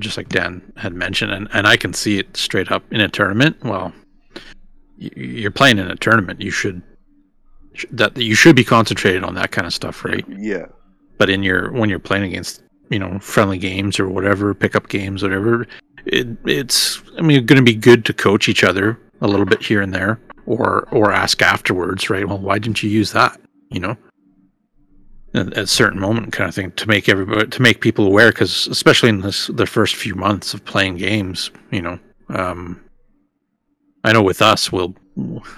just 0.01 0.17
like 0.17 0.29
Dan 0.29 0.73
had 0.77 0.93
mentioned, 0.93 1.31
and, 1.31 1.47
and 1.53 1.69
I 1.69 1.77
can 1.77 1.93
see 1.93 2.19
it 2.19 2.37
straight 2.37 2.73
up 2.73 2.83
in 2.91 3.01
a 3.01 3.09
tournament. 3.09 3.63
Well, 3.63 3.93
y- 5.01 5.11
you're 5.15 5.53
playing 5.53 5.79
in 5.79 5.89
a 5.89 5.95
tournament. 5.95 6.41
You 6.41 6.51
should 6.51 6.83
sh- 6.83 6.91
that 7.91 8.17
you 8.17 8.35
should 8.35 8.57
be 8.57 8.65
concentrated 8.65 9.25
on 9.25 9.35
that 9.35 9.51
kind 9.51 9.67
of 9.67 9.75
stuff, 9.75 10.05
right? 10.05 10.25
Yeah, 10.29 10.67
But 11.19 11.31
in 11.31 11.43
your 11.43 11.73
when 11.73 11.89
you're 11.89 11.99
playing 11.99 12.25
against 12.25 12.63
you 12.91 12.99
know 12.99 13.19
friendly 13.19 13.59
games 13.59 13.99
or 13.99 14.09
whatever, 14.09 14.55
pickup 14.55 14.89
games, 14.89 15.23
whatever, 15.23 15.67
it, 16.07 16.29
it's 16.45 17.03
I 17.19 17.23
mean 17.23 17.45
going 17.47 17.59
to 17.59 17.63
be 17.63 17.75
good 17.75 18.05
to 18.07 18.13
coach 18.13 18.49
each 18.49 18.65
other 18.65 18.99
a 19.21 19.27
little 19.27 19.47
bit 19.47 19.63
here 19.63 19.81
and 19.81 19.95
there, 19.95 20.21
or 20.47 20.89
or 20.91 21.13
ask 21.13 21.43
afterwards, 21.43 22.11
right? 22.11 22.27
Well, 22.27 22.39
why 22.39 22.59
didn't 22.59 22.83
you 22.83 22.91
use 22.91 23.13
that? 23.13 23.41
You 23.71 23.81
know, 23.81 23.97
at, 25.35 25.49
at 25.55 25.65
a 25.65 25.67
certain 25.67 26.01
moment, 26.01 26.33
kind 26.33 26.49
of 26.49 26.55
thing, 26.55 26.73
to 26.73 26.89
make 26.89 27.09
everybody 27.09 27.49
to 27.49 27.63
make 27.63 27.81
people 27.81 28.07
aware, 28.07 28.31
because 28.31 28.67
especially 28.69 29.09
in 29.09 29.21
this 29.21 29.49
the 29.49 29.67
first 29.67 29.97
few 29.97 30.15
months 30.15 30.55
of 30.55 30.65
playing 30.65 30.97
games, 30.97 31.51
you 31.71 31.83
know, 31.83 31.99
um, 32.29 32.81
I 34.05 34.13
know 34.13 34.23
with 34.23 34.43
us, 34.43 34.71
we'll 34.71 34.95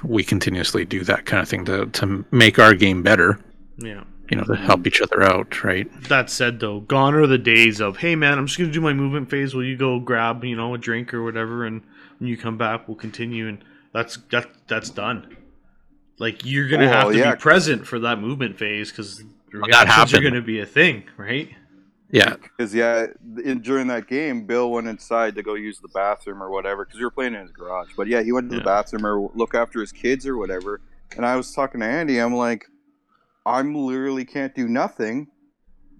we 0.02 0.22
continuously 0.22 0.84
do 0.84 1.02
that 1.04 1.24
kind 1.26 1.42
of 1.42 1.48
thing 1.48 1.64
to 1.66 1.86
to 1.86 2.24
make 2.30 2.58
our 2.58 2.74
game 2.74 3.02
better, 3.02 3.38
Yeah. 3.78 4.04
you 4.30 4.36
know, 4.36 4.44
to 4.44 4.54
help 4.56 4.86
each 4.86 5.00
other 5.00 5.22
out, 5.22 5.64
right? 5.64 5.88
That 6.08 6.28
said, 6.30 6.60
though, 6.60 6.80
gone 6.80 7.14
are 7.14 7.26
the 7.26 7.38
days 7.38 7.80
of, 7.80 7.96
hey 7.98 8.16
man, 8.16 8.38
I'm 8.38 8.46
just 8.46 8.58
gonna 8.58 8.70
do 8.70 8.80
my 8.80 8.92
movement 8.92 9.30
phase. 9.30 9.54
Will 9.54 9.64
you 9.64 9.76
go 9.76 9.98
grab, 9.98 10.44
you 10.44 10.56
know, 10.56 10.74
a 10.74 10.78
drink 10.78 11.14
or 11.14 11.22
whatever, 11.24 11.64
and 11.64 11.82
when 12.18 12.28
you 12.28 12.36
come 12.36 12.58
back, 12.58 12.86
we'll 12.86 12.96
continue. 12.96 13.48
And 13.48 13.58
that's 13.94 14.18
that 14.30 14.46
that's 14.68 14.90
done. 14.90 15.36
Like 16.18 16.44
you're 16.44 16.68
gonna 16.68 16.86
Well, 16.86 17.04
have 17.06 17.12
to 17.12 17.18
yeah. 17.18 17.34
be 17.34 17.40
present 17.40 17.86
for 17.86 17.98
that 18.00 18.18
movement 18.20 18.58
phase 18.58 18.90
because 18.90 19.18
that 19.18 19.24
reactions 19.52 20.14
are 20.14 20.20
gonna 20.22 20.42
be 20.42 20.60
a 20.60 20.66
thing, 20.66 21.04
right? 21.16 21.50
Yeah, 22.10 22.36
because 22.36 22.74
yeah, 22.74 23.06
in, 23.44 23.60
during 23.62 23.88
that 23.88 24.06
game, 24.06 24.46
Bill 24.46 24.70
went 24.70 24.86
inside 24.86 25.34
to 25.34 25.42
go 25.42 25.54
use 25.54 25.80
the 25.80 25.88
bathroom 25.88 26.42
or 26.42 26.50
whatever 26.50 26.84
because 26.84 26.98
we 26.98 27.04
were 27.04 27.10
playing 27.10 27.34
in 27.34 27.40
his 27.42 27.50
garage. 27.52 27.88
But 27.96 28.06
yeah, 28.06 28.22
he 28.22 28.32
went 28.32 28.48
to 28.50 28.56
Yeah. 28.56 28.60
the 28.60 28.64
bathroom 28.64 29.04
or 29.06 29.30
look 29.34 29.54
after 29.54 29.80
his 29.80 29.92
kids 29.92 30.26
or 30.26 30.36
whatever. 30.36 30.80
And 31.16 31.26
I 31.26 31.36
was 31.36 31.52
talking 31.52 31.80
to 31.80 31.86
Andy. 31.86 32.18
I'm 32.18 32.34
like, 32.34 32.66
I'm 33.44 33.74
literally 33.74 34.24
can't 34.24 34.54
do 34.54 34.68
nothing 34.68 35.28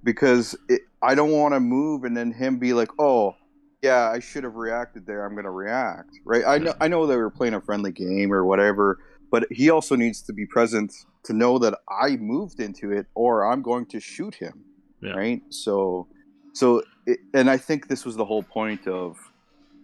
because 0.04 0.57
it, 0.68 0.82
I 1.02 1.14
don't 1.14 1.32
want 1.32 1.54
to 1.54 1.61
move 1.61 2.04
and 2.04 2.16
then 2.16 2.32
him 2.32 2.59
be 2.59 2.72
like, 2.72 2.90
oh. 2.98 3.34
Yeah, 3.82 4.11
I 4.11 4.18
should 4.20 4.42
have 4.42 4.57
reacted 4.57 5.07
there. 5.07 5.24
I'm 5.24 5.32
going 5.34 5.44
to 5.44 5.50
react, 5.50 6.11
right? 6.24 6.42
I 6.46 6.59
know, 6.59 6.74
I 6.80 6.88
know 6.88 7.07
they 7.07 7.14
were 7.16 7.30
playing 7.30 7.54
a 7.54 7.61
friendly 7.61 7.92
game 7.92 8.32
or 8.32 8.44
whatever, 8.44 8.98
but 9.30 9.46
he 9.50 9.70
also 9.70 9.94
needs 9.94 10.22
to 10.22 10.32
be 10.32 10.44
present 10.46 10.92
to 11.24 11.32
know 11.32 11.59
that 11.59 11.78
I 11.88 12.16
moved 12.16 12.59
into 12.59 12.90
it 12.90 13.07
or 13.14 13.44
I'm 13.44 13.62
going 13.62 13.86
to 13.86 14.00
shoot 14.00 14.34
him 14.36 14.64
Yeah. 15.01 15.12
right? 15.12 15.42
So, 15.51 16.07
so, 16.53 16.82
it, 17.07 17.20
and 17.34 17.51
I 17.51 17.57
think 17.57 17.88
this 17.88 18.05
was 18.05 18.16
the 18.16 18.24
whole 18.24 18.42
point 18.42 18.86
of 18.86 19.18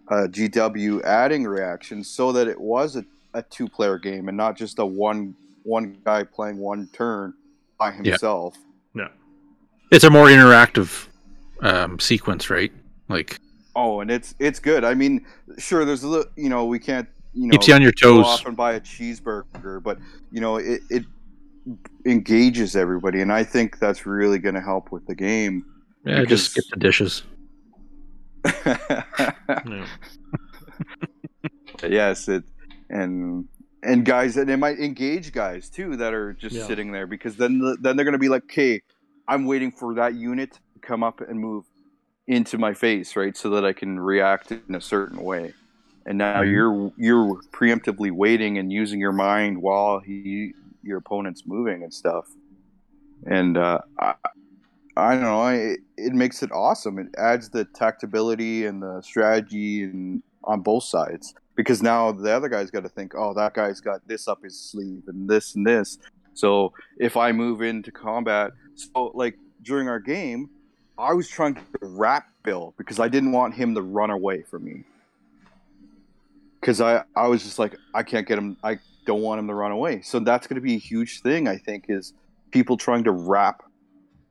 uh, 0.09 0.27
GW 0.29 1.03
adding 1.03 1.45
reactions 1.45 2.09
so 2.09 2.31
that 2.31 2.47
it 2.47 2.59
was 2.59 2.95
a, 2.95 3.05
a 3.33 3.41
two-player 3.43 3.99
game 3.99 4.27
and 4.27 4.37
not 4.37 4.55
just 4.57 4.79
a 4.79 4.85
one 4.85 5.35
one 5.63 5.97
guy 6.03 6.23
playing 6.23 6.57
one 6.57 6.89
turn 6.91 7.33
by 7.79 7.91
himself. 7.91 8.57
Yeah. 8.93 9.07
it's 9.91 10.03
a 10.03 10.09
more 10.09 10.27
interactive 10.27 11.07
um, 11.61 11.99
sequence, 11.99 12.49
right? 12.49 12.71
Like 13.07 13.39
Oh, 13.75 14.01
and 14.01 14.11
it's 14.11 14.35
it's 14.39 14.59
good. 14.59 14.83
I 14.83 14.93
mean, 14.93 15.25
sure, 15.57 15.83
there's 15.83 16.03
a 16.03 16.07
little, 16.07 16.31
you 16.35 16.49
know, 16.49 16.65
we 16.65 16.77
can't, 16.77 17.07
you 17.33 17.47
know, 17.47 17.51
keeps 17.51 17.67
you 17.67 17.73
on 17.73 17.81
your 17.81 17.91
toes. 17.91 18.25
off 18.25 18.45
and 18.45 18.55
buy 18.55 18.73
a 18.73 18.81
cheeseburger, 18.81 19.81
but 19.81 19.97
you 20.31 20.41
know, 20.41 20.57
it, 20.57 20.81
it 20.89 21.05
engages 22.05 22.75
everybody, 22.75 23.21
and 23.21 23.31
I 23.31 23.43
think 23.43 23.79
that's 23.79 24.05
really 24.05 24.39
going 24.39 24.55
to 24.55 24.61
help 24.61 24.91
with 24.91 25.05
the 25.07 25.15
game. 25.15 25.65
Yeah, 26.05 26.21
because- 26.21 26.41
just 26.41 26.51
skip 26.51 26.65
the 26.71 26.79
dishes. 26.79 27.23
Yes 31.83 32.27
it 32.29 32.43
and 32.89 33.47
and 33.81 34.05
guys 34.05 34.37
and 34.37 34.49
it 34.49 34.57
might 34.57 34.79
engage 34.79 35.33
guys 35.33 35.69
too 35.69 35.97
that 35.97 36.13
are 36.13 36.33
just 36.33 36.55
Yeah. 36.55 36.65
sitting 36.65 36.91
there 36.91 37.07
because 37.07 37.35
then 37.35 37.59
the, 37.59 37.77
then 37.79 37.95
they're 37.97 38.05
going 38.05 38.13
to 38.13 38.17
be 38.19 38.29
like 38.29 38.43
okay 38.43 38.81
i'm 39.27 39.45
waiting 39.45 39.71
for 39.71 39.93
that 39.95 40.13
unit 40.13 40.53
to 40.73 40.79
come 40.79 41.03
up 41.03 41.19
and 41.19 41.39
move 41.39 41.65
into 42.27 42.57
my 42.57 42.73
face 42.73 43.15
right 43.17 43.35
so 43.35 43.49
that 43.49 43.65
i 43.65 43.73
can 43.73 43.99
react 43.99 44.51
in 44.51 44.75
a 44.75 44.81
certain 44.81 45.21
way 45.21 45.53
and 46.05 46.17
now 46.17 46.41
Mhm. 46.41 46.51
you're 46.51 46.93
you're 46.97 47.41
preemptively 47.51 48.11
waiting 48.11 48.57
and 48.57 48.71
using 48.71 48.99
your 49.01 49.11
mind 49.13 49.61
while 49.61 49.99
he 49.99 50.53
your 50.83 50.97
opponent's 50.97 51.45
moving 51.45 51.83
and 51.83 51.93
stuff 51.93 52.27
and 53.25 53.57
uh 53.57 53.79
I, 53.99 54.13
I 54.95 55.13
don't 55.13 55.23
know. 55.23 55.47
It, 55.47 55.79
it 55.97 56.13
makes 56.13 56.43
it 56.43 56.51
awesome. 56.51 56.99
It 56.99 57.07
adds 57.17 57.49
the 57.49 57.65
tactability 57.65 58.67
and 58.67 58.81
the 58.81 59.01
strategy 59.01 59.83
and 59.83 60.21
on 60.43 60.61
both 60.61 60.83
sides 60.83 61.33
because 61.55 61.81
now 61.81 62.11
the 62.11 62.31
other 62.31 62.49
guy's 62.49 62.69
got 62.69 62.83
to 62.83 62.89
think, 62.89 63.13
oh, 63.15 63.33
that 63.33 63.53
guy's 63.53 63.79
got 63.79 64.07
this 64.07 64.27
up 64.27 64.43
his 64.43 64.59
sleeve 64.59 65.03
and 65.07 65.29
this 65.29 65.55
and 65.55 65.65
this. 65.65 65.97
So 66.33 66.73
if 66.99 67.17
I 67.17 67.31
move 67.31 67.61
into 67.61 67.91
combat, 67.91 68.51
so 68.75 69.11
like 69.13 69.37
during 69.61 69.87
our 69.87 69.99
game, 69.99 70.49
I 70.97 71.13
was 71.13 71.27
trying 71.27 71.55
to 71.55 71.61
wrap 71.81 72.27
Bill 72.43 72.73
because 72.77 72.99
I 72.99 73.07
didn't 73.07 73.31
want 73.31 73.55
him 73.55 73.73
to 73.75 73.81
run 73.81 74.11
away 74.11 74.43
from 74.43 74.63
me. 74.63 74.83
Because 76.59 76.81
I, 76.81 77.03
I 77.15 77.27
was 77.27 77.43
just 77.43 77.59
like, 77.59 77.75
I 77.93 78.03
can't 78.03 78.27
get 78.27 78.37
him. 78.37 78.57
I 78.63 78.79
don't 79.05 79.21
want 79.21 79.39
him 79.39 79.47
to 79.47 79.53
run 79.53 79.71
away. 79.71 80.01
So 80.01 80.19
that's 80.19 80.47
going 80.47 80.55
to 80.55 80.61
be 80.61 80.75
a 80.75 80.79
huge 80.79 81.21
thing. 81.21 81.47
I 81.47 81.57
think 81.57 81.85
is 81.89 82.13
people 82.51 82.77
trying 82.77 83.03
to 83.05 83.11
wrap 83.11 83.63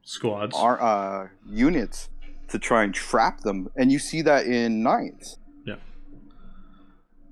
Squads. 0.03 0.57
our 0.57 0.81
uh, 0.83 1.29
units 1.49 2.09
to 2.49 2.59
try 2.59 2.85
and 2.85 2.93
trap 2.95 3.41
them, 3.41 3.71
and 3.77 3.91
you 3.91 3.99
see 3.99 4.23
that 4.23 4.47
in 4.47 4.83
ninth. 4.83 5.37
Yeah. 5.65 5.77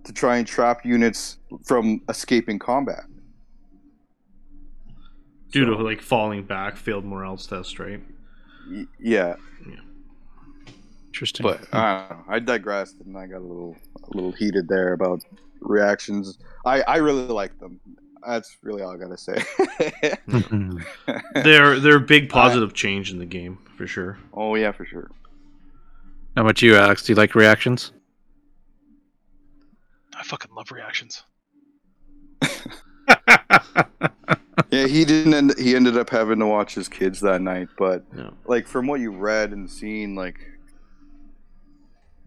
To 0.04 0.12
try 0.12 0.38
and 0.38 0.46
trap 0.46 0.84
units 0.84 1.38
from 1.66 2.00
escaping 2.08 2.58
combat. 2.58 3.04
Due 5.52 5.64
to 5.64 5.74
like 5.76 6.00
falling 6.00 6.44
back, 6.44 6.76
failed 6.76 7.04
morale's 7.04 7.46
test, 7.46 7.78
right? 7.80 8.00
y- 8.70 8.86
yeah, 9.00 9.34
Interesting. 11.08 11.42
but 11.42 11.60
I 11.74 12.06
don't 12.08 12.18
know. 12.18 12.24
I 12.28 12.38
digressed 12.38 13.00
and 13.04 13.16
I 13.18 13.26
got 13.26 13.38
a 13.38 13.46
little 13.46 13.76
a 14.04 14.16
little 14.16 14.30
heated 14.32 14.68
there 14.68 14.92
about 14.92 15.22
reactions. 15.60 16.38
I 16.64 16.82
I 16.82 16.96
really 16.96 17.22
like 17.24 17.58
them. 17.58 17.80
That's 18.26 18.56
really 18.62 18.82
all 18.82 18.92
I 18.92 18.96
gotta 18.98 19.16
say. 19.16 19.42
They're 21.42 21.80
they're 21.80 21.96
a 21.96 22.00
big 22.00 22.28
positive 22.28 22.74
change 22.74 23.10
in 23.10 23.18
the 23.18 23.26
game 23.26 23.58
for 23.76 23.86
sure. 23.86 24.18
oh 24.34 24.54
yeah, 24.56 24.72
for 24.72 24.84
sure. 24.84 25.10
How 26.36 26.42
about 26.42 26.60
you, 26.62 26.76
Alex? 26.76 27.02
Do 27.04 27.12
you 27.12 27.16
like 27.16 27.34
reactions? 27.34 27.92
I 30.14 30.22
fucking 30.22 30.52
love 30.54 30.70
reactions. 30.70 31.22
Yeah, 34.70 34.86
he 34.86 35.04
didn't. 35.04 35.34
End, 35.34 35.54
he 35.58 35.74
ended 35.74 35.96
up 35.98 36.10
having 36.10 36.38
to 36.38 36.46
watch 36.46 36.74
his 36.76 36.88
kids 36.88 37.18
that 37.22 37.42
night. 37.42 37.68
But 37.76 38.04
Yeah. 38.16 38.30
like 38.46 38.68
from 38.68 38.86
what 38.86 39.00
you 39.00 39.10
read 39.10 39.50
and 39.52 39.68
seen, 39.68 40.14
like, 40.14 40.38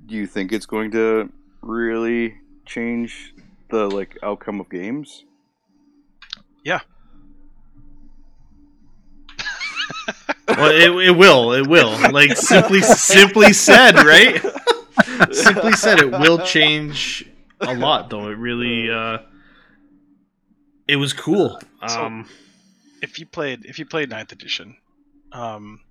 do 0.08 0.16
you 0.16 0.28
think 0.28 0.52
it's 0.52 0.66
going 0.66 0.92
to 0.92 1.32
really 1.62 2.36
change 2.66 3.34
the 3.70 3.88
like 3.88 4.18
outcome 4.24 4.60
of 4.60 4.70
games? 4.70 5.26
Yeah. 6.64 6.80
well, 10.48 10.72
it, 10.72 11.08
it 11.08 11.12
will. 11.18 11.54
It 11.54 11.68
will. 11.68 11.92
Like 12.12 12.38
simply 12.38 12.82
simply 12.82 13.54
said, 13.54 13.96
right? 13.96 14.42
simply 15.32 15.74
said, 15.74 16.00
it 16.00 16.12
will 16.12 16.40
change 16.40 17.30
a 17.62 17.74
lot, 17.74 18.10
though. 18.10 18.30
It 18.30 18.38
really. 18.38 18.90
Uh, 18.90 19.20
it 20.88 20.96
was 20.98 21.14
cool. 21.14 21.60
So- 21.88 22.06
Um, 22.06 22.30
if 23.02 23.20
you 23.20 23.26
played 23.26 23.66
if 23.66 23.80
you 23.80 23.86
played 23.86 24.10
ninth 24.10 24.32
edition, 24.32 24.78
um, 25.34 25.82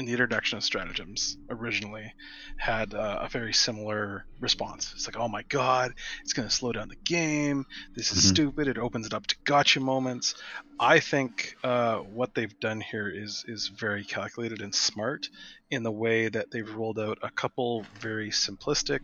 in 0.00 0.06
the 0.06 0.12
introduction 0.12 0.56
of 0.56 0.64
stratagems 0.64 1.36
originally 1.50 2.10
had 2.56 2.94
uh, 2.94 3.18
a 3.20 3.28
very 3.28 3.52
similar 3.52 4.24
response. 4.40 4.92
It's 4.96 5.06
like, 5.06 5.18
oh 5.18 5.28
my 5.28 5.42
god, 5.50 5.92
it's 6.24 6.32
going 6.32 6.48
to 6.48 6.54
slow 6.54 6.72
down 6.72 6.88
the 6.88 6.96
game. 7.04 7.66
This 7.94 8.10
is 8.10 8.24
Mhm. 8.24 8.28
stupid. 8.30 8.66
It 8.66 8.78
opens 8.78 9.06
it 9.06 9.12
up 9.12 9.26
to 9.26 9.36
gotcha 9.44 9.78
moments. 9.78 10.34
I 10.80 11.00
think 11.00 11.54
uh, 11.62 11.98
what 11.98 12.34
they've 12.34 12.58
done 12.60 12.80
here 12.80 13.10
is 13.10 13.44
is 13.46 13.68
very 13.68 14.04
calculated 14.04 14.62
and 14.62 14.74
smart 14.74 15.28
in 15.70 15.82
the 15.82 15.92
way 15.92 16.28
that 16.30 16.50
they've 16.50 16.74
rolled 16.74 16.98
out 16.98 17.18
a 17.22 17.30
couple 17.30 17.84
very 18.00 18.30
simplistic, 18.30 19.00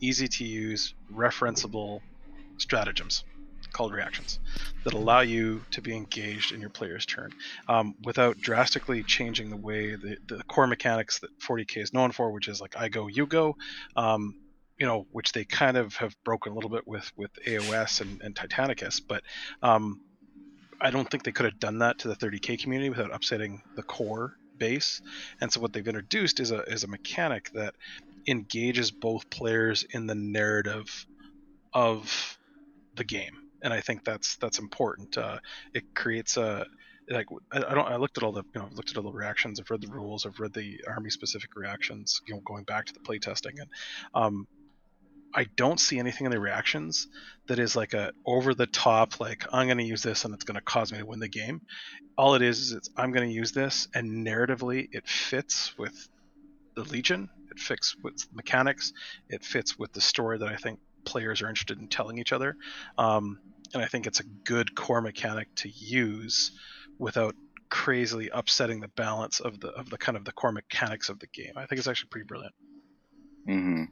easy 0.00 0.26
to 0.28 0.44
use, 0.44 0.94
referenceable 1.12 2.00
stratagems 2.58 3.24
called 3.72 3.92
reactions 3.92 4.38
that 4.84 4.94
allow 4.94 5.20
you 5.20 5.62
to 5.70 5.82
be 5.82 5.94
engaged 5.96 6.52
in 6.52 6.60
your 6.60 6.70
player's 6.70 7.06
turn 7.06 7.32
um, 7.68 7.94
without 8.04 8.38
drastically 8.38 9.02
changing 9.02 9.50
the 9.50 9.56
way 9.56 9.94
the, 9.94 10.16
the 10.26 10.42
core 10.44 10.66
mechanics 10.66 11.18
that 11.20 11.30
40k 11.40 11.78
is 11.78 11.92
known 11.92 12.12
for, 12.12 12.30
which 12.30 12.48
is 12.48 12.60
like 12.60 12.76
I 12.76 12.88
go, 12.88 13.06
you 13.06 13.26
go, 13.26 13.56
um, 13.96 14.34
you 14.78 14.86
know, 14.86 15.06
which 15.12 15.32
they 15.32 15.44
kind 15.44 15.76
of 15.76 15.94
have 15.96 16.16
broken 16.24 16.52
a 16.52 16.54
little 16.54 16.70
bit 16.70 16.86
with 16.86 17.10
with 17.16 17.30
AOS 17.46 18.00
and, 18.00 18.22
and 18.22 18.34
Titanicus, 18.34 19.00
but 19.06 19.22
um, 19.62 20.00
I 20.80 20.90
don't 20.90 21.08
think 21.10 21.24
they 21.24 21.32
could 21.32 21.44
have 21.44 21.58
done 21.58 21.78
that 21.78 21.98
to 21.98 22.08
the 22.08 22.16
30k 22.16 22.60
community 22.62 22.88
without 22.88 23.14
upsetting 23.14 23.62
the 23.76 23.82
core 23.82 24.36
base. 24.56 25.02
And 25.40 25.52
so 25.52 25.60
what 25.60 25.72
they've 25.72 25.86
introduced 25.86 26.40
is 26.40 26.50
a 26.50 26.62
is 26.62 26.84
a 26.84 26.88
mechanic 26.88 27.50
that 27.52 27.74
engages 28.26 28.90
both 28.90 29.28
players 29.28 29.84
in 29.90 30.06
the 30.06 30.14
narrative 30.14 31.06
of 31.72 32.38
the 32.96 33.04
game 33.04 33.39
and 33.62 33.72
I 33.72 33.80
think 33.80 34.04
that's 34.04 34.36
that's 34.36 34.58
important. 34.58 35.16
Uh, 35.16 35.38
it 35.74 35.94
creates 35.94 36.36
a 36.36 36.66
like 37.08 37.26
I 37.52 37.74
don't 37.74 37.88
I 37.88 37.96
looked 37.96 38.18
at 38.18 38.22
all 38.22 38.32
the 38.32 38.44
you 38.54 38.60
know 38.60 38.66
I've 38.66 38.74
looked 38.74 38.90
at 38.90 38.96
all 38.96 39.02
the 39.02 39.12
reactions. 39.12 39.60
I've 39.60 39.70
read 39.70 39.82
the 39.82 39.88
rules. 39.88 40.26
I've 40.26 40.38
read 40.38 40.52
the 40.52 40.80
army 40.86 41.10
specific 41.10 41.56
reactions. 41.56 42.20
You 42.26 42.34
know, 42.34 42.40
going 42.40 42.64
back 42.64 42.86
to 42.86 42.92
the 42.92 43.00
playtesting, 43.00 43.60
and 43.60 43.68
um, 44.14 44.46
I 45.34 45.44
don't 45.56 45.78
see 45.78 45.98
anything 45.98 46.24
in 46.24 46.30
the 46.30 46.40
reactions 46.40 47.08
that 47.46 47.58
is 47.58 47.76
like 47.76 47.94
a 47.94 48.12
over 48.26 48.54
the 48.54 48.66
top 48.66 49.20
like 49.20 49.44
I'm 49.52 49.66
going 49.66 49.78
to 49.78 49.84
use 49.84 50.02
this 50.02 50.24
and 50.24 50.34
it's 50.34 50.44
going 50.44 50.56
to 50.56 50.60
cause 50.60 50.92
me 50.92 50.98
to 50.98 51.06
win 51.06 51.20
the 51.20 51.28
game. 51.28 51.62
All 52.18 52.34
it 52.34 52.42
is 52.42 52.58
is 52.60 52.72
it's 52.72 52.90
I'm 52.96 53.12
going 53.12 53.28
to 53.28 53.34
use 53.34 53.52
this 53.52 53.88
and 53.94 54.26
narratively 54.26 54.88
it 54.92 55.06
fits 55.08 55.76
with 55.78 56.08
the 56.74 56.82
Legion. 56.82 57.28
It 57.50 57.58
fits 57.58 57.96
with 58.02 58.26
mechanics. 58.32 58.92
It 59.28 59.44
fits 59.44 59.78
with 59.78 59.92
the 59.92 60.00
story 60.00 60.38
that 60.38 60.48
I 60.48 60.56
think 60.56 60.80
players 61.04 61.42
are 61.42 61.48
interested 61.48 61.78
in 61.80 61.88
telling 61.88 62.18
each 62.18 62.32
other. 62.32 62.56
Um, 62.98 63.38
and 63.72 63.82
I 63.82 63.86
think 63.86 64.06
it's 64.06 64.20
a 64.20 64.24
good 64.44 64.74
core 64.74 65.00
mechanic 65.00 65.54
to 65.56 65.68
use 65.68 66.52
without 66.98 67.34
crazily 67.68 68.28
upsetting 68.32 68.80
the 68.80 68.88
balance 68.88 69.38
of 69.40 69.60
the 69.60 69.68
of 69.68 69.88
the 69.90 69.96
kind 69.96 70.16
of 70.16 70.24
the 70.24 70.32
core 70.32 70.52
mechanics 70.52 71.08
of 71.08 71.20
the 71.20 71.28
game. 71.28 71.52
I 71.56 71.66
think 71.66 71.78
it's 71.78 71.88
actually 71.88 72.08
pretty 72.08 72.26
brilliant. 72.26 72.54
Mm-hmm. 73.48 73.84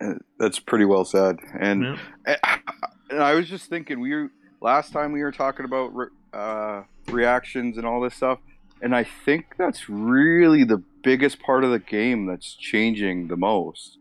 Uh, 0.00 0.14
That's 0.38 0.58
pretty 0.58 0.84
well 0.84 1.04
said. 1.04 1.38
And 1.58 1.98
yeah. 2.26 2.36
And 3.10 3.22
I 3.22 3.34
was 3.34 3.48
just 3.48 3.70
thinking, 3.70 4.00
we 4.00 4.14
were 4.14 4.30
last 4.60 4.92
time 4.92 5.12
we 5.12 5.22
were 5.22 5.32
talking 5.32 5.64
about 5.64 5.94
re- 5.94 6.08
uh, 6.34 6.82
reactions 7.06 7.78
and 7.78 7.86
all 7.86 8.02
this 8.02 8.14
stuff, 8.14 8.38
and 8.82 8.94
I 8.94 9.04
think 9.04 9.54
that's 9.56 9.88
really 9.88 10.62
the 10.64 10.82
biggest 11.02 11.40
part 11.40 11.64
of 11.64 11.70
the 11.70 11.78
game 11.78 12.26
that's 12.26 12.54
changing 12.54 13.28
the 13.28 13.36
most. 13.36 13.97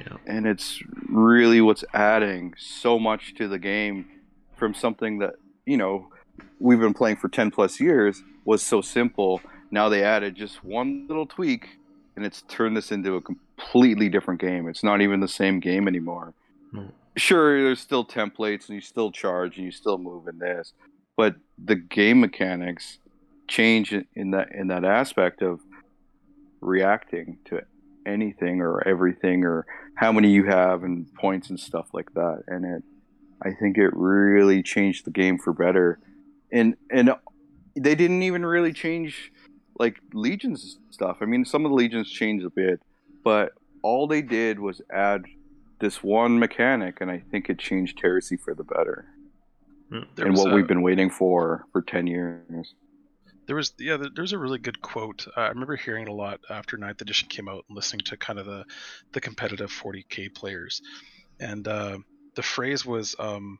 Yeah. 0.00 0.16
And 0.26 0.46
it's 0.46 0.80
really 1.08 1.60
what's 1.60 1.84
adding 1.94 2.54
so 2.58 2.98
much 2.98 3.34
to 3.36 3.48
the 3.48 3.58
game 3.58 4.06
from 4.56 4.74
something 4.74 5.18
that 5.18 5.34
you 5.64 5.76
know 5.76 6.08
we've 6.60 6.80
been 6.80 6.94
playing 6.94 7.16
for 7.16 7.28
ten 7.28 7.50
plus 7.50 7.80
years 7.80 8.22
was 8.44 8.62
so 8.62 8.80
simple. 8.80 9.40
Now 9.70 9.88
they 9.88 10.04
added 10.04 10.34
just 10.34 10.62
one 10.64 11.06
little 11.08 11.26
tweak, 11.26 11.68
and 12.14 12.24
it's 12.24 12.42
turned 12.42 12.76
this 12.76 12.92
into 12.92 13.16
a 13.16 13.20
completely 13.20 14.08
different 14.08 14.40
game. 14.40 14.68
It's 14.68 14.84
not 14.84 15.00
even 15.00 15.20
the 15.20 15.28
same 15.28 15.60
game 15.60 15.88
anymore 15.88 16.34
No. 16.72 16.90
sure 17.16 17.62
there's 17.62 17.80
still 17.80 18.04
templates 18.04 18.68
and 18.68 18.76
you 18.76 18.80
still 18.80 19.10
charge 19.10 19.56
and 19.56 19.64
you 19.64 19.72
still 19.72 19.96
move 19.98 20.28
in 20.28 20.38
this 20.38 20.74
but 21.16 21.34
the 21.64 21.74
game 21.76 22.20
mechanics 22.20 22.98
change 23.48 23.92
in- 23.94 24.06
in 24.14 24.30
that 24.32 24.52
in 24.52 24.68
that 24.68 24.84
aspect 24.84 25.40
of 25.40 25.60
reacting 26.60 27.38
to 27.46 27.62
anything 28.06 28.60
or 28.60 28.86
everything 28.86 29.44
or 29.44 29.66
how 29.96 30.12
many 30.12 30.30
you 30.30 30.44
have 30.44 30.84
and 30.84 31.12
points 31.14 31.50
and 31.50 31.58
stuff 31.58 31.88
like 31.92 32.12
that. 32.14 32.44
And 32.46 32.64
it 32.64 32.82
i 33.42 33.50
think 33.52 33.76
it 33.76 33.90
really 33.94 34.62
changed 34.62 35.04
the 35.04 35.10
game 35.10 35.38
for 35.38 35.52
better. 35.52 35.98
And 36.52 36.76
and 36.90 37.10
they 37.74 37.94
didn't 37.94 38.22
even 38.22 38.46
really 38.46 38.72
change 38.72 39.32
like 39.78 39.98
legions 40.14 40.78
stuff. 40.90 41.18
I 41.20 41.26
mean 41.26 41.44
some 41.44 41.64
of 41.66 41.70
the 41.70 41.74
legions 41.76 42.10
changed 42.10 42.44
a 42.46 42.50
bit 42.50 42.80
but 43.24 43.52
all 43.82 44.06
they 44.06 44.22
did 44.22 44.58
was 44.60 44.80
add 44.92 45.24
this 45.80 46.02
one 46.02 46.38
mechanic, 46.38 47.00
and 47.00 47.10
I 47.10 47.18
think 47.30 47.50
it 47.50 47.58
changed 47.58 48.00
Heresy 48.00 48.36
for 48.36 48.54
the 48.54 48.64
better, 48.64 49.04
hmm, 49.90 50.00
There 50.14 50.26
and 50.26 50.36
what 50.36 50.50
a- 50.52 50.54
we've 50.54 50.66
been 50.66 50.80
waiting 50.80 51.10
for 51.10 51.66
for 51.72 51.82
ten 51.82 52.06
years. 52.06 52.74
There 53.46 53.56
was 53.56 53.72
yeah, 53.78 53.96
there- 53.96 54.10
there's 54.14 54.32
a 54.32 54.38
really 54.38 54.58
good 54.58 54.80
quote. 54.80 55.26
Uh, 55.36 55.40
I 55.40 55.48
remember 55.48 55.76
hearing 55.76 56.02
it 56.04 56.08
a 56.08 56.12
lot 56.14 56.40
after 56.50 56.76
Ninth 56.76 57.00
Edition 57.00 57.28
came 57.28 57.48
out 57.48 57.64
and 57.68 57.76
listening 57.76 58.00
to 58.06 58.16
kind 58.16 58.38
of 58.38 58.46
the 58.46 58.64
the 59.12 59.20
competitive 59.20 59.70
40k 59.70 60.28
players, 60.34 60.80
and 61.40 61.66
uh, 61.68 61.98
the 62.34 62.42
phrase 62.42 62.84
was 62.84 63.14
um, 63.18 63.58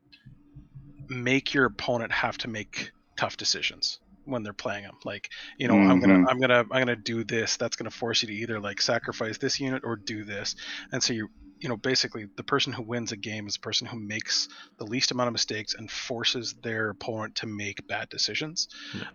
"make 1.09 1.55
your 1.55 1.65
opponent 1.67 2.13
have 2.13 2.39
to 2.39 2.49
make 2.49 2.93
tough 3.17 3.37
decisions." 3.37 3.99
when 4.29 4.43
they're 4.43 4.53
playing 4.53 4.83
them 4.83 4.97
like 5.05 5.31
you 5.57 5.69
know 5.69 5.77
i'm 5.79 6.01
gonna 6.01 6.19
Mhm. 6.19 6.25
i'm 6.29 6.41
gonna 6.41 6.59
i'm 6.73 6.81
gonna 6.81 6.97
do 6.97 7.23
this 7.23 7.57
that's 7.59 7.77
gonna 7.77 7.93
force 7.93 8.23
you 8.23 8.27
to 8.27 8.35
either 8.35 8.59
like 8.59 8.83
sacrifice 8.83 9.39
this 9.39 9.61
unit 9.61 9.85
or 9.85 9.95
do 9.95 10.25
this 10.25 10.57
and 10.91 11.01
so 11.01 11.13
you 11.13 11.29
you 11.61 11.69
know 11.69 11.77
basically 11.77 12.27
the 12.37 12.43
person 12.43 12.73
who 12.73 12.83
wins 12.83 13.13
a 13.13 13.17
game 13.17 13.47
is 13.47 13.53
the 13.55 13.61
person 13.61 13.87
who 13.87 13.97
makes 14.01 14.49
the 14.79 14.85
least 14.85 15.13
amount 15.13 15.29
of 15.29 15.33
mistakes 15.33 15.75
and 15.79 15.89
forces 15.89 16.57
their 16.61 16.91
opponent 16.91 17.37
to 17.37 17.47
make 17.47 17.87
bad 17.87 18.09
decisions 18.09 18.67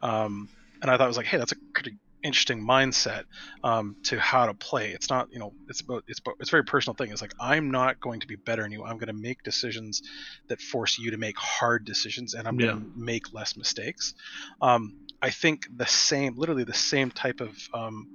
um, 0.01 0.47
and 0.82 0.89
I 0.89 0.97
thought 0.97 1.05
it 1.05 1.07
was 1.07 1.17
like, 1.17 1.25
hey, 1.27 1.38
that's 1.38 1.51
a 1.51 1.57
pretty 1.73 1.97
interesting 2.23 2.65
mindset 2.65 3.23
um, 3.63 3.95
to 4.03 4.19
how 4.19 4.45
to 4.45 4.53
play. 4.53 4.91
It's 4.91 5.09
not, 5.09 5.27
you 5.32 5.39
know, 5.39 5.53
it's 5.67 5.82
about 5.82 6.03
it's 6.07 6.19
about, 6.19 6.36
it's 6.39 6.49
a 6.49 6.51
very 6.51 6.63
personal 6.63 6.95
thing. 6.95 7.11
It's 7.11 7.21
like 7.21 7.34
I'm 7.39 7.71
not 7.71 7.99
going 7.99 8.19
to 8.19 8.27
be 8.27 8.36
better 8.45 8.61
than 8.61 8.71
you. 8.71 8.84
I'm 8.84 8.97
going 8.97 9.07
to 9.07 9.13
make 9.13 9.38
decisions 9.43 10.01
that 10.49 10.61
force 10.61 10.97
you 10.99 11.11
to 11.11 11.17
make 11.17 11.38
hard 11.38 11.86
decisions, 11.86 12.34
and 12.34 12.47
I'm 12.47 12.57
Yeah. 12.57 12.67
going 12.67 12.77
to 12.77 12.91
make 12.95 13.34
less 13.34 13.57
mistakes. 13.57 14.13
Um, 14.61 14.93
I 15.21 15.29
think 15.29 15.63
the 15.75 15.86
same, 15.86 16.34
literally 16.36 16.63
the 16.63 16.73
same 16.73 17.11
type 17.11 17.41
of 17.41 17.55
um, 17.73 18.07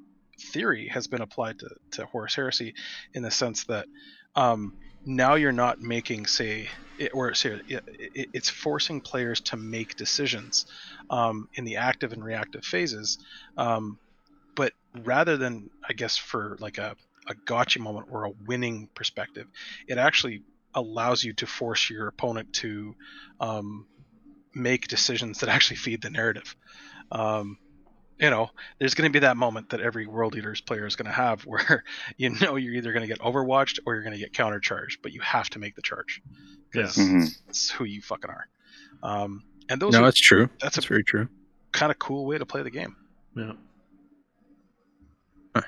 theory 0.53 0.89
has 0.89 1.07
been 1.07 1.23
applied 1.23 1.59
to, 1.61 1.69
to 1.93 2.07
Horus 2.07 2.35
Heresy 2.35 2.75
in 3.15 3.23
the 3.23 3.31
sense 3.31 3.65
that 3.67 3.87
um, 4.35 4.73
now 5.07 5.37
you're 5.37 5.53
not 5.53 5.81
making, 5.81 6.27
say, 6.27 6.69
it, 6.99 7.13
or 7.15 7.31
it, 7.31 7.45
it, 7.69 8.29
it's 8.33 8.51
forcing 8.51 9.01
players 9.01 9.41
to 9.41 9.57
make 9.57 9.97
decisions 9.97 10.67
um, 11.11 11.49
in 11.55 11.65
the 11.65 11.77
active 11.77 12.13
and 12.13 12.25
reactive 12.25 12.65
phases. 12.65 13.19
Um, 13.57 13.99
but 14.57 14.73
rather 15.05 15.37
than, 15.37 15.71
I 15.89 15.93
guess, 15.93 16.17
for 16.17 16.57
like 16.61 16.79
a, 16.79 16.97
a 17.29 17.35
gotcha 17.45 17.81
moment 17.81 18.09
or 18.11 18.25
a 18.25 18.31
winning 18.47 18.89
perspective, 18.95 19.47
it 19.87 19.99
actually 19.99 20.43
allows 20.75 21.23
you 21.23 21.33
to 21.35 21.47
force 21.47 21.89
your 21.89 22.09
opponent 22.09 22.53
to 22.55 22.95
um, 23.41 23.87
make 24.55 24.89
decisions 24.89 25.39
that 25.41 25.49
actually 25.55 25.77
feed 25.77 26.03
the 26.03 26.11
narrative. 26.11 26.57
Um, 27.13 27.59
you 28.19 28.31
know, 28.31 28.51
there's 28.79 28.95
going 28.95 29.11
to 29.11 29.13
be 29.13 29.21
that 29.21 29.37
moment 29.37 29.69
that 29.71 29.81
every 29.81 30.07
World 30.07 30.37
Eaters 30.37 30.61
player 30.61 30.87
is 30.87 30.97
going 30.97 31.07
to 31.07 31.13
have 31.13 31.43
where 31.47 31.85
you 32.17 32.31
know 32.31 32.57
you're 32.57 32.75
either 32.75 32.93
going 32.93 33.03
to 33.03 33.09
get 33.09 33.21
overwatched 33.21 33.79
or 33.87 33.95
you're 33.95 34.03
going 34.03 34.15
to 34.15 34.19
get 34.19 34.33
countercharged, 34.33 34.99
but 35.03 35.13
you 35.13 35.21
have 35.21 35.49
to 35.51 35.59
make 35.59 35.75
the 35.77 35.83
charge 35.83 36.23
because 36.71 36.97
Mhm. 36.97 37.27
it's 37.49 37.71
who 37.71 37.85
you 37.85 38.01
fucking 38.03 38.31
are. 38.31 38.49
Um, 39.03 39.43
and 39.69 39.81
those 39.81 39.93
no, 39.93 40.01
are, 40.01 40.05
that's 40.05 40.21
true. 40.21 40.49
that's 40.61 40.77
That's 40.77 40.87
a 40.87 40.89
very 40.89 41.05
true. 41.05 41.29
kind 41.73 41.91
of 41.93 41.99
cool 41.99 42.25
way 42.27 42.39
to 42.39 42.47
play 42.47 42.63
the 42.63 42.71
game. 42.71 42.97
Yeah. 43.37 43.53
Huh. 45.55 45.63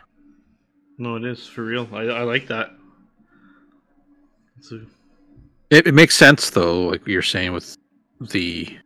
No, 0.96 1.16
it 1.16 1.24
is 1.24 1.46
for 1.46 1.64
real. 1.64 1.88
I, 1.92 2.03
I 2.05 2.22
like 2.22 2.46
that. 2.49 2.70
It's 4.59 4.72
a- 4.72 4.86
It, 5.70 5.86
it 5.88 5.94
makes 5.94 6.16
sense 6.16 6.51
though, 6.51 6.86
like 6.88 7.07
you're 7.07 7.22
saying 7.22 7.53
with 7.53 7.76
the 8.20 8.78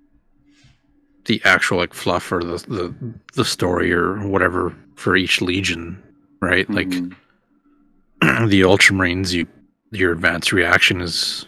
the 1.26 1.40
actual 1.44 1.78
like 1.78 1.94
fluff 1.94 2.30
or 2.32 2.42
the 2.42 2.56
the, 2.68 2.94
the 3.34 3.44
story 3.44 3.92
or 3.92 4.26
whatever 4.26 4.74
for 4.96 5.16
each 5.16 5.40
legion, 5.40 6.02
right? 6.40 6.68
Like 6.68 6.88
Mhm. 6.88 7.14
the 8.48 8.62
Ultramarines, 8.62 9.32
you 9.32 9.46
your 9.90 10.12
advanced 10.12 10.52
reaction 10.52 11.00
is 11.00 11.44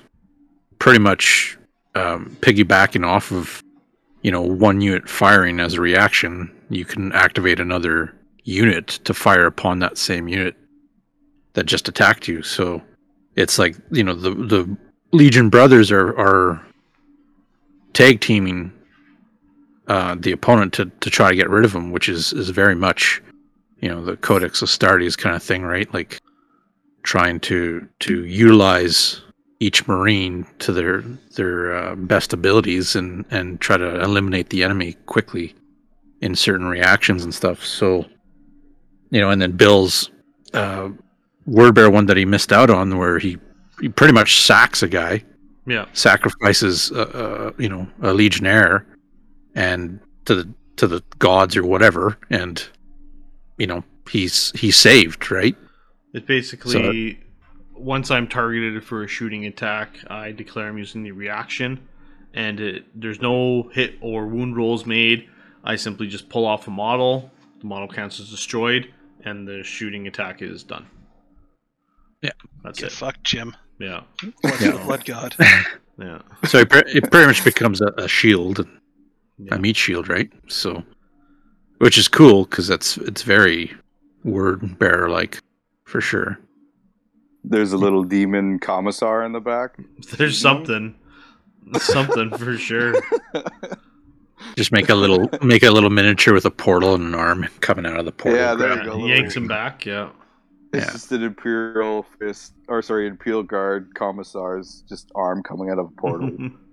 pretty 0.78 0.98
much 0.98 1.56
um, 1.94 2.36
piggybacking 2.40 3.06
off 3.06 3.32
of 3.32 3.62
you 4.22 4.30
know 4.30 4.42
one 4.42 4.80
unit 4.80 5.08
firing 5.08 5.60
as 5.60 5.74
a 5.74 5.80
reaction. 5.80 6.50
You 6.70 6.84
can 6.84 7.12
activate 7.12 7.60
another 7.60 8.14
unit 8.44 8.88
to 9.04 9.14
fire 9.14 9.46
upon 9.46 9.78
that 9.78 9.96
same 9.98 10.28
unit 10.28 10.54
that 11.54 11.64
just 11.66 11.88
attacked 11.88 12.28
you. 12.28 12.42
So 12.42 12.82
it's 13.36 13.58
like 13.58 13.76
you 13.90 14.04
know 14.04 14.14
the 14.14 14.30
the 14.30 14.76
Legion 15.12 15.48
brothers 15.48 15.90
are 15.92 16.18
are 16.18 16.66
tag 17.92 18.20
teaming 18.20 18.72
uh, 19.88 20.16
the 20.18 20.32
opponent 20.32 20.72
to 20.74 20.86
to 21.00 21.10
try 21.10 21.30
to 21.30 21.36
get 21.36 21.50
rid 21.50 21.64
of 21.64 21.74
him, 21.74 21.90
which 21.90 22.08
is 22.08 22.32
is 22.32 22.50
very 22.50 22.74
much 22.74 23.22
you 23.80 23.88
know 23.88 24.04
the 24.04 24.16
Codex 24.16 24.62
Astartes 24.62 25.16
kind 25.16 25.36
of 25.36 25.42
thing, 25.42 25.62
right? 25.62 25.92
Like 25.92 26.20
trying 27.02 27.40
to 27.40 27.86
to 28.00 28.24
utilize 28.24 29.20
each 29.60 29.86
marine 29.86 30.46
to 30.58 30.72
their 30.72 31.02
their 31.36 31.74
uh, 31.74 31.94
best 31.96 32.32
abilities 32.32 32.96
and 32.96 33.24
and 33.30 33.60
try 33.60 33.76
to 33.76 34.00
eliminate 34.02 34.50
the 34.50 34.64
enemy 34.64 34.94
quickly 35.06 35.54
in 36.20 36.34
certain 36.34 36.66
reactions 36.66 37.24
and 37.24 37.34
stuff. 37.34 37.64
So 37.64 38.06
you 39.10 39.20
know, 39.20 39.30
and 39.30 39.40
then 39.40 39.52
Bill's 39.52 40.10
uh, 40.54 40.88
word 41.46 41.74
bear 41.74 41.90
one 41.90 42.06
that 42.06 42.16
he 42.16 42.24
missed 42.24 42.52
out 42.52 42.70
on, 42.70 42.96
where 42.96 43.18
he 43.18 43.38
he 43.80 43.88
pretty 43.88 44.14
much 44.14 44.40
sacks 44.40 44.82
a 44.82 44.88
guy 44.88 45.22
yeah. 45.66 45.86
sacrifices 45.92 46.92
uh, 46.92 47.00
uh, 47.02 47.52
you 47.58 47.68
know 47.68 47.86
a 48.02 48.12
legionnaire 48.12 48.86
and 49.54 50.00
to 50.24 50.34
the 50.34 50.54
to 50.76 50.86
the 50.86 51.02
gods 51.18 51.56
or 51.56 51.64
whatever 51.64 52.18
and 52.30 52.66
you 53.58 53.66
know 53.66 53.84
he's 54.10 54.50
he's 54.58 54.76
saved 54.76 55.30
right 55.30 55.56
It's 56.12 56.26
basically 56.26 57.20
once 57.76 58.10
I'm 58.10 58.28
targeted 58.28 58.84
for 58.84 59.02
a 59.02 59.08
shooting 59.08 59.46
attack, 59.46 59.98
I 60.08 60.30
declare 60.32 60.68
I'm 60.68 60.78
using 60.78 61.02
the 61.02 61.10
reaction, 61.10 61.88
and 62.32 62.60
it, 62.60 62.84
there's 62.94 63.20
no 63.20 63.68
hit 63.72 63.96
or 64.00 64.26
wound 64.28 64.56
rolls 64.56 64.86
made. 64.86 65.28
I 65.64 65.74
simply 65.74 66.06
just 66.06 66.28
pull 66.28 66.46
off 66.46 66.68
a 66.68 66.70
model. 66.70 67.32
The 67.60 67.66
model 67.66 67.88
counts 67.88 68.20
as 68.20 68.30
destroyed, 68.30 68.92
and 69.24 69.46
the 69.46 69.64
shooting 69.64 70.06
attack 70.06 70.40
is 70.40 70.62
done. 70.62 70.86
Yeah. 72.22 72.30
that's 72.62 72.78
Get 72.78 72.92
it. 72.92 72.92
Fuck 72.92 73.22
Jim. 73.24 73.56
Yeah, 73.80 74.02
Blood, 74.42 74.60
Yeah. 74.60 74.84
blood 74.84 75.04
god. 75.04 75.34
yeah, 75.98 76.22
so 76.46 76.58
it, 76.58 76.68
it 76.72 77.10
pretty 77.10 77.26
much 77.26 77.42
becomes 77.44 77.80
a, 77.80 77.88
a 77.98 78.06
shield 78.06 78.66
yeah. 79.38 79.54
a 79.54 79.58
meat 79.58 79.76
shield 79.76 80.08
right 80.08 80.30
so 80.48 80.82
which 81.78 81.98
is 81.98 82.08
cool 82.08 82.44
because 82.44 82.66
that's 82.68 82.96
it's 82.98 83.22
very 83.22 83.72
word 84.24 84.78
bearer 84.78 85.08
like 85.08 85.40
for 85.84 86.00
sure 86.00 86.38
There's 87.44 87.72
a 87.72 87.76
little 87.76 88.04
demon 88.04 88.58
commissar 88.58 89.22
in 89.24 89.32
the 89.32 89.40
back. 89.40 89.76
There's 90.16 90.38
mm-hmm. 90.40 90.64
something, 90.64 90.94
something 91.78 92.30
for 92.38 92.56
sure. 92.56 92.94
just 94.56 94.72
make 94.72 94.88
a 94.88 94.94
little 94.94 95.28
make 95.42 95.62
a 95.62 95.70
little 95.70 95.90
miniature 95.90 96.32
with 96.32 96.46
a 96.46 96.50
portal 96.50 96.94
and 96.94 97.04
an 97.04 97.14
arm 97.14 97.46
coming 97.60 97.84
out 97.84 97.98
of 97.98 98.06
the 98.06 98.12
portal 98.12 98.40
Yeah, 98.40 98.54
there 98.54 98.78
you 98.78 98.84
go. 98.84 99.06
yanks 99.06 99.36
him 99.36 99.46
back. 99.46 99.84
Yeah, 99.84 100.08
It's 100.72 100.86
Yeah. 100.86 100.92
just 100.92 101.12
an 101.12 101.22
imperial 101.22 102.04
fist, 102.18 102.54
or 102.68 102.80
sorry, 102.80 103.06
imperial 103.08 103.42
guard 103.42 103.94
commissar's 103.94 104.82
just 104.88 105.10
arm 105.14 105.42
coming 105.42 105.68
out 105.68 105.78
of 105.78 105.86
a 105.86 106.00
portal. 106.00 106.30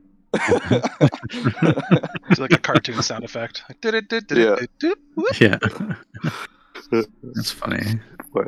It's 2.29 2.39
like 2.39 2.51
a 2.53 2.57
cartoon 2.57 3.01
sound 3.01 3.23
effect. 3.23 3.63
Like, 3.69 3.81
did 3.81 3.93
it, 3.95 4.07
did, 4.09 4.27
did 4.27 4.37
Yeah. 4.37 4.55
it, 4.61 5.39
yeah 5.41 5.57
that's 7.23 7.51
funny 7.51 7.99
but 8.33 8.47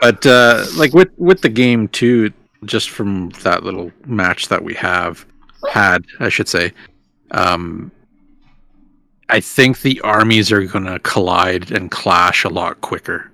But 0.00 0.26
uh, 0.26 0.64
like 0.76 0.92
with 0.92 1.10
with 1.16 1.40
the 1.42 1.48
game 1.48 1.88
too, 1.88 2.32
just 2.64 2.90
from 2.90 3.30
that 3.42 3.62
little 3.64 3.90
match 4.06 4.48
that 4.48 4.62
we 4.64 4.74
have 4.74 5.24
had, 5.70 6.04
I 6.20 6.28
should 6.28 6.48
say, 6.48 6.72
um, 7.30 7.90
I 9.28 9.40
think 9.40 9.80
the 9.80 10.00
armies 10.02 10.52
are 10.52 10.64
going 10.64 10.84
to 10.84 10.98
collide 11.00 11.70
and 11.70 11.90
clash 11.90 12.44
a 12.44 12.48
lot 12.48 12.80
quicker. 12.80 13.30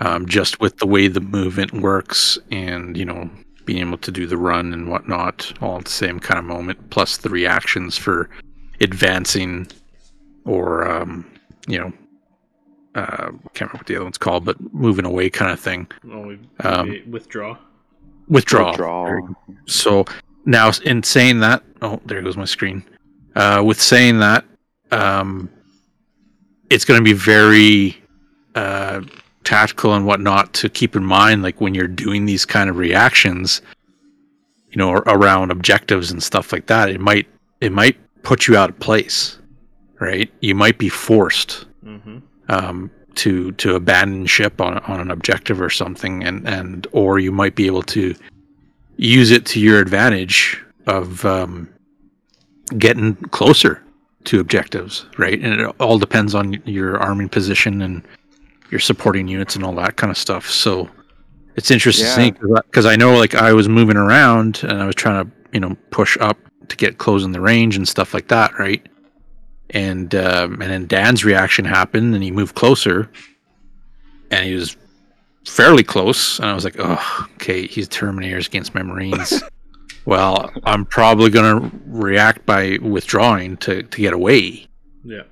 Um, 0.00 0.26
just 0.26 0.60
with 0.60 0.78
the 0.78 0.86
way 0.86 1.08
the 1.08 1.20
movement 1.20 1.72
works, 1.74 2.38
and 2.50 2.96
you 2.96 3.04
know, 3.04 3.28
being 3.64 3.86
able 3.86 3.98
to 3.98 4.10
do 4.10 4.26
the 4.26 4.36
run 4.36 4.72
and 4.72 4.88
whatnot, 4.88 5.52
all 5.60 5.78
at 5.78 5.84
the 5.84 5.90
same 5.90 6.20
kind 6.20 6.38
of 6.38 6.44
moment, 6.44 6.90
plus 6.90 7.16
the 7.16 7.30
reactions 7.30 7.96
for 7.96 8.28
advancing 8.80 9.66
or 10.44 10.88
um, 10.88 11.24
you 11.66 11.78
know, 11.78 11.92
uh, 12.94 13.30
can't 13.54 13.60
remember 13.60 13.78
what 13.78 13.86
the 13.86 13.96
other 13.96 14.04
one's 14.04 14.18
called, 14.18 14.44
but 14.44 14.56
moving 14.72 15.04
away 15.04 15.30
kind 15.30 15.50
of 15.50 15.58
thing. 15.58 15.86
Oh, 16.12 16.26
we, 16.26 16.38
Um, 16.60 16.90
we 16.90 17.02
withdraw. 17.02 17.56
Withdraw. 18.28 18.70
Withdraw. 18.70 19.20
So 19.66 20.04
now, 20.44 20.70
in 20.84 21.02
saying 21.02 21.40
that, 21.40 21.62
oh, 21.82 22.00
there 22.04 22.22
goes 22.22 22.36
my 22.36 22.44
screen. 22.44 22.84
Uh, 23.34 23.62
with 23.66 23.80
saying 23.80 24.20
that, 24.20 24.44
um, 24.92 25.50
it's 26.70 26.84
going 26.84 27.00
to 27.00 27.04
be 27.04 27.12
very 27.12 28.00
uh, 28.54 29.00
tactical 29.44 29.94
and 29.94 30.06
whatnot 30.06 30.52
to 30.54 30.68
keep 30.68 30.96
in 30.96 31.04
mind, 31.04 31.42
like 31.42 31.60
when 31.60 31.74
you're 31.74 31.86
doing 31.86 32.26
these 32.26 32.44
kind 32.44 32.70
of 32.70 32.76
reactions, 32.76 33.62
you 34.70 34.76
know, 34.76 34.92
around 34.92 35.50
objectives 35.50 36.10
and 36.10 36.22
stuff 36.22 36.52
like 36.52 36.66
that. 36.66 36.88
It 36.88 37.00
might 37.00 37.26
it 37.60 37.72
might 37.72 37.96
put 38.22 38.46
you 38.48 38.56
out 38.56 38.70
of 38.70 38.78
place, 38.80 39.38
right? 40.00 40.30
You 40.40 40.54
might 40.54 40.78
be 40.78 40.88
forced 40.88 41.66
hmm 41.82 42.18
um, 42.48 42.90
to 43.14 43.52
to 43.52 43.74
abandon 43.74 44.26
ship 44.26 44.60
on 44.60 44.78
on 44.78 45.00
an 45.00 45.10
objective 45.10 45.60
or 45.60 45.70
something, 45.70 46.24
and 46.24 46.46
and 46.48 46.86
or 46.92 47.18
you 47.18 47.32
might 47.32 47.54
be 47.54 47.66
able 47.66 47.82
to 47.82 48.14
use 48.96 49.30
it 49.30 49.46
to 49.46 49.60
your 49.60 49.80
advantage 49.80 50.62
of 50.86 51.24
um, 51.24 51.68
getting 52.78 53.14
closer 53.30 53.82
to 54.24 54.40
objectives, 54.40 55.06
right? 55.18 55.40
And 55.40 55.60
it 55.60 55.76
all 55.80 55.98
depends 55.98 56.34
on 56.34 56.54
your 56.64 56.98
arming 56.98 57.28
position 57.28 57.82
and 57.82 58.02
your 58.74 58.80
supporting 58.80 59.28
units 59.28 59.54
and 59.54 59.64
all 59.64 59.74
that 59.76 59.94
kind 59.96 60.10
of 60.10 60.18
stuff. 60.18 60.50
So 60.50 60.90
it's 61.54 61.70
interesting 61.70 62.36
Yeah. 62.36 62.60
because 62.66 62.84
I 62.84 62.96
know 62.96 63.16
like 63.16 63.34
I 63.36 63.52
was 63.52 63.68
moving 63.68 63.96
around 63.96 64.60
and 64.64 64.82
I 64.82 64.86
was 64.86 64.96
trying 64.96 65.24
to 65.24 65.30
you 65.52 65.60
know 65.60 65.76
push 65.90 66.18
up 66.20 66.36
to 66.68 66.76
get 66.76 66.98
close 66.98 67.22
in 67.24 67.30
the 67.32 67.40
range 67.40 67.76
and 67.76 67.86
stuff 67.88 68.12
like 68.14 68.28
that, 68.28 68.58
right? 68.58 68.84
and 69.70 70.14
um, 70.14 70.60
and 70.60 70.70
then 70.70 70.86
Dan's 70.86 71.24
reaction 71.24 71.64
happened, 71.64 72.14
and 72.14 72.22
he 72.22 72.30
moved 72.30 72.54
closer, 72.54 73.10
and 74.30 74.44
he 74.44 74.54
was 74.54 74.76
fairly 75.46 75.82
close, 75.82 76.38
and 76.38 76.48
I 76.48 76.54
was 76.54 76.64
like, 76.64 76.76
oh, 76.78 77.26
okay, 77.36 77.66
he's 77.66 77.88
Terminators 77.88 78.46
against 78.46 78.74
my 78.74 78.82
Marines. 78.82 79.42
well, 80.04 80.52
I'm 80.64 80.84
probably 80.84 81.30
gonna 81.30 81.70
react 81.86 82.44
by 82.46 82.78
withdrawing 82.82 83.56
to 83.58 83.82
to 83.82 84.00
get 84.00 84.12
away, 84.12 84.66
Yeah. 85.02 85.22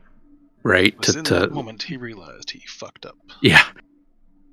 Right? 0.63 0.97
Was 0.99 1.13
To, 1.13 1.19
in 1.19 1.25
to 1.27 1.35
that 1.35 1.53
moment 1.53 1.83
he 1.83 1.97
realized 1.97 2.51
he 2.51 2.61
fucked 2.67 3.07
up. 3.07 3.17
yeah. 3.43 3.65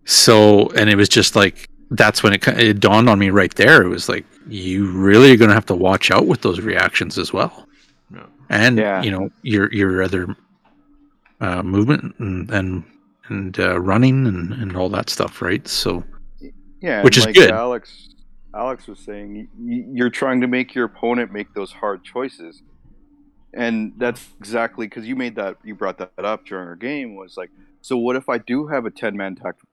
So, 0.05 0.70
and 0.70 0.89
it 0.89 0.95
was 0.95 1.10
just 1.10 1.36
like 1.36 1.70
that's 1.91 2.22
when 2.24 2.34
it 2.34 2.47
it 2.47 2.80
dawned 2.80 3.10
on 3.10 3.20
me 3.20 3.30
right 3.30 3.53
there. 3.55 3.82
It 3.84 3.88
was 3.89 4.10
like 4.10 4.26
you 4.47 4.89
really 4.91 5.32
are 5.32 5.38
gonna 5.38 5.53
have 5.53 5.66
to 5.68 5.76
watch 5.76 6.12
out 6.12 6.26
with 6.28 6.41
those 6.41 6.60
reactions 6.62 7.18
as 7.18 7.32
well 7.34 7.68
Yeah. 8.14 8.26
and 8.49 8.78
Yeah. 8.78 9.01
you 9.03 9.12
know 9.12 9.30
your 9.43 9.72
your 9.74 10.01
other 10.03 10.36
uh, 11.41 11.62
movement 11.64 12.16
and 12.20 12.49
and, 12.51 12.84
and 13.28 13.60
uh, 13.60 13.80
running 13.80 14.26
and, 14.28 14.53
and 14.53 14.76
all 14.76 14.89
that 14.89 15.10
stuff, 15.10 15.41
right? 15.41 15.68
So 15.68 16.03
yeah, 16.82 17.03
Which 17.03 17.18
is 17.18 17.26
like 17.26 17.36
good. 17.36 17.51
Alex, 17.51 18.10
Alex 18.55 18.88
was 18.88 18.99
saying, 18.99 19.47
y- 19.57 19.84
you're 19.93 20.10
trying 20.10 20.41
to 20.41 20.47
make 20.47 20.74
your 20.74 20.86
opponent 20.86 21.32
make 21.32 21.53
those 21.53 21.72
hard 21.74 22.03
choices, 22.03 22.62
and 23.53 23.93
that's 23.97 24.27
exactly 24.39 24.87
because 24.87 25.07
you 25.07 25.15
made 25.15 25.35
that. 25.35 25.57
You 25.63 25.75
brought 25.75 25.97
that 25.97 26.11
up 26.17 26.45
during 26.45 26.67
our 26.67 26.75
game. 26.75 27.15
Was 27.15 27.37
like, 27.37 27.51
so 27.81 27.97
what 27.97 28.15
if 28.15 28.29
I 28.29 28.37
do 28.37 28.67
have 28.67 28.85
a 28.85 28.91
ten 28.91 29.17
man 29.17 29.35
tactical, 29.35 29.69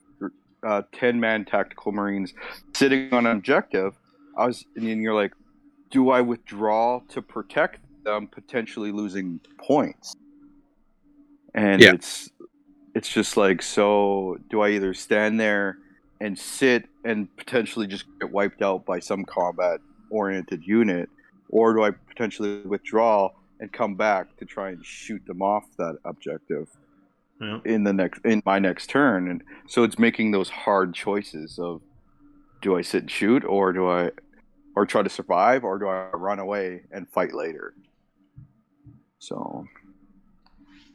uh, 0.66 0.82
ten 0.92 1.20
man 1.20 1.44
tactical 1.44 1.92
marines 1.92 2.34
sitting 2.74 3.12
on 3.12 3.26
an 3.26 3.36
objective? 3.36 3.94
I 4.36 4.46
was, 4.46 4.64
and 4.76 4.86
then 4.86 5.00
you're 5.00 5.14
like, 5.14 5.32
do 5.90 6.10
I 6.10 6.20
withdraw 6.20 7.00
to 7.08 7.22
protect 7.22 7.80
I'm 8.06 8.28
potentially 8.28 8.92
losing 8.92 9.40
points. 9.58 10.14
And 11.54 11.82
Yeah. 11.82 11.92
it's 11.92 12.30
it's 12.94 13.08
just 13.12 13.36
like 13.36 13.62
so 13.62 14.38
do 14.50 14.60
I 14.60 14.70
either 14.70 14.94
stand 14.94 15.40
there 15.40 15.78
and 16.20 16.38
sit 16.38 16.86
and 17.04 17.34
potentially 17.36 17.86
just 17.86 18.04
get 18.20 18.30
wiped 18.30 18.62
out 18.62 18.86
by 18.86 19.00
some 19.00 19.24
combat 19.24 19.80
oriented 20.10 20.62
unit 20.66 21.10
or 21.50 21.74
do 21.74 21.84
I 21.84 21.90
potentially 21.90 22.62
withdraw 22.62 23.30
and 23.61 23.72
come 23.72 23.94
back 23.94 24.36
to 24.36 24.44
try 24.44 24.70
and 24.70 24.84
shoot 24.84 25.24
them 25.26 25.42
off 25.42 25.64
that 25.78 25.96
objective 26.04 26.68
Yeah. 27.40 27.61
in 27.64 27.84
the 27.84 27.92
next 27.92 28.24
in 28.24 28.42
my 28.44 28.59
next 28.59 28.88
turn. 28.88 29.28
And 29.28 29.42
so 29.68 29.82
it's 29.84 29.98
making 29.98 30.30
those 30.30 30.48
hard 30.50 30.94
choices 30.94 31.59
of 31.59 31.82
do 32.62 32.76
I 32.76 32.82
sit 32.82 33.02
and 33.02 33.11
shoot 33.11 33.44
or 33.44 33.72
do 33.72 33.88
I 33.88 34.11
or 34.74 34.86
try 34.86 35.02
to 35.02 35.09
survive 35.11 35.64
or 35.64 35.78
do 35.78 35.88
I 35.88 36.11
run 36.12 36.38
away 36.38 36.82
and 36.92 37.09
fight 37.09 37.32
later? 37.34 37.74
So. 39.18 39.66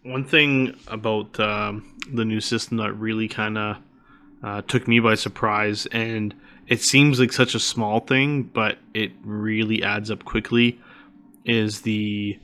One 0.03 0.23
thing 0.25 0.75
about 0.87 1.39
um, 1.39 1.97
the 2.11 2.25
new 2.25 2.41
system 2.41 2.77
that 2.77 2.93
really 2.93 3.27
kind 3.27 3.57
of 3.57 3.77
uh, 4.43 4.61
took 4.63 4.87
me 4.87 4.99
by 4.99 5.13
surprise, 5.13 5.85
and 5.91 6.33
it 6.65 6.81
seems 6.81 7.19
like 7.19 7.31
such 7.31 7.53
a 7.53 7.59
small 7.59 7.99
thing, 7.99 8.41
but 8.41 8.79
it 8.95 9.11
really 9.23 9.83
adds 9.83 10.09
up 10.09 10.25
quickly, 10.25 10.79
is 11.45 11.81
the 11.81 12.39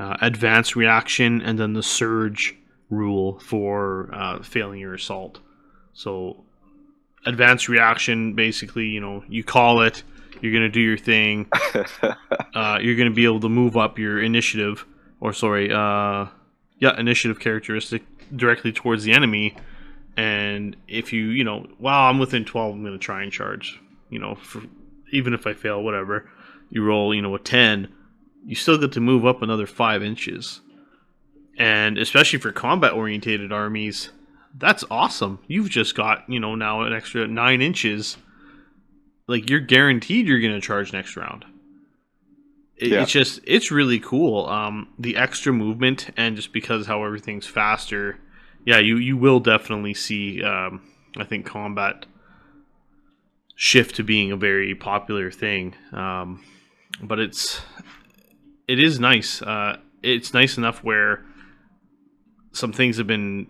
uh, 0.00 0.16
advanced 0.22 0.74
reaction 0.76 1.42
and 1.42 1.58
then 1.58 1.74
the 1.74 1.82
surge 1.82 2.56
rule 2.88 3.38
for 3.40 4.08
uh, 4.14 4.42
failing 4.42 4.80
your 4.80 4.94
assault. 4.94 5.40
So, 5.92 6.42
advanced 7.26 7.68
reaction 7.68 8.32
basically, 8.32 8.86
you 8.86 9.00
know, 9.00 9.22
you 9.28 9.44
call 9.44 9.82
it, 9.82 10.02
you're 10.40 10.52
to 10.62 10.70
do 10.70 10.80
your 10.80 10.96
thing, 10.96 11.48
uh, 12.54 12.78
you're 12.80 12.96
to 13.10 13.14
be 13.14 13.26
able 13.26 13.40
to 13.40 13.50
move 13.50 13.76
up 13.76 13.98
your 13.98 14.22
initiative, 14.22 14.86
or 15.20 15.34
sorry, 15.34 15.70
uh, 15.70 16.26
yeah, 16.78 16.98
initiative 16.98 17.38
characteristic 17.38 18.02
directly 18.34 18.72
towards 18.72 19.04
the 19.04 19.12
enemy. 19.12 19.54
And 20.16 20.76
if 20.88 21.12
you, 21.12 21.26
you 21.26 21.44
know, 21.44 21.66
wow, 21.78 22.08
I'm 22.08 22.18
within 22.18 22.46
12, 22.46 22.74
I'm 22.74 22.82
to 22.98 22.98
try 22.98 23.22
and 23.22 23.30
charge. 23.30 23.78
You 24.08 24.18
know, 24.18 24.36
for, 24.36 24.62
even 25.12 25.34
if 25.34 25.46
I 25.46 25.52
fail, 25.52 25.82
whatever, 25.82 26.30
you 26.70 26.82
roll, 26.82 27.14
you 27.14 27.20
know, 27.20 27.34
a 27.34 27.38
10, 27.38 27.88
you 28.44 28.54
still 28.54 28.78
get 28.78 28.92
to 28.92 29.00
move 29.00 29.26
up 29.26 29.42
another 29.42 29.66
five 29.66 30.02
inches. 30.02 30.60
And 31.58 31.98
especially 31.98 32.38
for 32.38 32.52
combat 32.52 32.92
orientated 32.92 33.52
armies, 33.52 34.10
that's 34.56 34.84
awesome. 34.90 35.40
You've 35.46 35.68
just 35.68 35.94
got, 35.94 36.24
you 36.28 36.40
know, 36.40 36.54
now 36.54 36.82
an 36.82 36.92
extra 36.92 37.26
nine 37.26 37.60
inches. 37.60 38.16
Like 39.26 39.48
you're 39.50 39.60
guaranteed 39.60 40.26
you're 40.26 40.40
going 40.40 40.54
to 40.54 40.60
charge 40.60 40.92
next 40.92 41.16
round. 41.16 41.44
It, 42.76 42.88
Yeah. 42.88 43.02
It's 43.02 43.12
just, 43.12 43.40
it's 43.44 43.70
really 43.70 44.00
cool. 44.00 44.46
Um, 44.46 44.88
the 44.98 45.16
extra 45.16 45.52
movement 45.52 46.10
and 46.16 46.34
just 46.34 46.52
because 46.52 46.86
how 46.86 47.04
everything's 47.04 47.46
faster, 47.46 48.18
yeah, 48.64 48.78
you 48.78 48.96
you 48.96 49.16
will 49.16 49.40
definitely 49.40 49.94
see. 49.94 50.42
Um, 50.42 50.82
I 51.16 51.24
think 51.24 51.46
combat 51.46 52.06
shift 53.54 53.96
to 53.96 54.02
being 54.02 54.32
a 54.32 54.36
very 54.36 54.74
popular 54.74 55.30
thing. 55.30 55.74
Um, 55.92 56.42
but 57.02 57.18
it's 57.18 57.60
it 58.70 58.78
is 58.78 59.00
nice. 59.00 59.42
Uh, 59.42 59.76
it's 60.02 60.32
nice 60.32 60.56
enough 60.56 60.82
where 60.84 61.24
some 62.52 62.72
things 62.72 62.96
have 62.98 63.06
been 63.06 63.46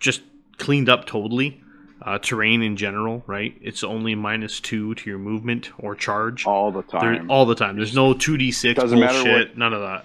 just 0.00 0.22
cleaned 0.58 0.88
up 0.88 1.06
totally. 1.06 1.60
Uh, 2.02 2.18
terrain 2.18 2.62
in 2.62 2.76
general, 2.76 3.24
right? 3.26 3.56
It's 3.60 3.82
only 3.82 4.14
minus 4.14 4.60
two 4.60 4.94
to 4.96 5.10
your 5.10 5.18
movement 5.18 5.70
or 5.78 5.94
charge. 5.96 6.46
all 6.46 6.70
the 6.70 6.82
There, 6.82 7.00
time 7.00 7.30
all 7.30 7.46
the 7.46 7.54
time. 7.54 7.76
There's 7.76 7.94
no 7.94 8.12
two 8.14 8.36
d 8.36 8.52
six 8.52 8.78
bullshit. 8.78 9.48
what- 9.48 9.56
None 9.58 9.72
of 9.72 9.80
that. 9.80 10.04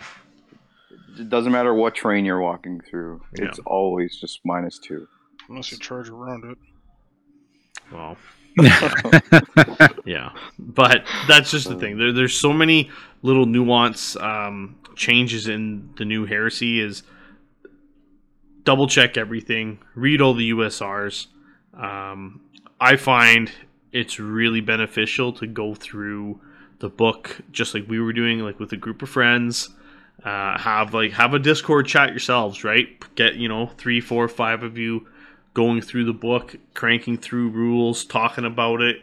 it 1.20 1.30
doesn't 1.30 1.52
matter 1.52 1.74
what 1.74 1.94
train 1.94 2.24
you're 2.26 2.40
walking 2.40 2.80
through 2.90 3.22
Yeah. 3.38 3.46
it's 3.50 3.60
always 3.66 4.16
just 4.20 4.40
minus 4.46 4.80
two 4.80 5.06
Unless 5.50 5.72
you 5.74 5.78
charge 5.80 6.10
around 6.10 6.46
it. 6.46 6.58
Well, 7.92 8.16
yeah, 10.06 10.32
but 10.60 11.04
that's 11.28 11.52
just 11.52 11.70
the 11.70 11.76
thing. 11.80 11.98
There, 11.98 12.12
there's 12.12 12.34
so 12.34 12.52
many 12.52 12.90
little 13.22 13.46
nuance 13.46 14.16
um, 14.18 14.76
changes 14.96 15.48
in 15.48 15.90
the 15.98 16.06
new 16.06 16.26
heresy. 16.26 16.82
Is 16.82 17.04
double 18.64 18.88
check 18.88 19.18
everything, 19.18 19.80
read 19.96 20.22
all 20.22 20.34
the 20.34 20.52
USRs. 20.52 21.28
Um, 21.74 22.42
I 22.80 22.96
find 22.96 23.52
it's 23.92 24.20
really 24.20 24.62
beneficial 24.62 25.34
to 25.34 25.48
go 25.48 25.74
through 25.74 26.40
the 26.80 26.90
book 26.90 27.38
just 27.52 27.74
like 27.74 27.88
we 27.88 28.00
were 28.00 28.14
doing, 28.14 28.40
like 28.40 28.60
with 28.60 28.72
a 28.74 28.78
group 28.78 29.02
of 29.02 29.10
friends. 29.10 29.70
Uh, 30.24 30.58
have 30.60 30.94
like 30.94 31.12
have 31.14 31.34
a 31.34 31.40
Discord 31.40 31.88
chat 31.88 32.10
yourselves, 32.10 32.64
right? 32.64 32.88
Get 33.16 33.36
you 33.36 33.48
know 33.48 33.68
three, 33.78 34.02
four, 34.02 34.28
five 34.28 34.62
of 34.62 34.78
you 34.78 35.08
going 35.54 35.82
through 35.82 36.06
the 36.06 36.14
book, 36.14 36.56
cranking 36.74 37.18
through 37.18 37.50
rules, 37.50 38.06
talking 38.06 38.46
about 38.46 38.82
it, 38.82 38.98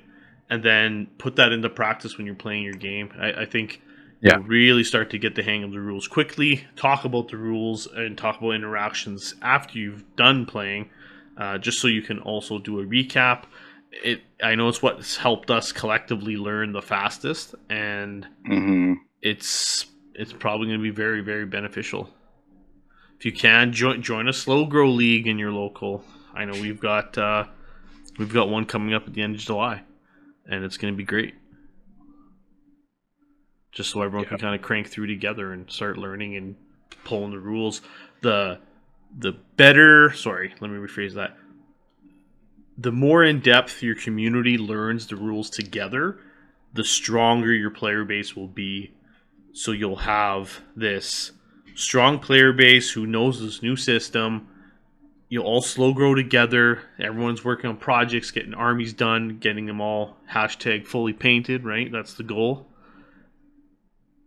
and 0.51 0.62
then 0.62 1.09
put 1.18 1.36
that 1.36 1.53
into 1.53 1.68
practice 1.68 2.16
when 2.16 2.26
you're 2.26 2.34
playing 2.34 2.64
your 2.64 2.74
game. 2.74 3.11
I, 3.18 3.42
I 3.42 3.44
think 3.44 3.82
Yeah. 4.20 4.36
you'll 4.36 4.42
really 4.42 4.84
start 4.84 5.11
to 5.11 5.18
get 5.18 5.34
the 5.34 5.42
hang 5.42 5.62
of 5.62 5.72
the 5.72 5.80
rules 5.80 6.09
quickly. 6.09 6.66
Talk 6.76 7.05
about 7.05 7.28
the 7.28 7.36
rules 7.36 7.86
and 7.86 8.16
talk 8.16 8.38
about 8.38 8.53
interactions 8.53 9.34
after 9.42 9.78
you've 9.78 10.05
done 10.16 10.46
playing, 10.46 10.90
uh, 11.36 11.59
just 11.59 11.80
so 11.80 11.88
you 11.88 12.03
can 12.03 12.18
also 12.20 12.59
do 12.59 12.80
a 12.80 12.84
recap. 12.84 13.44
It 13.92 14.22
I 14.42 14.55
know 14.55 14.68
it's 14.68 14.82
what's 14.82 15.16
helped 15.16 15.51
us 15.51 15.72
collectively 15.72 16.36
learn 16.36 16.72
the 16.72 16.82
fastest, 16.82 17.55
and 17.70 18.26
hmm 18.44 18.94
it's 19.22 19.86
it's 20.14 20.32
probably 20.32 20.66
going 20.68 20.78
to 20.78 20.82
be 20.82 20.90
very 20.90 21.20
very 21.20 21.46
beneficial. 21.46 22.11
If 23.18 23.24
you 23.26 23.32
can 23.32 23.72
join 23.72 24.03
join 24.03 24.28
a 24.28 24.32
slow 24.32 24.64
grow 24.66 24.90
league 24.90 25.26
in 25.26 25.38
your 25.38 25.53
local, 25.53 26.05
I 26.39 26.45
know 26.45 26.53
we've 26.53 26.78
got 26.78 27.18
uh, 27.18 27.47
we've 28.16 28.32
got 28.32 28.49
one 28.49 28.64
coming 28.64 28.95
up 28.95 29.09
at 29.09 29.12
the 29.12 29.22
end 29.22 29.34
of 29.34 29.41
July, 29.41 29.82
and 30.47 30.64
it's 30.64 30.76
going 30.76 30.95
to 30.95 30.97
be 30.97 31.03
great. 31.05 31.34
Just 33.72 33.91
so 33.91 34.03
everyone 34.03 34.26
can 34.26 34.39
kind 34.39 34.55
of 34.55 34.62
crank 34.62 34.89
through 34.89 35.09
together 35.09 35.53
and 35.53 35.68
start 35.68 35.99
learning 35.99 36.36
and 36.36 36.55
pulling 37.03 37.32
the 37.32 37.41
rules. 37.41 37.82
The 38.22 38.61
the 39.18 39.32
better, 39.57 40.12
sorry, 40.12 40.55
let 40.61 40.70
me 40.70 40.78
rephrase 40.78 41.14
that. 41.14 41.36
The 42.76 42.93
more 42.93 43.24
in 43.24 43.41
depth 43.41 43.82
your 43.82 43.97
community 43.97 44.57
learns 44.57 45.09
the 45.09 45.16
rules 45.16 45.51
together, 45.51 46.20
the 46.72 46.84
stronger 46.84 47.53
your 47.53 47.70
player 47.70 48.05
base 48.05 48.36
will 48.36 48.47
be. 48.47 48.93
So 49.53 49.72
you'll 49.72 49.97
have 49.97 50.61
this 50.76 51.32
strong 51.74 52.20
player 52.20 52.53
base 52.53 52.93
who 52.93 53.07
knows 53.07 53.41
this 53.41 53.61
new 53.61 53.74
system. 53.74 54.47
You'll 55.29 55.45
all 55.45 55.61
slow 55.61 55.93
grow 55.93 56.14
together. 56.14 56.83
Everyone's 56.99 57.45
working 57.45 57.68
on 57.68 57.76
projects, 57.76 58.31
getting 58.31 58.55
armies 58.55 58.95
done, 58.95 59.39
getting 59.39 59.66
them 59.66 59.81
all 59.81 60.16
hashtag 60.33 60.87
fully 60.87 61.12
painted, 61.12 61.64
right? 61.64 61.93
That's 61.93 62.14
the 62.14 62.22
goal. 62.22 62.66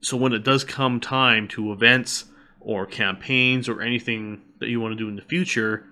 So 0.02 0.16
when 0.16 0.34
it 0.34 0.43
does 0.43 0.64
come 0.64 0.99
time 0.99 1.47
to 1.49 1.72
events 1.72 2.26
or 2.60 2.86
campaigns 2.86 3.68
or 3.68 3.82
anything 3.82 4.41
that 4.60 4.70
you 4.70 4.80
want 4.80 4.91
to 4.91 4.97
do 4.97 5.10
in 5.10 5.16
the 5.16 5.22
future, 5.24 5.86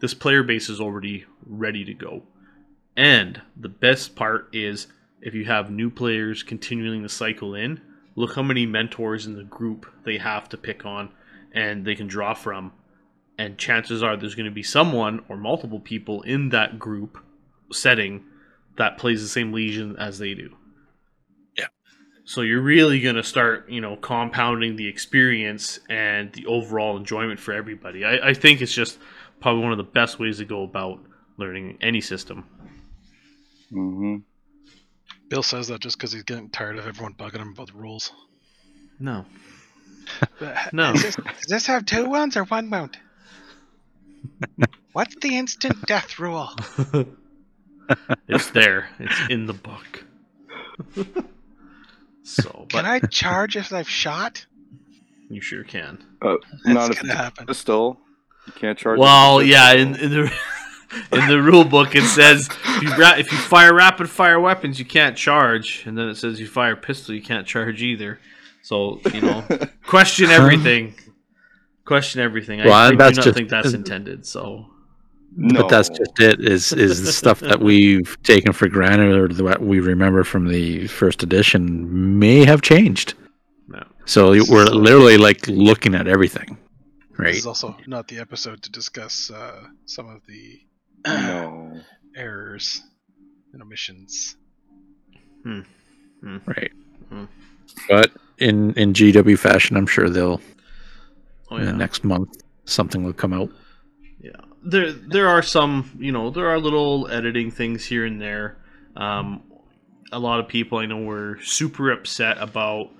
this 0.00 0.14
player 0.14 0.42
base 0.42 0.68
is 0.68 0.80
already 0.80 1.26
ready 1.44 1.84
to 1.84 1.94
go. 1.94 2.22
And 2.96 3.42
the 3.56 3.68
best 3.68 4.16
part 4.16 4.48
is 4.54 4.86
if 5.20 5.34
you 5.34 5.44
have 5.44 5.70
new 5.70 5.90
players 5.90 6.42
continuing 6.42 7.02
the 7.02 7.08
cycle 7.10 7.54
in, 7.54 7.80
look 8.14 8.34
how 8.34 8.42
many 8.42 8.64
mentors 8.64 9.26
in 9.26 9.34
the 9.34 9.44
group 9.44 9.86
they 10.04 10.16
have 10.16 10.48
to 10.50 10.56
pick 10.56 10.86
on 10.86 11.10
and 11.52 11.84
they 11.84 11.94
can 11.94 12.06
draw 12.06 12.32
from. 12.32 12.72
And 13.38 13.58
chances 13.58 14.02
are 14.02 14.16
there's 14.16 14.34
going 14.34 14.46
to 14.46 14.54
be 14.54 14.62
someone 14.62 15.22
or 15.28 15.36
multiple 15.36 15.80
people 15.80 16.22
in 16.22 16.48
that 16.50 16.78
group 16.78 17.18
setting 17.70 18.24
that 18.78 18.98
plays 18.98 19.22
the 19.22 19.28
same 19.28 19.52
legion 19.52 19.96
as 19.98 20.18
they 20.18 20.34
do. 20.34 20.56
Yeah. 21.56 21.66
So 22.24 22.40
you're 22.40 22.62
really 22.62 23.00
going 23.00 23.16
to 23.16 23.22
start, 23.22 23.68
you 23.68 23.80
know, 23.80 23.96
compounding 23.96 24.76
the 24.76 24.88
experience 24.88 25.78
and 25.90 26.32
the 26.32 26.46
overall 26.46 26.96
enjoyment 26.96 27.38
for 27.38 27.52
everybody. 27.52 28.04
I, 28.04 28.28
I 28.28 28.34
think 28.34 28.62
it's 28.62 28.74
just 28.74 28.98
probably 29.40 29.62
one 29.62 29.72
of 29.72 29.78
the 29.78 29.84
best 29.84 30.18
ways 30.18 30.38
to 30.38 30.44
go 30.44 30.62
about 30.62 31.00
learning 31.36 31.78
any 31.80 32.00
system. 32.00 32.44
hmm 33.70 34.16
Bill 35.28 35.42
says 35.42 35.68
that 35.68 35.80
just 35.80 35.98
because 35.98 36.12
he's 36.12 36.22
getting 36.22 36.48
tired 36.50 36.78
of 36.78 36.86
everyone 36.86 37.12
bugging 37.14 37.40
him 37.40 37.48
about 37.48 37.66
the 37.66 37.72
rules. 37.78 38.12
No. 39.00 39.24
No. 40.72 40.92
Does 40.92 41.02
this, 41.02 41.16
does 41.16 41.46
this 41.48 41.66
have 41.66 41.84
two 41.84 42.08
wounds 42.08 42.36
or 42.36 42.44
one 42.44 42.70
wound? 42.70 42.96
What's 44.92 45.14
the 45.16 45.36
instant 45.36 45.80
death 45.86 46.18
rule? 46.18 46.50
it's 48.28 48.50
there. 48.50 48.88
It's 48.98 49.20
in 49.30 49.46
the 49.46 49.52
book. 49.52 50.04
so, 52.22 52.66
Can 52.68 52.82
but 52.82 52.84
I 52.84 53.00
charge 53.00 53.56
if 53.56 53.72
I've 53.72 53.88
shot? 53.88 54.46
you 55.28 55.40
sure 55.40 55.64
can. 55.64 56.02
Uh, 56.22 56.36
That's 56.64 56.66
not 56.66 56.90
if 56.90 57.00
gonna 57.02 57.14
happen. 57.14 57.46
pistol. 57.46 57.98
You 58.46 58.52
can't 58.52 58.78
charge. 58.78 58.98
Well, 58.98 59.42
yeah, 59.42 59.72
in, 59.72 59.96
in 59.96 60.10
the 60.10 60.32
in 61.12 61.26
the 61.28 61.42
rule 61.42 61.64
book 61.64 61.96
it 61.96 62.04
says 62.04 62.48
if 62.64 62.82
you 62.82 62.94
ra- 62.96 63.16
if 63.18 63.32
you 63.32 63.38
fire 63.38 63.74
rapid 63.74 64.08
fire 64.08 64.38
weapons 64.38 64.78
you 64.78 64.84
can't 64.84 65.16
charge, 65.16 65.82
and 65.86 65.98
then 65.98 66.08
it 66.08 66.14
says 66.16 66.38
you 66.40 66.46
fire 66.46 66.76
pistol 66.76 67.14
you 67.14 67.22
can't 67.22 67.46
charge 67.46 67.82
either. 67.82 68.20
So 68.62 69.00
you 69.12 69.20
know, 69.20 69.44
question 69.86 70.30
everything. 70.30 70.94
Question 71.86 72.20
everything. 72.20 72.60
I, 72.60 72.66
Well, 72.66 72.74
I 72.74 72.90
do 72.90 72.96
that's 72.98 73.16
not 73.16 73.24
just- 73.24 73.36
think 73.36 73.48
that's 73.48 73.72
intended. 73.72 74.26
So 74.26 74.66
no. 75.38 75.62
But 75.62 75.68
that's 75.68 75.88
just 75.88 76.18
it. 76.20 76.40
Is 76.40 76.72
is 76.72 77.02
the 77.04 77.12
stuff 77.12 77.40
that 77.40 77.60
we've 77.70 78.16
taken 78.22 78.52
for 78.52 78.68
granted 78.68 79.14
or 79.16 79.28
that 79.44 79.60
we 79.62 79.80
remember 79.80 80.24
from 80.24 80.48
the 80.48 80.86
first 80.88 81.22
edition 81.22 82.18
may 82.18 82.44
have 82.44 82.60
changed. 82.62 83.14
no. 83.68 83.82
So 84.06 84.30
we're 84.48 84.64
literally 84.64 85.16
like 85.18 85.46
looking 85.48 85.94
at 85.94 86.06
everything, 86.08 86.56
This 87.10 87.18
right? 87.18 87.34
is 87.34 87.46
also 87.46 87.76
not 87.86 88.06
the 88.08 88.18
episode 88.18 88.62
to 88.62 88.70
discuss 88.70 89.30
uh, 89.30 89.64
some 89.84 90.08
of 90.08 90.20
the 90.26 90.60
no. 91.06 91.80
errors 92.16 92.82
and 93.52 93.60
omissions. 93.62 94.36
Right. 96.22 96.72
Hmm. 97.10 97.24
But 97.88 98.10
in 98.38 98.72
in 98.74 98.92
GW 98.92 99.38
fashion, 99.38 99.76
I'm 99.76 99.86
sure 99.86 100.08
they'll 100.08 100.40
Oh 101.50 101.58
yeah. 101.58 101.66
the 101.66 101.72
next 101.72 102.04
month 102.04 102.42
something 102.64 103.04
will 103.04 103.12
come 103.12 103.32
out. 103.32 103.50
Yeah, 104.20 104.32
there 104.64 104.92
there 104.92 105.28
are 105.28 105.42
some, 105.42 105.90
you 105.98 106.12
know, 106.12 106.30
there 106.30 106.48
are 106.48 106.58
little 106.58 107.08
editing 107.08 107.50
things 107.50 107.84
here 107.84 108.04
and 108.04 108.20
there. 108.20 108.56
Um, 108.96 109.42
a 110.12 110.18
lot 110.18 110.40
of 110.40 110.48
people 110.48 110.78
I 110.78 110.86
know 110.86 110.98
were 110.98 111.38
super 111.42 111.90
upset 111.90 112.38
about 112.38 112.90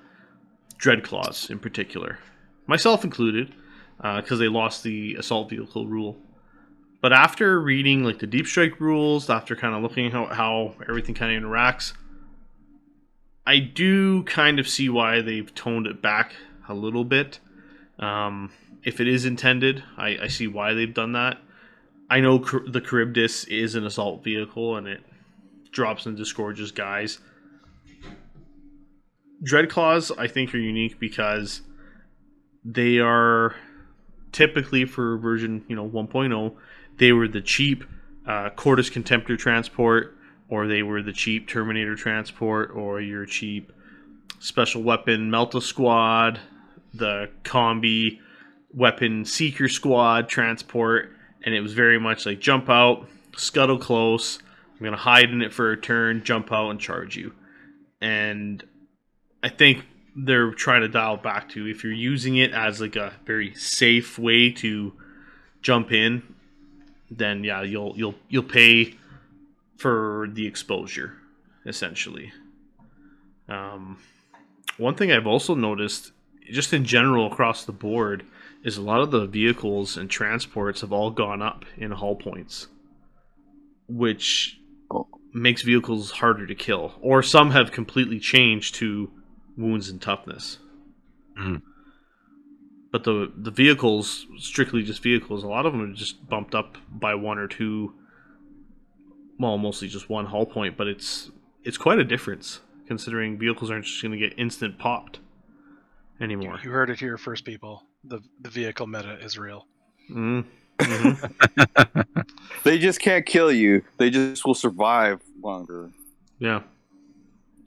dread 0.77 1.03
claws 1.03 1.49
in 1.49 1.59
particular, 1.59 2.19
myself 2.67 3.03
included, 3.03 3.53
because 3.97 4.39
they 4.39 4.47
lost 4.47 4.83
the 4.83 5.15
assault 5.15 5.49
vehicle 5.49 5.87
rule. 5.87 6.17
But 7.01 7.13
after 7.13 7.59
reading 7.59 8.03
like 8.03 8.19
the 8.19 8.27
deep 8.27 8.47
strike 8.47 8.79
rules, 8.79 9.29
after 9.29 9.55
kind 9.55 9.75
of 9.75 9.81
looking 9.81 10.11
how 10.11 10.25
how 10.27 10.75
everything 10.87 11.15
kind 11.15 11.35
of 11.35 11.43
interacts, 11.43 11.93
I 13.45 13.59
do 13.59 14.23
kind 14.23 14.59
of 14.59 14.67
see 14.67 14.89
why 14.89 15.21
they've 15.21 15.53
toned 15.53 15.87
it 15.87 16.01
back 16.01 16.33
a 16.67 16.73
little 16.73 17.03
bit. 17.03 17.39
Um, 17.99 18.51
if 18.83 18.99
it 18.99 19.07
is 19.07 19.25
intended, 19.25 19.83
I, 19.97 20.17
I 20.23 20.27
see 20.27 20.47
why 20.47 20.73
they've 20.73 20.93
done 20.93 21.13
that. 21.13 21.39
I 22.09 22.19
know 22.19 22.39
Car- 22.39 22.63
the 22.65 22.81
Charybdis 22.81 23.45
is 23.45 23.75
an 23.75 23.85
assault 23.85 24.23
vehicle 24.23 24.77
and 24.77 24.87
it 24.87 25.01
drops 25.71 26.05
and 26.05 26.15
disgorges 26.15 26.71
guys. 26.71 27.19
Dreadclaws, 29.43 30.11
I 30.17 30.27
think, 30.27 30.53
are 30.53 30.57
unique 30.57 30.99
because 30.99 31.61
they 32.63 32.99
are 32.99 33.55
typically 34.31 34.85
for 34.85 35.17
version 35.17 35.63
you 35.67 35.75
know 35.75 35.87
1.0, 35.87 36.55
they 36.97 37.11
were 37.11 37.27
the 37.27 37.41
cheap 37.41 37.83
uh, 38.25 38.49
Cortus 38.51 38.89
Contemptor 38.89 39.37
transport, 39.37 40.17
or 40.49 40.67
they 40.67 40.83
were 40.83 41.01
the 41.01 41.13
cheap 41.13 41.47
Terminator 41.47 41.95
transport, 41.95 42.71
or 42.71 42.99
your 42.99 43.25
cheap 43.25 43.71
special 44.39 44.83
weapon 44.83 45.31
Melta 45.31 45.61
Squad, 45.61 46.39
the 46.93 47.29
combi 47.43 48.19
weapon 48.73 49.25
seeker 49.25 49.69
squad 49.69 50.29
transport 50.29 51.11
and 51.43 51.55
it 51.55 51.61
was 51.61 51.73
very 51.73 51.99
much 51.99 52.25
like 52.25 52.39
jump 52.39 52.69
out 52.69 53.07
scuttle 53.35 53.77
close 53.77 54.39
i'm 54.79 54.85
to 54.85 54.95
hide 54.95 55.29
in 55.29 55.41
it 55.41 55.53
for 55.53 55.71
a 55.71 55.77
turn 55.77 56.23
jump 56.23 56.51
out 56.51 56.69
and 56.69 56.79
charge 56.79 57.15
you. 57.15 57.33
And 58.01 58.63
i 59.41 59.49
think 59.49 59.85
they're 60.15 60.51
trying 60.51 60.81
to 60.81 60.87
dial 60.87 61.17
back 61.17 61.49
to 61.49 61.67
if 61.67 61.83
you're 61.83 61.93
using 61.93 62.37
it 62.37 62.51
as 62.51 62.81
like 62.81 62.95
a 62.95 63.13
very 63.25 63.53
safe 63.55 64.17
way 64.17 64.51
to 64.51 64.93
jump 65.61 65.91
in 65.91 66.21
then 67.09 67.43
yeah 67.43 67.61
you'll 67.61 67.93
you'll 67.97 68.15
you'll 68.29 68.43
pay 68.43 68.95
for 69.77 70.27
the 70.33 70.47
exposure 70.47 71.13
essentially. 71.65 72.31
Um, 73.49 73.97
one 74.77 74.95
thing 74.95 75.11
i've 75.11 75.27
also 75.27 75.55
noticed 75.55 76.11
just 76.51 76.73
in 76.73 76.85
general 76.85 77.27
across 77.31 77.65
the 77.65 77.71
board 77.71 78.23
is 78.63 78.77
a 78.77 78.81
lot 78.81 79.01
of 79.01 79.11
the 79.11 79.25
vehicles 79.27 79.97
and 79.97 80.09
transports 80.09 80.81
have 80.81 80.91
all 80.91 81.11
gone 81.11 81.41
up 81.41 81.65
in 81.77 81.91
hull 81.91 82.15
points, 82.15 82.67
which 83.87 84.59
Oh. 84.89 85.07
makes 85.33 85.61
vehicles 85.61 86.11
harder 86.11 86.47
to 86.47 86.55
kill. 86.55 86.97
Or 87.01 87.21
some 87.21 87.51
have 87.51 87.71
completely 87.71 88.19
changed 88.19 88.75
to 88.75 89.11
wounds 89.57 89.89
and 89.89 90.01
toughness. 90.01 90.59
Mhm. 91.37 91.61
But 92.91 93.03
the 93.03 93.31
the 93.35 93.51
vehicles, 93.51 94.25
strictly 94.37 94.81
just 94.83 95.03
vehicles, 95.03 95.43
a 95.43 95.47
lot 95.47 95.65
of 95.65 95.73
them 95.73 95.81
are 95.81 95.93
just 95.93 96.27
bumped 96.29 96.55
up 96.55 96.77
by 96.91 97.15
one 97.15 97.37
or 97.37 97.47
two. 97.47 97.93
Well, 99.37 99.57
mostly 99.57 99.87
just 99.87 100.09
one 100.09 100.25
hull 100.27 100.45
point, 100.45 100.77
but 100.77 100.87
it's 100.87 101.31
it's 101.63 101.77
quite 101.77 101.99
a 101.99 102.03
difference 102.05 102.61
considering 102.87 103.37
vehicles 103.37 103.69
aren't 103.69 103.85
just 103.85 104.01
going 104.01 104.13
to 104.13 104.17
get 104.17 104.39
instant 104.39 104.77
popped 104.79 105.17
You, 105.17 105.26
anymore. 106.21 106.59
you 106.63 106.69
heard 106.71 106.89
it 106.89 106.99
here 106.99 107.17
first, 107.17 107.45
people. 107.45 107.83
The 108.03 108.19
the 108.41 108.49
vehicle 108.49 108.87
meta 108.87 109.17
is 109.21 109.37
real. 109.37 109.67
Mm. 110.09 110.45
Mhm. 110.79 112.05
They 112.63 112.77
just 112.79 112.99
can't 112.99 113.25
kill 113.25 113.51
you. 113.51 113.83
They 113.97 114.09
just 114.09 114.45
will 114.45 114.53
survive 114.55 115.21
longer. 115.41 115.89
Yeah. 116.39 116.61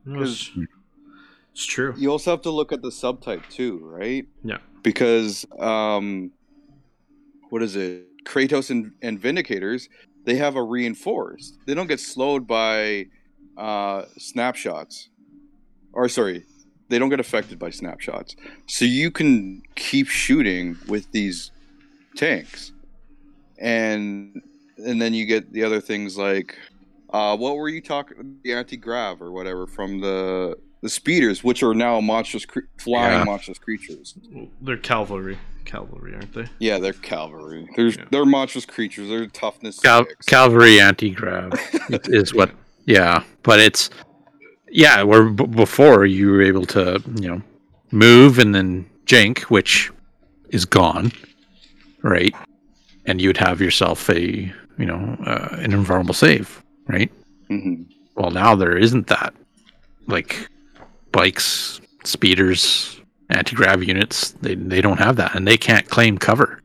No, 0.05 0.23
It's, 0.23 0.51
it's 1.53 1.65
true. 1.67 1.95
You 1.97 2.11
also 2.11 2.31
have 2.31 2.43
to 2.43 2.51
look 2.51 2.73
at 2.73 2.83
the 2.83 2.91
subtype 2.91 3.49
too, 3.49 3.79
right? 3.83 4.27
Yeah. 4.45 4.59
Because 4.83 5.47
um 5.59 6.33
what 7.49 7.63
is 7.63 7.77
it? 7.77 8.07
Kratos 8.25 8.71
and, 8.71 8.93
and 9.03 9.21
Vindicators, 9.21 9.89
they 10.25 10.37
have 10.37 10.57
a 10.57 10.63
reinforced. 10.63 11.59
They 11.67 11.75
don't 11.75 11.87
get 11.89 12.01
slowed 12.01 12.47
by 12.47 13.07
uh 13.57 14.05
snapshots. 14.19 15.09
Or 15.93 16.09
sorry, 16.09 16.45
they 16.91 16.99
don't 16.99 17.09
get 17.09 17.21
affected 17.21 17.59
by 17.59 17.71
snapshots. 17.71 18.37
So 18.67 18.85
you 18.85 19.11
can 19.11 19.63
keep 19.77 20.09
shooting 20.09 20.77
with 20.89 21.11
these 21.13 21.51
tanks. 22.17 22.73
And 23.59 24.43
and 24.79 25.01
then 25.01 25.13
you 25.15 25.27
get 25.27 25.53
the 25.53 25.63
other 25.65 25.81
things 25.81 26.17
like 26.17 26.57
uh 27.13 27.37
what 27.37 27.57
were 27.57 27.69
you 27.69 27.81
talking 27.83 28.39
the 28.45 28.53
anti-grav 28.55 29.21
or 29.21 29.31
whatever 29.33 29.67
from 29.67 30.01
the 30.01 30.57
the 30.83 30.89
speeders 30.89 31.45
which 31.45 31.63
are 31.63 31.75
now 31.75 32.01
monstrous 32.01 32.47
cre- 32.47 32.61
flying 32.79 33.19
Yeah. 33.19 33.25
monstrous 33.25 33.59
creatures. 33.59 34.15
They're 34.63 34.79
cavalry. 34.79 35.39
Cavalry, 35.67 36.15
aren't 36.15 36.33
they? 36.33 36.47
Yeah, 36.59 36.79
they're 36.79 36.95
cavalry. 36.95 37.69
They're 37.77 37.89
Yeah. 37.89 38.05
they're 38.11 38.25
monstrous 38.25 38.65
creatures. 38.65 39.09
They're 39.11 39.27
toughness 39.27 39.79
Cal- 39.79 40.07
six. 40.07 40.25
Calvary 40.27 40.81
anti-grav 40.81 41.53
is 42.09 42.33
what. 42.33 42.51
Yeah, 42.87 43.23
but 43.43 43.61
it's 43.61 43.91
yeah. 44.71 45.03
Where 45.03 45.25
b- 45.29 45.47
before 45.47 46.07
you 46.07 46.31
were 46.31 46.43
able 46.43 46.67
to 46.67 47.03
you 47.17 47.29
know 47.29 47.43
move 47.91 48.39
and 48.39 48.55
then 48.55 48.89
jink, 49.07 49.43
which 49.43 49.91
is 50.51 50.65
gone, 50.65 51.13
right? 52.03 52.35
And 53.07 53.21
you'd 53.21 53.37
have 53.39 53.61
yourself 53.61 54.09
a 54.11 54.21
you 54.79 54.87
know 54.87 55.17
uh, 55.27 55.49
an 55.59 55.73
invulnerable 55.73 56.15
save, 56.15 56.63
right? 56.89 57.11
Mhm. 57.51 57.87
Well, 58.15 58.31
now 58.31 58.55
there 58.55 58.77
isn't 58.77 59.07
that. 59.09 59.35
Like 60.07 60.49
bikes, 61.13 61.81
speeders, 62.05 63.01
anti-grav 63.31 63.83
units, 63.83 64.33
they 64.43 64.55
they 64.55 64.81
don't 64.81 64.99
have 64.99 65.17
that, 65.17 65.35
and 65.35 65.47
they 65.47 65.57
can't 65.57 65.89
claim 65.89 66.19
cover. 66.19 66.61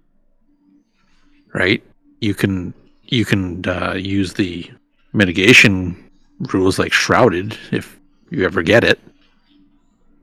Right? 1.53 1.83
You 2.21 2.33
can 2.33 2.73
you 3.03 3.23
can 3.25 3.67
uh, 3.67 3.93
use 3.93 4.33
the 4.33 4.69
mitigation 5.13 6.04
rules 6.39 6.79
like 6.79 6.93
shrouded 6.93 7.57
if 7.71 7.99
you 8.29 8.45
ever 8.45 8.63
get 8.63 8.83
it, 8.83 8.99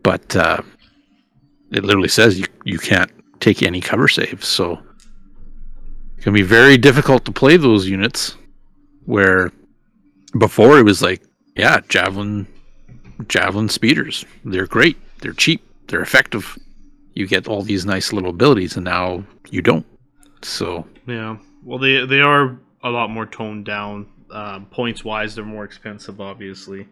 but 0.02 0.34
uh, 0.36 0.60
it 1.70 1.84
literally 1.84 2.08
says 2.08 2.38
you 2.38 2.46
you 2.64 2.78
can't 2.78 3.10
take 3.40 3.62
any 3.62 3.80
cover 3.80 4.08
saves, 4.08 4.46
so 4.46 4.80
it 6.18 6.22
can 6.22 6.32
be 6.32 6.42
very 6.42 6.76
difficult 6.76 7.24
to 7.24 7.32
play 7.32 7.56
those 7.56 7.88
units 7.88 8.36
where 9.06 9.50
before 10.38 10.78
it 10.78 10.84
was 10.84 11.02
like 11.02 11.22
yeah 11.56 11.80
javelin 11.88 12.46
javelin 13.28 13.68
speeders. 13.68 14.24
They're 14.44 14.66
great. 14.66 14.96
They're 15.20 15.32
cheap. 15.32 15.62
They're 15.88 16.02
effective. 16.02 16.58
You 17.14 17.26
get 17.26 17.48
all 17.48 17.62
these 17.62 17.84
nice 17.84 18.12
little 18.12 18.30
abilities 18.30 18.76
and 18.76 18.84
now 18.84 19.24
you 19.50 19.62
don't. 19.62 19.86
So 20.42 20.86
Yeah. 21.06 21.38
Well, 21.64 21.78
they 21.78 22.04
they 22.06 22.20
are 22.20 22.58
a 22.82 22.90
lot 22.90 23.10
more 23.10 23.26
toned 23.26 23.64
down. 23.64 24.06
Um, 24.32 24.66
points 24.66 25.04
wise, 25.04 25.34
they're 25.34 25.44
more 25.44 25.64
expensive, 25.64 26.20
obviously. 26.20 26.88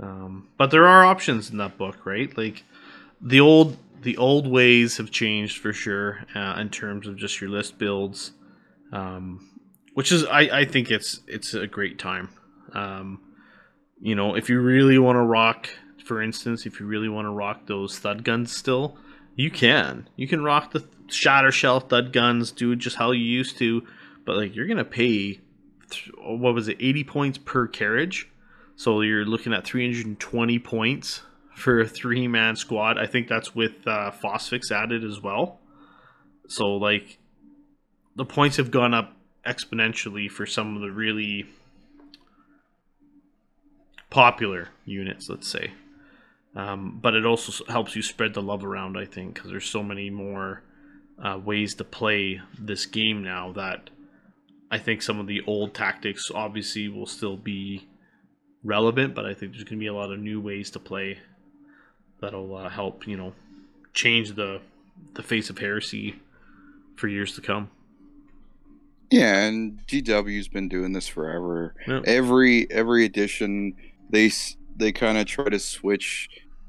Um, 0.00 0.48
but 0.56 0.70
there 0.70 0.86
are 0.86 1.04
options 1.04 1.50
in 1.50 1.58
that 1.58 1.76
book, 1.76 2.06
right? 2.06 2.36
Like 2.36 2.62
the 3.20 3.40
old 3.40 3.76
the 4.02 4.16
old 4.16 4.46
ways 4.46 4.96
have 4.98 5.10
changed 5.10 5.58
for 5.58 5.72
sure 5.72 6.24
uh, 6.34 6.56
in 6.58 6.70
terms 6.70 7.06
of 7.06 7.16
just 7.16 7.40
your 7.40 7.50
list 7.50 7.78
builds, 7.78 8.32
um, 8.92 9.48
which 9.94 10.12
is 10.12 10.24
I, 10.24 10.40
I 10.60 10.64
think 10.64 10.90
it's 10.90 11.20
it's 11.26 11.54
a 11.54 11.66
great 11.66 11.98
time. 11.98 12.28
Um, 12.72 13.20
you 14.00 14.14
know, 14.14 14.36
if 14.36 14.48
you 14.48 14.60
really 14.60 14.98
want 14.98 15.16
to 15.16 15.22
rock, 15.22 15.68
for 16.04 16.22
instance, 16.22 16.66
if 16.66 16.78
you 16.78 16.86
really 16.86 17.08
want 17.08 17.26
to 17.26 17.30
rock 17.30 17.66
those 17.66 17.98
thud 17.98 18.22
guns 18.22 18.54
still, 18.54 18.96
you 19.34 19.50
can. 19.50 20.08
You 20.16 20.28
can 20.28 20.42
rock 20.44 20.72
the 20.72 20.84
shatter 21.08 21.50
shell 21.50 21.80
thud 21.80 22.12
guns, 22.12 22.52
do 22.52 22.76
just 22.76 22.96
how 22.96 23.10
you 23.10 23.24
used 23.24 23.58
to, 23.58 23.84
but 24.24 24.36
like 24.36 24.54
you're 24.54 24.66
gonna 24.66 24.84
pay, 24.84 25.40
what 26.18 26.54
was 26.54 26.68
it, 26.68 26.76
80 26.80 27.04
points 27.04 27.38
per 27.38 27.66
carriage. 27.66 28.28
So 28.76 29.00
you're 29.00 29.24
looking 29.24 29.52
at 29.52 29.64
320 29.64 30.58
points 30.60 31.22
for 31.54 31.80
a 31.80 31.88
three 31.88 32.28
man 32.28 32.56
squad. 32.56 32.98
I 32.98 33.06
think 33.06 33.28
that's 33.28 33.54
with 33.54 33.86
uh, 33.86 34.12
Phosphex 34.12 34.70
added 34.70 35.04
as 35.04 35.20
well. 35.20 35.58
So 36.46 36.76
like 36.76 37.18
the 38.16 38.24
points 38.24 38.56
have 38.56 38.70
gone 38.70 38.94
up 38.94 39.16
exponentially 39.46 40.30
for 40.30 40.46
some 40.46 40.76
of 40.76 40.82
the 40.82 40.90
really 40.90 41.46
popular 44.10 44.68
units, 44.84 45.28
let's 45.28 45.48
say. 45.48 45.72
Um, 46.54 46.98
but 47.00 47.14
it 47.14 47.26
also 47.26 47.64
helps 47.66 47.94
you 47.94 48.02
spread 48.02 48.34
the 48.34 48.42
love 48.42 48.64
around, 48.64 48.96
I 48.96 49.04
think, 49.04 49.34
because 49.34 49.50
there's 49.50 49.68
so 49.68 49.82
many 49.82 50.10
more 50.10 50.62
uh, 51.22 51.38
ways 51.38 51.74
to 51.76 51.84
play 51.84 52.40
this 52.58 52.86
game 52.86 53.22
now 53.22 53.52
that 53.52 53.90
I 54.70 54.78
think 54.78 55.02
some 55.02 55.18
of 55.18 55.26
the 55.26 55.42
old 55.46 55.74
tactics 55.74 56.30
obviously 56.34 56.88
will 56.88 57.06
still 57.06 57.36
be 57.36 57.88
relevant, 58.62 59.14
but 59.14 59.24
I 59.24 59.34
think 59.34 59.52
there's 59.52 59.64
going 59.64 59.78
to 59.78 59.80
be 59.80 59.86
a 59.86 59.94
lot 59.94 60.12
of 60.12 60.18
new 60.18 60.40
ways 60.40 60.70
to 60.72 60.78
play 60.78 61.18
that'll 62.20 62.54
uh, 62.54 62.68
help, 62.68 63.06
you 63.06 63.16
know, 63.16 63.32
change 63.92 64.34
the 64.34 64.60
the 65.14 65.22
face 65.22 65.48
of 65.48 65.58
heresy 65.58 66.16
for 66.96 67.08
years 67.08 67.34
to 67.36 67.40
come. 67.40 67.70
Yeah, 69.10 69.44
and 69.44 69.80
GW's 69.86 70.48
been 70.48 70.68
doing 70.68 70.92
this 70.92 71.08
forever. 71.08 71.74
Yeah. 71.86 72.02
Every 72.04 72.70
every 72.70 73.04
edition, 73.04 73.74
they 74.10 74.30
they 74.76 74.92
kind 74.92 75.16
of 75.16 75.26
try 75.26 75.48
to 75.48 75.58
switch 75.58 76.28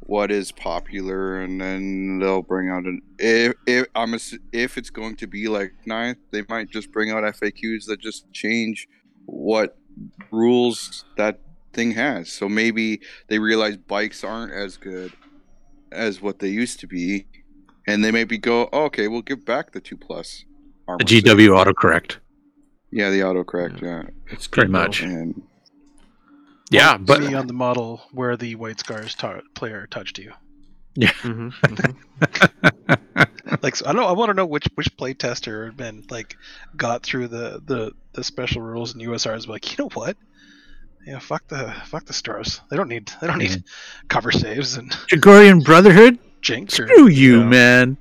what 0.10 0.32
is 0.32 0.52
popular, 0.52 1.40
and 1.42 1.62
then 1.62 2.20
they'll 2.20 2.42
bring 2.42 2.70
out 2.70 2.84
an 2.86 3.02
if 3.20 3.54
if 3.68 3.86
I'm 3.96 4.14
ass- 4.16 4.38
if 4.52 4.78
it's 4.78 4.90
going 4.90 5.16
to 5.18 5.28
be 5.28 5.48
like 5.48 5.74
ninth, 5.86 6.18
they 6.32 6.44
might 6.50 6.70
just 6.70 6.92
bring 6.92 7.12
out 7.12 7.24
FAQs 7.24 7.86
that 7.86 8.00
just 8.00 8.32
change 8.34 8.88
what 9.26 9.78
rules 10.32 11.06
that 11.18 11.40
thing 11.74 11.92
has. 11.92 12.32
So 12.32 12.50
maybe 12.50 13.02
they 13.28 13.40
realize 13.40 13.78
bikes 13.78 14.24
aren't 14.24 14.52
as 14.54 14.78
good 14.78 15.14
as 15.92 16.22
what 16.22 16.40
they 16.40 16.50
used 16.50 16.80
to 16.82 16.88
be, 16.88 17.28
and 17.88 18.04
they 18.04 18.12
maybe 18.12 18.38
go, 18.38 18.70
oh, 18.74 18.86
okay, 18.86 19.08
we'll 19.08 19.22
give 19.22 19.46
back 19.46 19.72
the 19.72 19.82
two 19.82 19.98
plus. 19.98 20.46
The 20.88 20.92
armor 20.94 21.04
GW 21.04 21.50
autocorrect. 21.74 22.18
yeah, 22.92 23.10
the 23.12 23.20
autocorrect. 23.20 23.82
Yeah, 23.82 24.04
It's 24.32 24.48
Pretty 24.48 24.68
good, 24.68 24.72
much. 24.72 25.02
and 25.02 25.42
Yeah, 26.70 26.98
but 26.98 27.22
me 27.22 27.34
on 27.34 27.48
the 27.48 27.54
model 27.54 28.02
where 28.12 28.38
the 28.38 28.56
white 28.56 28.80
scars 28.80 29.16
tar- 29.16 29.42
player 29.56 29.88
touched 29.90 30.20
you. 30.20 30.34
Mhm, 30.98 31.54
mhm. 31.64 33.64
Like 33.64 33.76
so 33.76 33.88
I 33.88 33.94
don't. 33.94 34.06
I 34.06 34.12
want 34.12 34.30
to 34.30 34.34
know 34.34 34.46
which 34.46 34.68
which 34.76 34.96
play 34.98 35.14
tester 35.14 35.66
had 35.66 35.78
been 35.78 36.06
like 36.10 36.36
got 36.76 37.04
through 37.04 37.30
the 37.30 37.62
the 37.66 37.92
the 38.14 38.24
special 38.24 38.62
rules 38.62 38.94
and 38.94 39.02
USRs. 39.04 39.48
Like 39.48 39.72
you 39.72 39.84
know 39.84 39.90
what? 39.94 40.18
Yeah, 41.08 41.20
fuck 41.20 41.48
the 41.48 41.74
fuck 41.86 42.06
the 42.06 42.14
stars. 42.14 42.62
They 42.70 42.78
don't 42.78 42.90
need 42.90 43.12
they 43.22 43.28
don't 43.28 43.38
need 43.40 43.64
cover 44.08 44.32
saves 44.32 44.78
and 44.78 44.92
Chogorian 44.92 45.64
Brotherhood. 45.64 46.20
jinx 46.42 46.80
or 46.80 46.88
Screw 46.88 47.08
you, 47.08 47.40
Yeah. 47.40 47.46
man. 47.46 47.98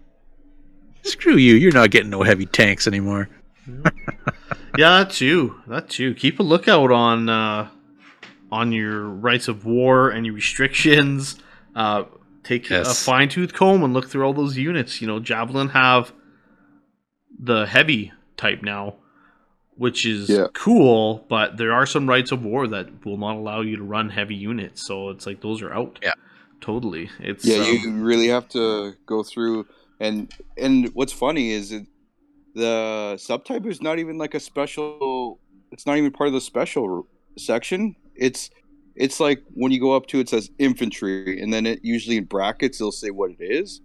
Screw 1.05 1.37
you. 1.37 1.55
You're 1.55 1.73
not 1.73 1.91
getting 1.91 2.11
no 2.11 2.23
heavy 2.23 2.47
tanks 2.47 2.87
anymore. 2.87 3.29
yeah, 4.77 4.99
that 4.99 5.11
too. 5.11 5.61
That 5.67 5.89
too. 5.89 6.15
Keep 6.15 6.41
a 6.41 6.43
lookout 6.43 6.91
on 6.91 7.29
uh, 7.29 7.69
on 8.51 8.73
your 8.73 9.05
rights 9.05 9.49
of 9.49 9.65
war 9.65 10.11
and 10.11 10.25
your 10.27 10.35
restrictions. 10.35 11.37
Uh, 11.75 12.05
take 12.43 12.71
a 12.71 12.85
fine 12.85 13.29
tooth 13.29 13.53
comb 13.53 13.83
and 13.85 13.93
look 13.93 14.09
through 14.09 14.25
all 14.25 14.33
those 14.33 14.57
units. 14.57 15.01
You 15.01 15.07
know, 15.07 15.21
Javelin 15.21 15.71
have 15.71 16.13
the 17.39 17.67
heavy 17.67 18.13
type 18.37 18.63
now, 18.63 18.97
which 19.77 20.07
is 20.07 20.29
Yeah. 20.29 20.47
cool, 20.55 21.27
but 21.29 21.57
there 21.57 21.73
are 21.73 21.87
some 21.87 22.09
rights 22.09 22.33
of 22.33 22.43
war 22.43 22.67
that 22.69 23.05
will 23.05 23.19
not 23.19 23.37
allow 23.37 23.61
you 23.61 23.77
to 23.77 23.85
run 23.85 24.11
heavy 24.11 24.35
units. 24.35 24.83
So 24.87 25.11
it's 25.11 25.27
like 25.27 25.41
those 25.41 25.63
are 25.63 25.73
out. 25.73 25.99
Yeah. 26.03 26.13
Totally. 26.61 27.11
It's 27.21 27.45
yeah, 27.45 27.59
um, 27.59 27.65
you 27.65 27.93
really 28.03 28.29
have 28.29 28.49
to 28.49 28.95
go 29.07 29.23
through 29.23 29.67
and 30.01 30.33
and 30.57 30.91
what's 30.95 31.13
funny 31.13 31.51
is 31.51 31.73
it, 31.73 31.87
the 32.55 33.15
subtype 33.19 33.67
is 33.67 33.81
not 33.81 33.99
even 33.99 34.19
like 34.19 34.35
a 34.35 34.41
special. 34.41 35.41
It's 35.71 35.87
not 35.87 35.99
even 35.99 36.11
part 36.11 36.29
of 36.29 36.35
the 36.35 36.41
special 36.41 37.07
section. 37.37 37.95
It's 38.19 38.51
it's 38.95 39.21
like 39.21 39.43
when 39.55 39.71
you 39.73 39.81
go 39.81 39.95
up 39.95 40.07
to 40.09 40.19
it 40.19 40.29
says 40.29 40.51
infantry, 40.59 41.41
and 41.41 41.53
then 41.53 41.67
it 41.67 41.81
usually 41.83 42.17
in 42.17 42.25
brackets 42.25 42.81
it'll 42.81 42.93
say 42.93 43.11
what 43.11 43.31
it 43.31 43.41
is, 43.41 43.81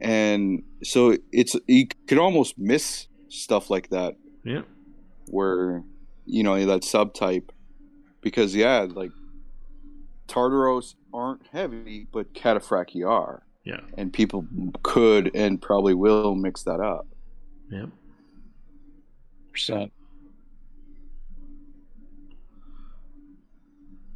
and 0.00 0.62
so 0.82 1.16
it's 1.32 1.56
you 1.66 1.86
could 2.06 2.18
almost 2.18 2.58
miss 2.58 3.08
stuff 3.28 3.68
like 3.68 3.90
that 3.90 4.14
yeah. 4.44 4.62
where 5.26 5.82
you 6.24 6.42
know 6.42 6.64
that 6.64 6.82
subtype 6.82 7.50
because 8.22 8.54
yeah 8.54 8.86
like 8.88 9.10
tartaros 10.28 10.94
aren't 11.12 11.46
heavy 11.52 12.06
but 12.12 12.32
Cataphractii 12.34 13.06
are 13.08 13.42
Yeah. 13.64 13.80
and 13.96 14.12
people 14.12 14.46
could 14.82 15.30
and 15.34 15.60
probably 15.60 15.94
will 15.94 16.34
mix 16.34 16.62
that 16.62 16.80
up 16.80 17.06
Yeah. 17.70 17.86
percent. 19.52 19.92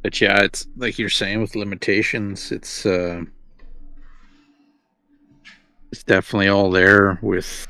But 0.03 0.19
yeah, 0.19 0.41
it's 0.41 0.67
like 0.75 0.99
you're 0.99 1.09
saying 1.09 1.41
with 1.41 1.55
limitations, 1.55 2.51
it's 2.51 2.85
uh 2.85 3.21
it's 5.91 6.03
definitely 6.03 6.49
all 6.49 6.69
there 6.69 7.17
with 7.21 7.67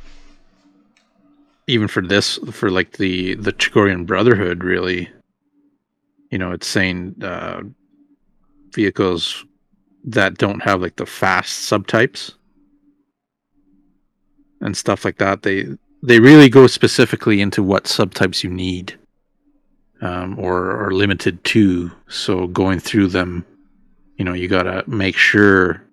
even 1.68 1.88
for 1.88 2.02
this 2.02 2.38
for 2.52 2.72
like 2.72 2.94
the 2.94 3.36
the 3.36 3.54
Chogorian 3.54 4.08
Brotherhood 4.08 4.64
really. 4.64 5.10
You 6.32 6.40
know, 6.40 6.52
it's 6.52 6.68
saying 6.68 7.16
uh 7.22 7.62
vehicles 8.74 9.46
that 10.06 10.40
don't 10.40 10.64
have 10.64 10.82
like 10.82 10.96
the 10.96 11.06
fast 11.06 11.72
subtypes 11.72 12.34
and 14.60 14.76
stuff 14.76 15.06
like 15.06 15.20
that. 15.20 15.44
They 15.44 15.68
they 16.02 16.20
really 16.20 16.50
go 16.50 16.66
specifically 16.66 17.42
into 17.42 17.62
what 17.62 17.84
subtypes 17.84 18.44
you 18.44 18.50
need 18.50 18.98
um, 20.04 20.38
or 20.38 20.86
are 20.86 20.91
limited 20.91 21.43
to. 21.45 21.91
So 22.08 22.47
going 22.47 22.80
through 22.80 23.08
them, 23.08 23.45
you 24.18 24.26
know, 24.26 24.34
you 24.34 24.47
gotta 24.47 24.84
make 24.88 25.16
sure 25.16 25.84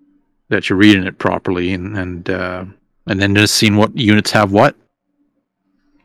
that 0.49 0.69
you're 0.69 0.77
reading 0.77 1.05
it 1.05 1.17
properly 1.17 1.73
and 1.73 1.97
and 1.97 2.29
uh, 2.29 2.65
and 3.07 3.21
then 3.21 3.35
just 3.35 3.55
seeing 3.55 3.77
what 3.77 3.97
units 3.97 4.31
have 4.31 4.51
what. 4.51 4.75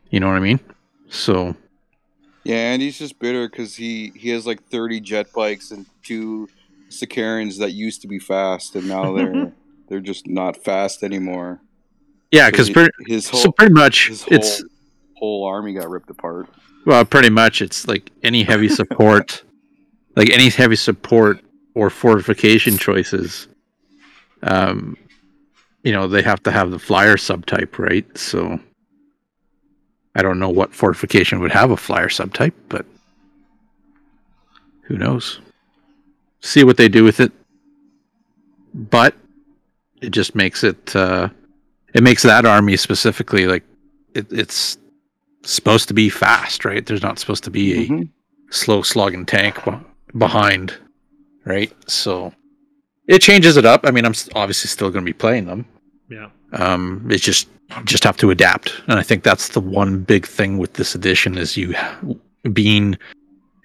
You 0.09 0.19
know 0.19 0.27
what 0.27 0.37
I 0.37 0.39
mean? 0.39 0.59
So 1.09 1.55
yeah 2.47 2.71
and 2.71 2.81
he's 2.81 2.97
just 2.97 3.19
bitter 3.19 3.49
because 3.49 3.75
he 3.75 4.13
he 4.15 4.29
has 4.29 4.47
like 4.47 4.63
30 4.69 5.01
jet 5.01 5.31
bikes 5.33 5.71
and 5.71 5.85
two 6.01 6.47
Sicarans 6.89 7.59
that 7.59 7.73
used 7.73 8.01
to 8.03 8.07
be 8.07 8.19
fast 8.19 8.75
and 8.75 8.87
now 8.87 9.13
they're 9.13 9.51
they're 9.89 9.99
just 9.99 10.27
not 10.27 10.63
fast 10.63 11.03
anymore 11.03 11.59
yeah, 12.31 12.49
because 12.49 12.67
he- 12.67 12.73
pretty, 12.73 12.91
whole 13.09 13.21
so 13.21 13.51
pretty 13.51 13.73
much 13.73 14.07
his 14.07 14.25
it's 14.29 14.59
whole 14.59 14.69
whole 15.17 15.45
army 15.45 15.73
got 15.73 15.89
ripped 15.89 16.09
apart 16.09 16.47
Well, 16.87 17.03
pretty 17.03 17.29
much, 17.29 17.61
it's 17.61 17.85
like 17.85 18.11
any 18.23 18.43
heavy 18.43 18.69
support, 18.69 19.43
like 20.15 20.29
any 20.29 20.47
heavy 20.47 20.77
support 20.77 21.41
or 21.75 21.89
fortification 21.89 22.77
choices. 22.77 23.49
Um, 24.41 24.95
you 25.83 25.91
know, 25.91 26.07
they 26.07 26.21
have 26.21 26.41
to 26.43 26.51
have 26.51 26.71
the 26.71 26.79
flyer 26.79 27.17
subtype, 27.17 27.77
right? 27.77 28.05
So, 28.17 28.57
I 30.15 30.21
don't 30.21 30.39
know 30.39 30.47
what 30.47 30.73
fortification 30.73 31.41
would 31.41 31.51
have 31.51 31.71
a 31.71 31.75
flyer 31.75 32.07
subtype, 32.07 32.53
but 32.69 32.85
who 34.83 34.97
knows? 34.97 35.41
See 36.39 36.63
what 36.63 36.77
they 36.77 36.87
do 36.87 37.03
with 37.03 37.19
it. 37.19 37.33
But 38.73 39.13
it 40.01 40.11
just 40.11 40.35
makes 40.35 40.63
it, 40.63 40.95
uh, 40.95 41.27
it 41.93 42.01
makes 42.01 42.23
that 42.23 42.45
army 42.45 42.77
specifically 42.77 43.45
like 43.45 43.65
it, 44.13 44.31
it's 44.31 44.77
supposed 45.47 45.87
to 45.87 45.93
be 45.93 46.09
fast, 46.09 46.65
right? 46.65 46.85
There's 46.85 47.01
not 47.01 47.19
supposed 47.19 47.43
to 47.45 47.49
be 47.51 47.73
a 47.73 47.87
Mhm. 47.87 48.09
slow 48.51 48.81
slogging 48.81 49.25
tank 49.25 49.55
behind, 50.17 50.73
right? 51.45 51.71
So 51.89 52.33
it 53.07 53.21
changes 53.21 53.57
it 53.57 53.65
up. 53.65 53.81
I 53.85 53.91
mean, 53.91 54.05
I'm 54.05 54.13
obviously 54.35 54.67
still 54.69 54.89
going 54.89 55.05
to 55.05 55.09
be 55.09 55.13
playing 55.17 55.45
them. 55.45 55.65
Yeah. 56.09 56.27
Um, 56.53 57.07
it's 57.09 57.23
just 57.23 57.47
just 57.83 58.05
have 58.05 58.15
to 58.17 58.31
adapt, 58.31 58.81
and 58.87 58.97
I 58.97 59.03
think 59.03 59.23
that's 59.23 59.49
the 59.49 59.59
one 59.59 59.99
big 59.99 60.25
thing 60.25 60.57
with 60.57 60.73
this 60.73 60.95
edition 60.95 61.37
is 61.37 61.57
you 61.57 61.75
being, 62.53 62.97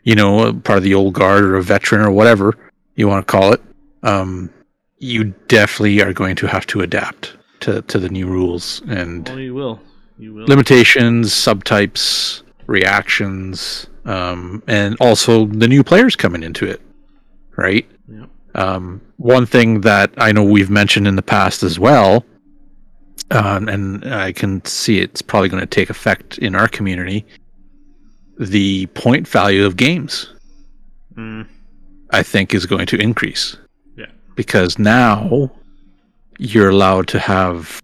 you 0.03 0.17
know, 0.17 0.53
part 0.53 0.79
of 0.79 0.83
the 0.83 0.95
old 0.95 1.15
guard 1.15 1.45
or 1.45 1.55
a 1.57 1.63
veteran 1.63 2.01
or 2.03 2.11
whatever 2.11 2.57
you 2.97 3.07
want 3.07 3.25
to 3.25 3.31
call 3.31 3.53
it. 3.53 3.61
Um, 4.03 4.51
you 4.99 5.33
definitely 5.47 6.03
are 6.03 6.13
going 6.13 6.35
to 6.37 6.47
have 6.49 6.67
to 6.69 6.81
adapt 6.81 7.37
to 7.61 7.83
to 7.83 7.99
the 8.01 8.09
new 8.09 8.27
rules 8.27 8.83
and 8.89 9.29
Well, 9.29 9.39
you 9.39 9.55
will. 9.55 9.81
You 10.19 10.35
will. 10.35 10.45
limitations, 10.47 11.33
subtypes, 11.33 12.43
reactions, 12.67 13.87
um, 14.05 14.63
and 14.67 14.97
also 15.01 15.47
the 15.47 15.69
new 15.69 15.83
players 15.85 16.17
coming 16.17 16.43
into 16.43 16.67
it, 16.67 16.81
right? 17.57 17.89
Yeah. 18.09 18.27
Um, 18.55 19.01
one 19.17 19.47
thing 19.47 19.81
that 19.83 20.13
I 20.19 20.33
know 20.33 20.43
we've 20.45 20.71
mentioned 20.71 21.07
in 21.09 21.17
the 21.17 21.23
past 21.23 21.63
as 21.63 21.79
well, 21.79 22.25
um, 23.31 23.69
and 23.69 24.05
I 24.13 24.33
can 24.33 24.65
see 24.65 24.99
it's 24.99 25.23
probably 25.23 25.49
going 25.49 25.61
to 25.63 25.67
take 25.67 25.89
effect 25.91 26.39
in 26.39 26.55
our 26.55 26.69
community. 26.69 27.25
The 28.39 28.87
point 28.89 29.27
value 29.29 29.65
of 29.65 29.77
games, 29.77 30.29
Mm, 31.17 31.47
I 32.11 32.23
think, 32.23 32.55
is 32.55 32.65
going 32.65 32.87
to 32.87 32.97
increase. 32.97 33.57
Yeah. 33.99 34.07
because 34.35 34.79
now 34.79 35.51
you're 36.39 36.71
allowed 36.71 37.07
to 37.09 37.19
have 37.19 37.82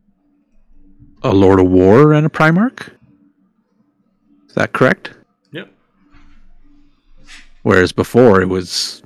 a 1.22 1.32
Lord 1.32 1.60
of 1.60 1.66
War 1.68 2.12
and 2.12 2.26
a 2.26 2.30
Primarch. 2.30 2.88
Is 4.48 4.54
that 4.54 4.72
correct? 4.72 5.12
Yep. 5.52 5.70
Whereas 7.62 7.92
before 7.92 8.40
it 8.40 8.48
was 8.48 9.02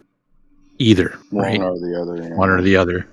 either, 0.78 1.18
One 1.30 1.44
right? 1.44 1.60
or 1.60 1.78
the 1.78 2.00
other. 2.00 2.22
yeah. 2.22 2.34
one 2.36 2.48
or 2.50 2.62
the 2.62 2.76
other. 2.76 3.08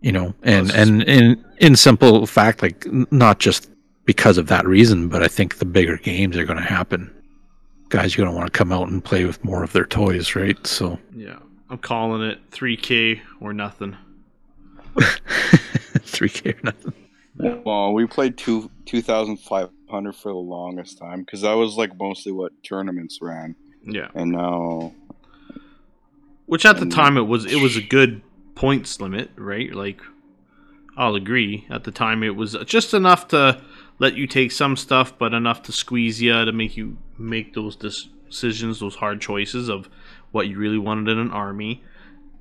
You 0.00 0.10
know, 0.12 0.34
and 0.42 0.68
Well, 0.68 0.76
and 0.76 1.02
in 1.04 1.44
in 1.58 1.76
simple 1.76 2.26
fact, 2.26 2.60
like 2.60 2.86
not 3.12 3.38
just 3.38 3.70
because 4.04 4.36
of 4.36 4.48
that 4.48 4.66
reason, 4.66 5.08
but 5.08 5.22
I 5.22 5.28
think 5.28 5.58
the 5.58 5.64
bigger 5.64 5.96
games 5.96 6.36
are 6.36 6.44
going 6.44 6.58
to 6.58 6.64
happen. 6.64 7.08
Guys, 7.88 8.16
you're 8.16 8.24
going 8.24 8.34
to 8.34 8.38
want 8.38 8.52
to 8.52 8.58
come 8.58 8.72
out 8.72 8.88
and 8.88 9.04
play 9.04 9.24
with 9.24 9.44
more 9.44 9.62
of 9.62 9.72
their 9.72 9.84
toys, 9.84 10.34
right? 10.34 10.64
So 10.66 10.98
Yeah. 11.14 11.38
I'm 11.70 11.78
calling 11.78 12.22
it 12.22 12.50
3K 12.50 13.20
or 13.40 13.52
nothing. 13.52 13.96
3K 14.96 16.54
or 16.58 16.60
nothing. 16.64 16.92
Well, 17.36 17.92
we 17.92 18.06
played 18.06 18.36
two 18.36 18.70
two 18.84 19.02
thousand 19.02 19.38
five 19.38 19.70
hundred 19.88 20.14
for 20.16 20.28
the 20.32 20.38
longest 20.38 20.98
time 20.98 21.20
because 21.20 21.42
that 21.42 21.54
was 21.54 21.76
like 21.76 21.96
mostly 21.98 22.32
what 22.32 22.52
tournaments 22.62 23.18
ran, 23.22 23.54
Yeah. 23.84 24.08
and 24.14 24.32
now 24.32 24.92
Which 26.46 26.64
at 26.66 26.78
the 26.78 26.86
time 26.86 27.16
it 27.16 27.22
was 27.22 27.44
it 27.46 27.60
was 27.60 27.76
a 27.76 27.82
good 27.82 28.22
points 28.54 29.00
limit, 29.00 29.30
right? 29.36 29.72
Like 29.74 30.00
I'll 30.96 31.14
agree. 31.14 31.66
At 31.70 31.84
the 31.84 31.90
time 31.90 32.22
it 32.22 32.36
was 32.36 32.56
just 32.66 32.92
enough 32.94 33.28
to 33.28 33.62
let 33.98 34.14
you 34.14 34.26
take 34.26 34.52
some 34.52 34.76
stuff, 34.76 35.16
but 35.18 35.32
enough 35.32 35.62
to 35.62 35.72
squeeze 35.72 36.20
you 36.20 36.44
to 36.44 36.52
make 36.52 36.76
you 36.76 36.98
make 37.16 37.54
those 37.54 37.76
decisions, 37.76 38.80
those 38.80 38.96
hard 38.96 39.20
choices 39.20 39.68
of 39.68 39.88
what 40.32 40.48
you 40.48 40.58
really 40.58 40.78
wanted 40.78 41.10
in 41.10 41.18
an 41.18 41.30
army. 41.30 41.82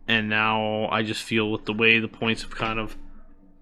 And 0.07 0.27
now 0.27 0.87
I 0.89 1.03
just 1.03 1.23
feel 1.23 1.49
with 1.51 1.65
the 1.65 1.73
way 1.73 1.99
the 1.99 2.07
points 2.09 2.41
have 2.41 2.55
kind 2.55 2.79
of 2.79 2.97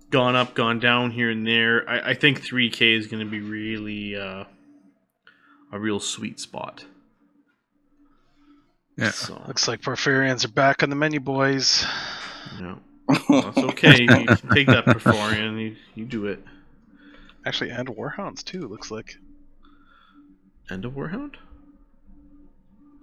gone 0.09 0.35
up, 0.35 0.53
gone 0.55 0.79
down 0.79 1.11
here 1.11 1.29
and 1.29 1.45
there, 1.45 1.87
I, 1.89 2.11
I 2.11 2.13
think 2.13 2.41
3K 2.41 2.97
is 2.97 3.07
going 3.07 3.23
to 3.23 3.29
be 3.29 3.39
really 3.39 4.15
uh, 4.15 4.45
a 5.71 5.79
real 5.79 5.99
sweet 5.99 6.39
spot. 6.39 6.85
Yeah. 8.97 9.11
So, 9.11 9.41
Looks 9.47 9.67
like 9.67 9.81
Porphyrions 9.81 10.43
are 10.45 10.49
back 10.49 10.83
on 10.83 10.89
the 10.89 10.95
menu, 10.95 11.19
boys. 11.19 11.85
yeah. 12.59 12.75
That's 13.29 13.57
okay. 13.57 14.01
you 14.01 14.07
can 14.07 14.27
take 14.53 14.67
that 14.67 14.85
Porphyrion. 14.85 15.59
You, 15.59 15.75
you 15.95 16.05
do 16.05 16.27
it. 16.27 16.43
Actually, 17.45 17.71
and 17.71 17.87
Warhounds 17.87 18.43
too. 18.43 18.67
Looks 18.67 18.91
like 18.91 19.15
End 20.69 20.85
of 20.85 20.93
Warhound? 20.93 21.35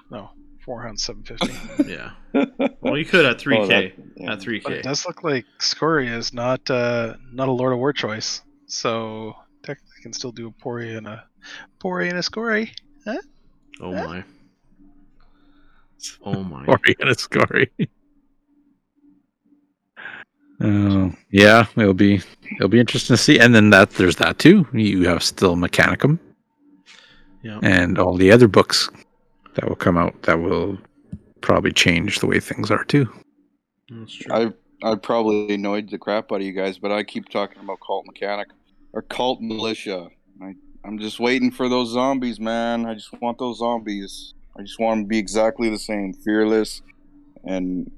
no 0.09 0.30
Warhound 0.66 0.98
750. 0.98 1.84
Yeah. 1.92 2.10
Well, 2.80 2.96
you 2.98 3.04
could 3.04 3.24
at 3.24 3.38
3K. 3.38 3.58
Oh, 3.58 3.66
that- 3.68 3.92
yeah. 4.16 4.32
At 4.32 4.40
3K. 4.40 4.62
but 4.64 4.72
it 4.72 4.82
does 4.82 5.06
look 5.06 5.22
like 5.22 5.44
Scoria 5.60 6.16
is 6.16 6.32
not 6.34 6.68
uh, 6.70 7.14
not 7.32 7.48
a 7.48 7.52
Lord 7.52 7.72
of 7.72 7.78
War 7.78 7.92
choice, 7.92 8.42
so 8.66 9.34
technically 9.62 10.02
can 10.02 10.12
still 10.12 10.32
do 10.32 10.48
a 10.48 10.50
Pori 10.52 10.96
and 10.96 11.06
a 11.06 11.24
Pori 11.80 12.08
and 12.08 12.18
a 12.18 12.22
Scori. 12.22 12.70
Oh 13.80 13.92
my. 13.92 14.24
Oh 16.24 16.42
my. 16.42 16.64
Or 16.66 16.78
and 17.00 17.10
a 17.10 17.14
story. 17.18 17.70
Uh, 20.60 21.10
yeah, 21.30 21.66
it'll 21.76 21.92
be 21.94 22.20
it'll 22.56 22.68
be 22.68 22.80
interesting 22.80 23.14
to 23.16 23.22
see. 23.22 23.38
And 23.38 23.54
then 23.54 23.70
that 23.70 23.90
there's 23.90 24.16
that 24.16 24.38
too. 24.38 24.66
You 24.72 25.06
have 25.08 25.22
still 25.22 25.54
Mechanicum 25.56 26.18
Yeah. 27.42 27.58
and 27.62 27.98
all 27.98 28.16
the 28.16 28.32
other 28.32 28.48
books 28.48 28.88
that 29.57 29.68
will 29.68 29.76
come 29.76 29.98
out 29.98 30.22
that 30.22 30.40
will 30.40 30.78
probably 31.40 31.72
change 31.72 32.20
the 32.20 32.26
way 32.26 32.40
things 32.40 32.70
are 32.70 32.84
too. 32.84 33.07
That's 33.90 34.14
true. 34.14 34.32
I 34.34 34.52
I 34.90 34.94
probably 34.96 35.54
annoyed 35.54 35.90
the 35.90 35.98
crap 35.98 36.30
out 36.32 36.36
of 36.36 36.42
you 36.42 36.52
guys, 36.52 36.78
but 36.78 36.92
I 36.92 37.02
keep 37.02 37.28
talking 37.28 37.61
about 37.62 37.78
cult 37.86 38.07
mechanic 38.07 38.48
or 38.92 39.02
cult 39.02 39.40
militia. 39.40 40.09
I 40.42 40.54
I'm 40.84 40.98
just 40.98 41.18
waiting 41.18 41.50
for 41.50 41.68
those 41.68 41.90
zombies, 41.92 42.38
man. 42.38 42.86
I 42.86 42.94
just 42.94 43.12
want 43.20 43.38
those 43.38 43.59
zombies. 43.59 44.34
I 44.59 44.62
just 44.62 44.78
want 44.78 44.98
them 44.98 45.04
to 45.04 45.09
be 45.09 45.18
exactly 45.18 45.68
the 45.68 45.78
same, 45.78 46.12
fearless, 46.14 46.80
and 47.44 47.90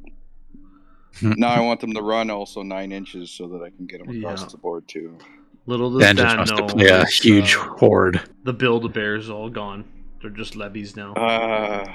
now 1.23 1.49
I 1.51 1.61
want 1.61 1.81
them 1.81 1.93
to 1.95 2.03
run 2.03 2.31
also 2.31 2.63
nine 2.63 2.93
inches 2.93 3.31
so 3.31 3.47
that 3.49 3.63
I 3.63 3.71
can 3.71 3.87
get 3.87 4.05
them 4.05 4.17
across 4.17 4.43
Yeah. 4.43 4.49
the 4.49 4.57
board 4.59 4.87
too. 4.89 5.19
Little 5.67 5.91
does 5.91 6.01
Dan 6.01 6.17
just 6.17 6.29
Dan 6.29 6.37
wants 6.39 6.51
know. 6.53 6.67
to 6.67 6.75
play 6.75 6.87
a 6.89 7.05
huge 7.05 7.55
uh, 7.57 7.61
horde. 7.77 8.21
the 8.45 8.53
Build 8.55 8.85
a 8.87 8.89
Bears 8.89 9.29
all 9.29 9.51
gone. 9.51 9.85
They're 10.21 10.31
just 10.31 10.57
levies 10.57 10.97
now. 10.97 11.15
Uh, 11.15 11.91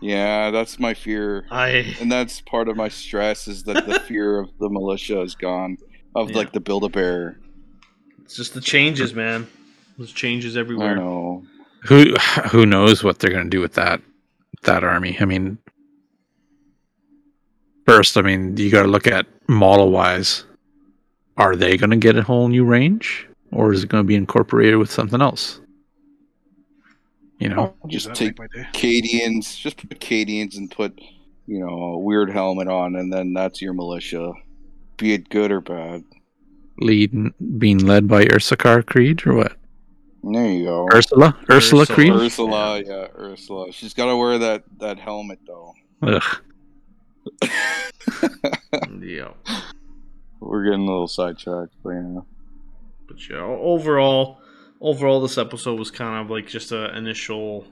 yeah, 0.00 0.50
that's 0.50 0.78
my 0.78 0.92
fear. 0.94 1.46
I. 1.50 1.94
and 2.00 2.10
that's 2.12 2.40
part 2.42 2.68
of 2.68 2.76
my 2.76 2.88
stress 2.88 3.48
is 3.48 3.62
that 3.64 3.86
the 3.86 3.98
fear 4.08 4.38
of 4.38 4.50
the 4.58 4.68
militia 4.68 5.20
is 5.22 5.34
gone 5.34 5.78
of 6.14 6.30
Yeah. 6.30 6.36
like 6.36 6.52
the 6.52 6.60
build 6.60 6.84
a 6.84 6.88
bear 6.88 7.38
It's 8.24 8.36
just 8.36 8.52
the 8.54 8.60
changes, 8.60 9.14
man. 9.14 9.46
There's 9.96 10.12
changes 10.12 10.56
i 10.56 10.60
everywhere. 10.60 10.96
know 10.96 11.44
Who 11.84 12.14
who 12.50 12.66
knows 12.66 13.02
what 13.02 13.18
they're 13.18 13.30
going 13.30 13.44
to 13.44 13.50
do 13.56 13.60
with 13.62 13.74
that 13.74 14.00
that 14.64 14.84
army? 14.84 15.16
I 15.20 15.24
mean, 15.24 15.58
first, 17.86 18.16
I 18.16 18.22
mean, 18.22 18.56
you 18.56 18.70
got 18.70 18.82
to 18.82 18.88
look 18.88 19.06
at 19.06 19.26
model 19.48 19.90
wise. 19.90 20.44
Are 21.36 21.54
they 21.54 21.76
going 21.76 21.90
to 21.90 21.96
get 21.96 22.16
a 22.16 22.22
whole 22.22 22.48
new 22.48 22.64
range, 22.64 23.28
or 23.52 23.72
is 23.72 23.84
it 23.84 23.88
going 23.90 24.02
to 24.02 24.06
be 24.08 24.14
incorporated 24.16 24.76
with 24.78 24.90
something 24.90 25.20
else? 25.20 25.60
You 27.38 27.50
know, 27.50 27.74
oh, 27.84 27.88
just 27.88 28.14
take 28.14 28.38
make. 28.38 28.50
Cadians, 28.72 29.58
just 29.58 29.76
put 29.76 29.90
Cadians 30.00 30.56
and 30.56 30.70
put 30.70 30.98
you 31.46 31.60
know 31.60 31.68
a 31.68 31.98
weird 31.98 32.30
helmet 32.30 32.66
on 32.68 32.96
and 32.96 33.12
then 33.12 33.32
that's 33.32 33.62
your 33.62 33.72
militia 33.72 34.32
be 34.96 35.12
it 35.14 35.28
good 35.28 35.52
or 35.52 35.60
bad 35.60 36.02
lead 36.78 37.12
being 37.58 37.78
led 37.78 38.08
by 38.08 38.24
Ursarkar 38.24 38.84
Creed 38.84 39.24
or 39.26 39.34
what? 39.34 39.56
there 40.24 40.50
you 40.50 40.64
go 40.64 40.88
Ursula, 40.92 41.36
Ursula, 41.48 41.82
Ursula. 41.82 41.86
Creed. 41.86 42.12
ursula 42.12 42.82
yeah 42.84 43.06
ursula 43.16 43.70
she's 43.70 43.94
got 43.94 44.06
to 44.06 44.16
wear 44.16 44.38
that 44.38 44.64
that 44.78 44.98
helmet 44.98 45.38
though 45.46 45.72
Ugh. 46.02 46.22
Yeah. 49.00 49.30
we're 50.40 50.64
getting 50.64 50.80
a 50.80 50.84
little 50.90 51.06
sidetracked 51.08 51.74
but 51.84 51.90
yeah 51.90 52.20
But 53.08 53.28
yeah, 53.30 53.36
overall, 53.38 54.40
overall, 54.80 55.20
this 55.20 55.38
episode 55.38 55.78
was 55.78 55.90
kind 55.90 56.24
of 56.24 56.30
like 56.30 56.46
just 56.46 56.72
an 56.72 56.94
initial 56.96 57.66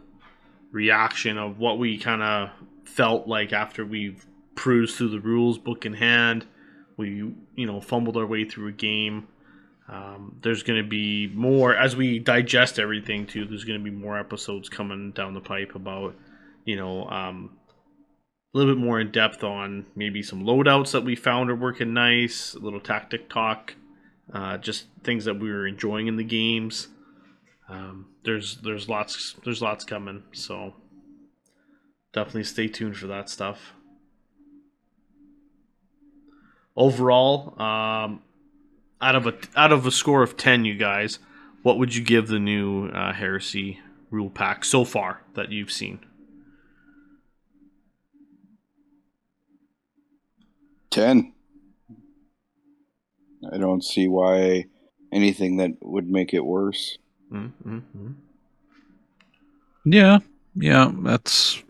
reaction 0.70 1.39
of 1.39 1.59
what 1.59 1.78
we 1.78 1.98
kind 1.98 2.22
of 2.22 2.51
felt 2.85 3.26
like 3.26 3.52
after 3.52 3.85
we've 3.85 4.26
through 4.56 4.86
the 4.86 5.20
rules 5.20 5.59
book 5.59 5.85
in 5.85 5.94
hand. 5.94 6.47
We, 6.97 7.35
you 7.56 7.66
know, 7.66 7.81
fumbled 7.81 8.16
our 8.16 8.26
way 8.26 8.44
through 8.44 8.68
a 8.68 8.72
game. 8.72 9.28
Um, 9.89 10.36
there's 10.43 10.62
going 10.62 10.82
to 10.82 10.89
be 10.89 11.26
more 11.26 11.74
as 11.76 11.94
we 11.97 12.18
digest 12.18 12.78
everything 12.78 13.26
too. 13.26 13.44
There's 13.44 13.64
going 13.64 13.78
to 13.78 13.85
be 13.85 13.90
more 13.94 14.18
episodes 14.18 14.68
coming 14.68 15.10
down 15.12 15.35
the 15.35 15.40
pipe 15.40 15.74
about, 15.74 16.14
you 16.64 16.76
know, 16.76 17.05
um, 17.09 17.59
a 18.55 18.59
little 18.59 18.74
bit 18.74 18.82
more 18.82 19.01
in 19.01 19.10
depth 19.10 19.43
on 19.43 19.86
maybe 19.94 20.22
some 20.22 20.44
loadouts 20.44 20.93
that 20.93 21.05
we 21.05 21.16
found 21.16 21.51
are 21.51 21.56
working 21.56 21.93
nice. 21.93 22.55
A 22.55 22.60
little 22.60 22.81
tactic 22.81 23.28
talk 23.28 23.74
uh, 24.32 24.56
just 24.59 24.86
things 25.02 25.24
that 25.26 25.39
we 25.39 25.51
were 25.51 25.66
enjoying 25.66 26.06
in 26.06 26.16
the 26.16 26.24
games. 26.24 26.89
Um, 27.68 28.06
there's 28.24 28.56
there's 28.58 28.88
lots 28.88 29.36
there's 29.44 29.62
lots 29.62 29.84
coming, 29.84 30.22
so 30.32 30.74
definitely 32.12 32.44
stay 32.44 32.68
tuned 32.68 32.96
for 32.96 33.06
that 33.06 33.28
stuff. 33.28 33.72
Overall, 36.76 37.60
um, 37.60 38.22
out 39.00 39.14
of 39.14 39.26
a 39.26 39.34
out 39.56 39.72
of 39.72 39.86
a 39.86 39.90
score 39.90 40.22
of 40.22 40.36
ten, 40.36 40.64
you 40.64 40.74
guys, 40.74 41.18
what 41.62 41.78
would 41.78 41.94
you 41.94 42.02
give 42.02 42.28
the 42.28 42.38
new 42.38 42.88
uh, 42.88 43.12
Heresy 43.12 43.80
rule 44.10 44.30
pack 44.30 44.64
so 44.64 44.84
far 44.84 45.22
that 45.34 45.50
you've 45.50 45.72
seen? 45.72 46.00
10 50.94 51.32
i 53.52 53.58
don't 53.58 53.82
see 53.82 54.06
why 54.06 54.64
anything 55.10 55.56
that 55.56 55.72
would 55.80 56.08
make 56.08 56.32
it 56.32 56.44
worse 56.44 56.98
Mm-hmm. 57.32 58.12
Yeah, 59.84 60.18
yeah, 60.56 60.90
that's 61.02 61.62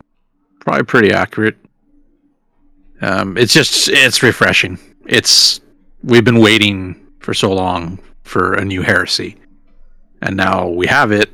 probably 0.61 0.83
pretty 0.83 1.11
accurate. 1.11 1.57
Um, 3.01 3.37
it's 3.37 3.53
just 3.53 3.89
it's 3.89 4.23
refreshing. 4.23 4.79
It's 5.05 5.59
we've 6.03 6.23
been 6.23 6.39
waiting 6.39 7.07
for 7.19 7.33
so 7.33 7.53
long 7.53 7.99
for 8.23 8.53
a 8.53 8.63
new 8.63 8.81
heresy, 8.81 9.35
and 10.21 10.37
now 10.37 10.67
we 10.67 10.87
have 10.87 11.11
it, 11.11 11.29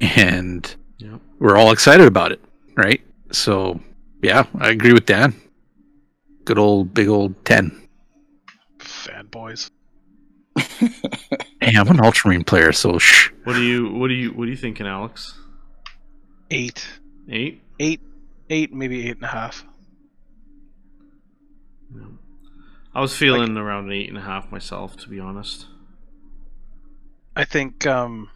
and 0.00 0.74
Yep. 0.98 1.20
we're 1.38 1.56
all 1.56 1.70
excited 1.72 2.06
about 2.06 2.32
it, 2.32 2.40
right? 2.76 3.00
So 3.30 3.80
yeah, 4.22 4.44
I 4.58 4.70
agree 4.70 4.92
with 4.92 5.06
Dan. 5.06 5.34
Good 6.44 6.58
old 6.58 6.92
big 6.94 7.08
old 7.08 7.44
ten. 7.44 7.80
Fanboys. 8.78 9.70
Hey, 11.60 11.78
I'm 11.78 11.88
an 11.88 11.98
Ultramarine 11.98 12.44
player, 12.44 12.72
so 12.72 12.98
shh. 12.98 13.30
What 13.44 13.54
do 13.54 13.62
you 13.62 13.90
what 13.94 14.08
do 14.08 14.14
you 14.14 14.32
what 14.32 14.46
are 14.46 14.50
you 14.50 14.56
thinking, 14.56 14.86
Alex? 14.86 15.34
Eight. 16.50 16.86
Eight? 17.26 17.62
Eight. 17.80 18.00
Eight, 18.50 18.70
maybe 18.70 19.08
eight 19.08 19.16
and 19.16 19.24
a 19.24 19.28
half. 19.28 19.64
I 22.94 23.00
was 23.00 23.16
feeling 23.16 23.56
around 23.56 23.86
an 23.86 23.92
eight 23.92 24.10
and 24.10 24.18
a 24.18 24.20
half 24.20 24.52
myself, 24.52 24.94
to 24.98 25.08
be 25.08 25.18
honest. 25.18 25.66
I 27.34 27.44
think 27.44 27.86
um, 27.86 28.28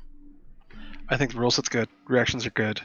I 1.11 1.19
think 1.19 1.33
the 1.33 1.39
rule 1.39 1.51
set's 1.51 1.69
good. 1.69 1.89
Reactions 2.07 2.47
are 2.47 2.51
good. 2.51 2.81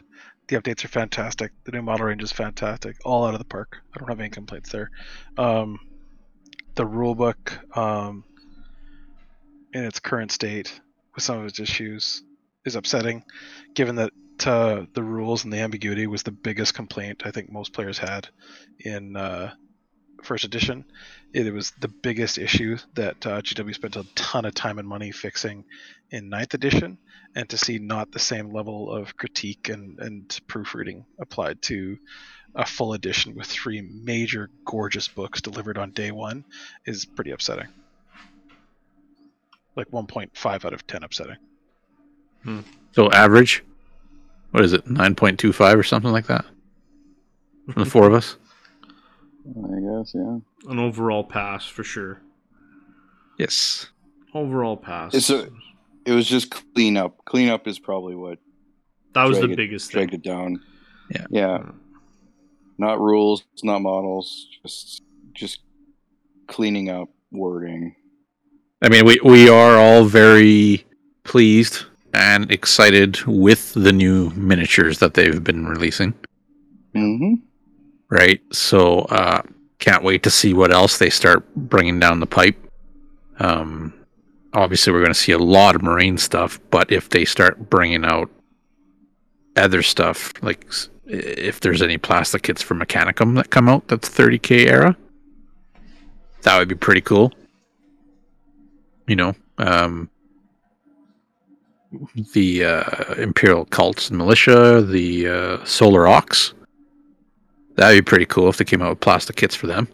The 0.50 0.58
updates 0.58 0.84
are 0.84 0.90
fantastic. 0.90 1.54
The 1.64 1.72
new 1.72 1.82
model 1.82 2.08
range 2.08 2.22
is 2.22 2.34
fantastic. 2.34 2.98
All 3.06 3.26
out 3.26 3.34
of 3.34 3.40
the 3.40 3.46
park. 3.46 3.78
I 3.96 4.00
don't 4.00 4.10
have 4.10 4.20
any 4.20 4.30
complaints 4.30 4.72
there. 4.72 4.92
Um, 5.38 5.80
the 6.76 6.86
rule 6.86 7.16
book, 7.16 7.58
um, 7.78 8.26
in 9.74 9.84
its 9.84 10.00
current 10.00 10.32
state, 10.32 10.80
with 11.16 11.24
some 11.24 11.40
of 11.40 11.46
its 11.46 11.60
issues, 11.60 12.24
is 12.66 12.76
upsetting, 12.76 13.24
given 13.74 13.96
that 13.96 14.12
uh, 14.46 14.86
the 14.94 15.04
rules 15.04 15.44
and 15.44 15.52
the 15.52 15.60
ambiguity 15.60 16.08
was 16.08 16.24
the 16.24 16.32
biggest 16.32 16.74
complaint 16.74 17.24
I 17.26 17.32
think 17.32 17.52
most 17.52 17.74
players 17.74 17.98
had 17.98 18.28
in 18.80 19.16
uh, 19.16 19.54
first 20.24 20.44
edition. 20.44 20.86
It 21.34 21.54
was 21.54 21.72
the 21.80 21.88
biggest 21.88 22.38
issue 22.38 22.78
that 22.96 23.26
uh, 23.26 23.42
GW 23.42 23.74
spent 23.74 23.96
a 23.96 24.06
ton 24.16 24.46
of 24.46 24.54
time 24.54 24.80
and 24.80 24.88
money 24.88 25.12
fixing 25.12 25.66
in 26.12 26.30
ninth 26.30 26.54
edition, 26.54 26.98
and 27.36 27.50
to 27.50 27.58
see 27.58 27.80
not 27.80 28.12
the 28.12 28.20
same 28.20 28.54
level 28.54 28.92
of 28.92 29.18
critique 29.18 29.70
and, 29.70 30.00
and 30.00 30.40
proofreading 30.48 31.06
applied 31.20 31.62
to 31.64 31.98
a 32.56 32.66
full 32.66 32.94
edition 32.94 33.36
with 33.36 33.48
three 33.48 33.82
major 33.82 34.50
gorgeous 34.66 35.08
books 35.08 35.42
delivered 35.42 35.78
on 35.78 35.90
day 35.92 36.12
one 36.12 36.46
is 36.86 37.06
pretty 37.06 37.32
upsetting. 37.32 37.68
Like 39.76 39.90
1.5 39.92 40.66
out 40.66 40.74
of 40.74 40.86
10 40.88 41.04
upsetting. 41.04 41.38
Hmm. 42.44 42.60
So 42.92 43.10
average, 43.12 43.64
what 44.52 44.64
is 44.64 44.74
it, 44.74 44.88
nine 44.88 45.16
point 45.16 45.40
two 45.40 45.52
five 45.54 45.80
or 45.80 45.84
something 45.84 46.12
like 46.12 46.28
that? 46.28 46.46
From 47.72 47.84
the 47.84 47.90
four 47.90 48.06
of 48.08 48.14
us. 48.14 48.38
I 49.48 49.80
guess, 49.80 50.14
yeah. 50.14 50.38
An 50.70 50.80
overall 50.80 51.24
pass 51.24 51.66
for 51.66 51.84
sure. 51.84 52.22
Yes. 53.40 53.88
Overall 54.34 54.78
pass. 54.78 55.14
It's 55.16 55.30
a- 55.30 55.50
It 56.06 56.12
was 56.12 56.28
just 56.28 56.52
cleanup. 56.52 57.24
Cleanup 57.26 57.68
is 57.68 57.80
probably 57.80 58.16
what 58.16 58.40
that 59.14 59.24
was 59.24 59.38
the 59.38 59.48
drag 59.48 59.52
it- 59.54 59.58
biggest 59.58 59.90
dragged 59.92 60.12
thing. 60.12 60.20
it 60.20 60.24
down. 60.24 60.62
Yeah. 61.10 61.26
Yeah. 61.30 61.64
Not 62.78 63.00
rules, 63.00 63.44
not 63.64 63.82
models, 63.82 64.48
just 64.64 65.02
just 65.34 65.62
cleaning 66.48 66.90
up 66.90 67.10
wording. 67.32 67.96
I 68.84 68.90
mean, 68.90 69.06
we 69.06 69.18
we 69.24 69.48
are 69.48 69.78
all 69.78 70.04
very 70.04 70.86
pleased 71.24 71.86
and 72.14 72.52
excited 72.52 73.24
with 73.26 73.74
the 73.74 73.94
new 73.94 74.30
miniatures 74.32 75.00
that 75.00 75.14
they've 75.14 75.42
been 75.42 75.66
releasing. 75.66 76.14
Mm-hmm. 76.94 77.36
right? 78.10 78.40
So 78.52 79.00
uh, 79.04 79.42
can't 79.80 80.04
wait 80.04 80.22
to 80.24 80.30
see 80.30 80.54
what 80.54 80.72
else 80.72 81.00
they 81.00 81.10
start 81.10 81.44
bringing 81.56 82.00
down 82.00 82.20
the 82.20 82.28
pipe. 82.28 82.56
Um, 83.40 83.94
obviously, 84.54 84.94
we're 84.94 85.00
going 85.00 85.14
to 85.14 85.20
see 85.20 85.32
a 85.32 85.40
lot 85.40 85.76
of 85.76 85.82
marine 85.82 86.20
stuff, 86.20 86.60
but 86.70 86.92
if 86.92 87.10
they 87.10 87.26
start 87.26 87.70
bringing 87.70 88.06
out 88.06 88.30
other 89.56 89.82
stuff, 89.82 90.34
like 90.44 90.72
if 91.08 91.62
there's 91.62 91.82
any 91.82 91.98
plastic 91.98 92.44
kits 92.44 92.62
for 92.62 92.76
Mechanicum 92.76 93.36
that 93.38 93.50
come 93.50 93.68
out 93.68 93.88
that's 93.88 94.08
30k 94.08 94.68
era, 94.68 94.96
that 96.44 96.60
would 96.60 96.68
be 96.68 96.76
pretty 96.76 97.02
cool. 97.02 97.34
You 99.08 99.16
know, 99.16 99.36
um, 99.58 100.10
the 102.34 102.66
uh, 102.66 103.14
Imperial 103.16 103.66
Cults 103.66 104.10
and 104.10 104.18
Militia, 104.18 104.82
the 104.82 105.28
uh, 105.28 105.66
Solar 105.66 106.08
Aux. 106.08 106.54
That'd 107.76 107.98
be 107.98 108.08
pretty 108.08 108.26
cool 108.26 108.50
if 108.50 108.58
they 108.58 108.66
came 108.66 108.82
out 108.82 108.90
with 108.90 109.00
plastic 109.00 109.36
kits 109.36 109.56
for 109.56 109.68
them. 109.68 109.88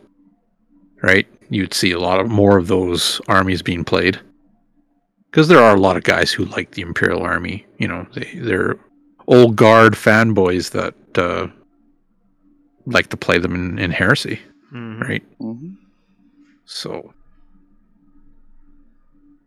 Right? 1.01 1.27
You'd 1.49 1.73
see 1.73 1.91
a 1.91 1.99
lot 1.99 2.19
of 2.19 2.29
more 2.29 2.57
of 2.57 2.67
those 2.67 3.21
armies 3.27 3.61
being 3.61 3.83
played. 3.83 4.19
Because 5.31 5.47
there 5.47 5.59
are 5.59 5.75
a 5.75 5.79
lot 5.79 5.95
of 5.95 6.03
guys 6.03 6.31
who 6.31 6.45
like 6.45 6.71
the 6.71 6.81
Imperial 6.81 7.21
Army. 7.23 7.65
You 7.77 7.87
know, 7.87 8.05
they, 8.13 8.31
they're 8.35 8.77
old 9.27 9.55
guard 9.55 9.93
fanboys 9.93 10.71
that 10.71 10.95
uh, 11.17 11.47
like 12.85 13.07
to 13.09 13.17
play 13.17 13.37
them 13.39 13.55
in, 13.55 13.79
in 13.79 13.91
Heresy. 13.91 14.39
Mhm. 14.73 15.01
Right? 15.01 15.39
Mm-hmm. 15.39 15.73
So. 16.65 17.13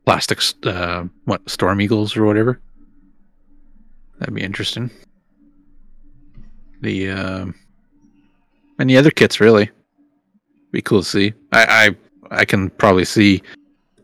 Plastic, 0.04 0.40
uh, 0.64 1.04
what, 1.24 1.48
Storm 1.48 1.80
Eagles 1.80 2.16
or 2.16 2.24
whatever? 2.24 2.60
That'd 4.18 4.34
be 4.34 4.42
interesting. 4.42 4.90
The, 6.80 7.10
um, 7.10 7.54
and 8.78 8.90
the 8.90 8.96
other 8.96 9.10
kits 9.10 9.40
really 9.40 9.70
be 10.72 10.82
cool 10.82 11.02
to 11.02 11.08
see. 11.08 11.34
I, 11.52 11.64
I 11.86 11.96
I 12.32 12.44
can 12.44 12.70
probably 12.70 13.04
see. 13.04 13.42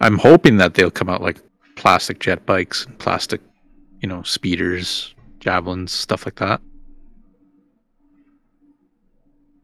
I'm 0.01 0.19
hoping 0.19 0.59
that 0.59 0.75
they'll 0.75 0.91
come 0.91 1.09
out 1.09 1.23
like 1.23 1.41
plastic 1.77 2.21
jet 2.21 2.45
bikes, 2.47 2.85
and 2.87 2.97
plastic, 2.99 3.41
you 4.01 4.09
know, 4.09 4.23
speeders, 4.23 5.15
javelins, 5.41 5.93
stuff 5.93 6.27
like 6.27 6.37
that. 6.37 6.61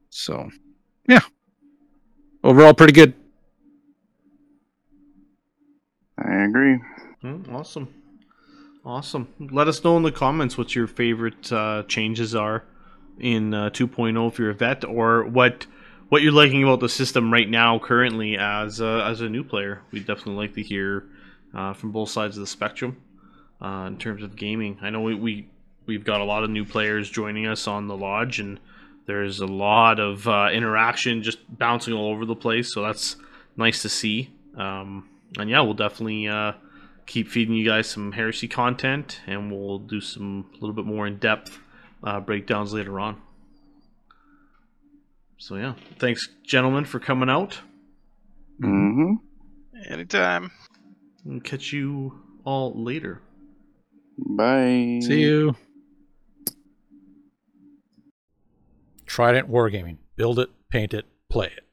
So, 0.08 0.48
yeah, 1.08 1.20
overall 2.42 2.72
pretty 2.72 2.92
good. 2.92 3.14
I 6.24 6.44
agree. 6.44 6.80
Mm, 7.22 7.52
awesome. 7.52 7.88
Awesome. 8.84 9.28
Let 9.38 9.68
us 9.68 9.82
know 9.82 9.96
in 9.96 10.02
the 10.02 10.12
comments 10.12 10.58
what 10.58 10.74
your 10.74 10.86
favorite 10.86 11.50
uh, 11.52 11.84
changes 11.88 12.34
are 12.34 12.64
in 13.18 13.54
uh, 13.54 13.70
2.0 13.70 14.28
if 14.28 14.38
you're 14.38 14.50
a 14.50 14.54
vet, 14.54 14.84
or 14.84 15.24
what 15.24 15.66
what 16.10 16.22
you're 16.22 16.32
liking 16.32 16.62
about 16.62 16.80
the 16.80 16.88
system 16.88 17.32
right 17.32 17.48
now, 17.48 17.78
currently 17.78 18.36
as 18.36 18.80
a, 18.80 19.04
as 19.06 19.20
a 19.20 19.28
new 19.28 19.42
player. 19.42 19.80
We'd 19.90 20.06
definitely 20.06 20.34
like 20.34 20.54
to 20.54 20.62
hear 20.62 21.06
uh, 21.54 21.72
from 21.72 21.92
both 21.92 22.10
sides 22.10 22.36
of 22.36 22.42
the 22.42 22.46
spectrum 22.46 23.02
uh, 23.62 23.86
in 23.88 23.96
terms 23.96 24.22
of 24.22 24.36
gaming. 24.36 24.78
I 24.82 24.90
know 24.90 25.00
we, 25.00 25.14
we 25.14 25.48
we've 25.86 26.04
got 26.04 26.20
a 26.20 26.24
lot 26.24 26.44
of 26.44 26.50
new 26.50 26.64
players 26.64 27.10
joining 27.10 27.46
us 27.46 27.66
on 27.66 27.88
the 27.88 27.96
lodge, 27.96 28.38
and 28.38 28.60
there's 29.06 29.40
a 29.40 29.46
lot 29.46 29.98
of 29.98 30.28
uh, 30.28 30.50
interaction 30.52 31.22
just 31.22 31.38
bouncing 31.58 31.94
all 31.94 32.10
over 32.10 32.26
the 32.26 32.36
place. 32.36 32.72
So 32.72 32.82
that's 32.82 33.16
nice 33.56 33.82
to 33.82 33.88
see. 33.88 34.30
Um, 34.56 35.08
and 35.38 35.50
yeah, 35.50 35.60
we'll 35.60 35.74
definitely 35.74 36.28
uh, 36.28 36.52
keep 37.06 37.28
feeding 37.28 37.54
you 37.54 37.64
guys 37.64 37.88
some 37.88 38.12
heresy 38.12 38.48
content, 38.48 39.20
and 39.26 39.50
we'll 39.50 39.78
do 39.78 40.00
some 40.00 40.50
a 40.52 40.54
little 40.54 40.74
bit 40.74 40.86
more 40.86 41.06
in 41.06 41.18
depth 41.18 41.58
uh, 42.02 42.20
breakdowns 42.20 42.72
later 42.72 43.00
on. 43.00 43.20
So 45.38 45.56
yeah, 45.56 45.74
thanks, 45.98 46.28
gentlemen, 46.44 46.84
for 46.84 46.98
coming 46.98 47.28
out. 47.28 47.60
Mm-hmm. 48.60 49.14
Anytime. 49.92 50.50
And 51.24 51.42
catch 51.42 51.72
you 51.72 52.20
all 52.44 52.72
later. 52.74 53.20
Bye. 54.18 55.00
See 55.02 55.22
you. 55.22 55.56
Trident 59.06 59.50
Wargaming. 59.50 59.98
Build 60.16 60.38
it, 60.38 60.50
paint 60.70 60.94
it, 60.94 61.06
play 61.28 61.46
it. 61.46 61.63